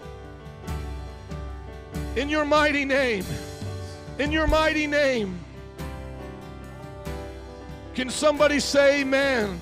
[2.14, 3.24] In your mighty name.
[4.18, 5.40] In your mighty name.
[7.96, 9.58] Can somebody say amen?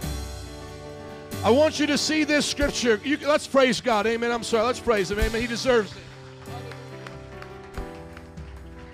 [1.44, 3.01] I want you to see this scripture.
[3.05, 4.09] You, let's praise God.
[4.09, 4.32] Amen.
[4.32, 4.66] I'm sorry.
[4.66, 5.20] Let's praise Him.
[5.20, 5.40] Amen.
[5.40, 6.02] He deserves it.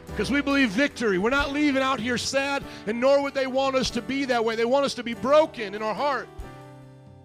[0.08, 1.16] Because we believe victory.
[1.16, 4.44] We're not leaving out here sad, and nor would they want us to be that
[4.44, 4.56] way.
[4.56, 6.28] They want us to be broken in our heart,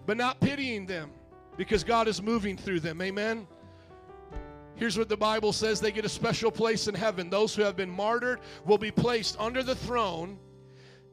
[0.05, 1.11] but not pitying them
[1.57, 3.01] because God is moving through them.
[3.01, 3.45] Amen.
[4.75, 7.29] Here's what the Bible says they get a special place in heaven.
[7.29, 10.39] Those who have been martyred will be placed under the throne,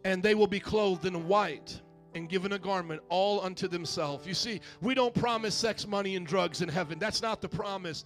[0.05, 1.81] and they will be clothed in white
[2.15, 4.27] and given a garment all unto themselves.
[4.27, 6.99] You see, we don't promise sex, money, and drugs in heaven.
[6.99, 8.05] That's not the promise.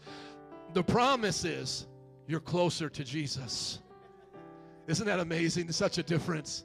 [0.75, 1.87] The promise is
[2.27, 3.81] you're closer to Jesus.
[4.87, 5.67] Isn't that amazing?
[5.67, 6.65] There's such a difference.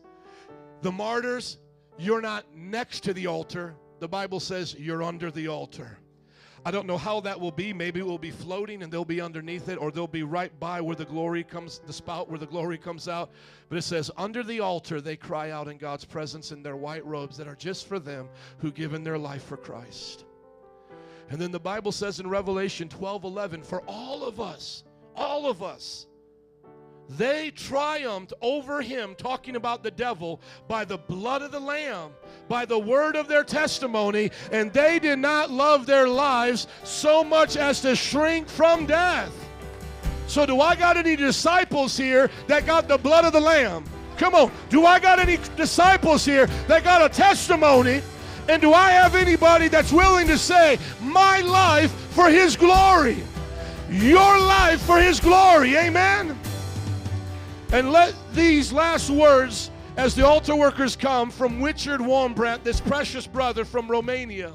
[0.82, 1.58] The martyrs,
[1.98, 3.76] you're not next to the altar.
[4.00, 5.98] The Bible says you're under the altar.
[6.64, 7.74] I don't know how that will be.
[7.74, 10.80] Maybe it will be floating and they'll be underneath it, or they'll be right by
[10.80, 13.32] where the glory comes, the spout where the glory comes out.
[13.70, 17.06] But it says, under the altar, they cry out in God's presence in their white
[17.06, 18.30] robes that are just for them
[18.60, 20.26] who given their life for Christ.
[21.32, 24.84] And then the Bible says in Revelation 12 11, for all of us,
[25.16, 26.06] all of us,
[27.18, 32.12] they triumphed over him, talking about the devil, by the blood of the Lamb,
[32.48, 37.58] by the word of their testimony, and they did not love their lives so much
[37.58, 39.34] as to shrink from death.
[40.28, 43.84] So, do I got any disciples here that got the blood of the Lamb?
[44.16, 44.52] Come on.
[44.70, 48.02] Do I got any disciples here that got a testimony?
[48.48, 53.18] And do I have anybody that's willing to say, My life for His glory?
[53.90, 55.76] Your life for His glory.
[55.76, 56.38] Amen.
[57.72, 63.26] And let these last words, as the altar workers come from Richard Wurmbrand, this precious
[63.26, 64.54] brother from Romania,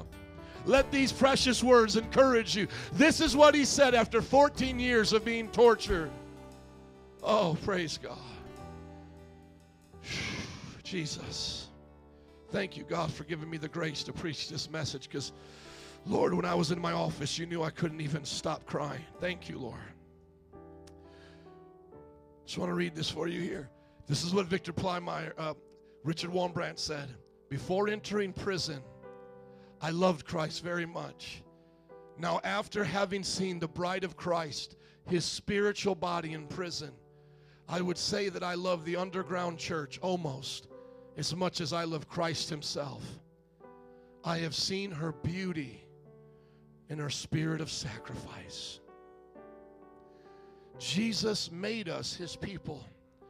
[0.65, 2.67] let these precious words encourage you.
[2.93, 6.11] This is what he said after 14 years of being tortured.
[7.23, 8.19] Oh, praise God.
[10.83, 11.69] Jesus.
[12.51, 15.33] Thank you, God, for giving me the grace to preach this message because,
[16.05, 19.03] Lord, when I was in my office, you knew I couldn't even stop crying.
[19.19, 19.79] Thank you, Lord.
[22.47, 23.69] Just want to read this for you here.
[24.07, 25.53] This is what Victor Plymeyer, uh,
[26.05, 27.09] Richard Wurmbrand said.
[27.49, 28.81] Before entering prison,
[29.81, 31.43] I loved Christ very much.
[32.17, 36.93] Now, after having seen the bride of Christ, his spiritual body in prison,
[37.67, 40.69] I would say that I love the underground church almost
[41.17, 43.03] as much as I love Christ himself.
[44.23, 45.83] I have seen her beauty
[46.89, 48.79] and her spirit of sacrifice.
[50.79, 52.83] Jesus made us his people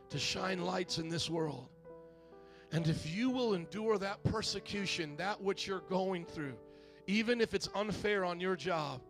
[0.09, 1.67] to shine lights in this world.
[2.71, 6.55] And if you will endure that persecution, that which you're going through,
[7.07, 9.01] even if it's unfair on your job,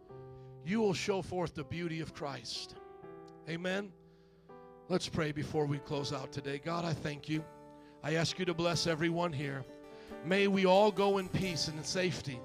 [0.63, 2.75] you will show forth the beauty of Christ.
[3.49, 3.91] Amen.
[4.89, 6.61] Let's pray before we close out today.
[6.63, 7.43] God, I thank you.
[8.03, 9.65] I ask you to bless everyone here.
[10.23, 12.39] May we all go in peace and in safety.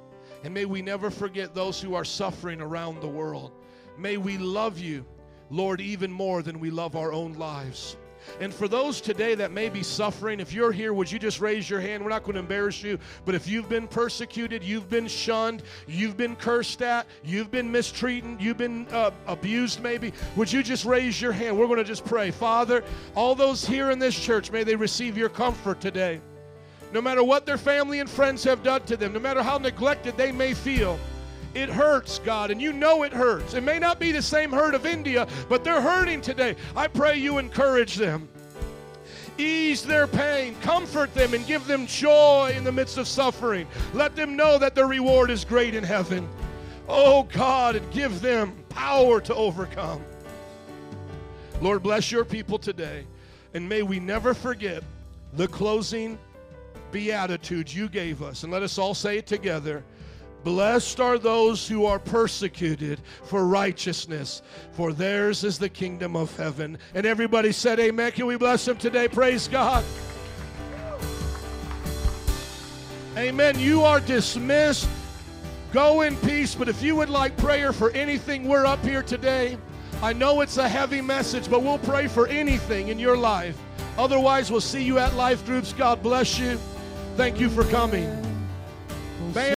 [0.44, 3.52] And may we never forget those who are suffering around the world.
[3.98, 5.04] May we love you,
[5.52, 7.96] Lord, even more than we love our own lives.
[8.40, 11.68] And for those today that may be suffering, if you're here, would you just raise
[11.68, 12.02] your hand?
[12.02, 16.16] We're not going to embarrass you, but if you've been persecuted, you've been shunned, you've
[16.16, 21.20] been cursed at, you've been mistreated, you've been uh, abused maybe, would you just raise
[21.20, 21.58] your hand?
[21.58, 22.30] We're going to just pray.
[22.30, 22.84] Father,
[23.14, 26.20] all those here in this church, may they receive your comfort today.
[26.92, 30.16] No matter what their family and friends have done to them, no matter how neglected
[30.16, 30.98] they may feel.
[31.54, 33.54] It hurts, God, and you know it hurts.
[33.54, 36.56] It may not be the same hurt of India, but they're hurting today.
[36.74, 38.28] I pray you encourage them.
[39.38, 43.66] Ease their pain, comfort them, and give them joy in the midst of suffering.
[43.92, 46.28] Let them know that their reward is great in heaven.
[46.88, 50.02] Oh God, and give them power to overcome.
[51.60, 53.04] Lord, bless your people today,
[53.54, 54.82] and may we never forget
[55.34, 56.18] the closing
[56.90, 58.42] beatitudes you gave us.
[58.42, 59.82] And let us all say it together.
[60.44, 64.42] Blessed are those who are persecuted for righteousness,
[64.72, 66.78] for theirs is the kingdom of heaven.
[66.94, 68.12] And everybody said, Amen.
[68.12, 69.08] Can we bless them today?
[69.08, 69.84] Praise God.
[73.16, 73.58] Amen.
[73.58, 74.88] You are dismissed.
[75.72, 76.54] Go in peace.
[76.54, 79.58] But if you would like prayer for anything, we're up here today.
[80.02, 83.56] I know it's a heavy message, but we'll pray for anything in your life.
[83.96, 85.72] Otherwise, we'll see you at life groups.
[85.72, 86.58] God bless you.
[87.16, 88.31] Thank you for coming.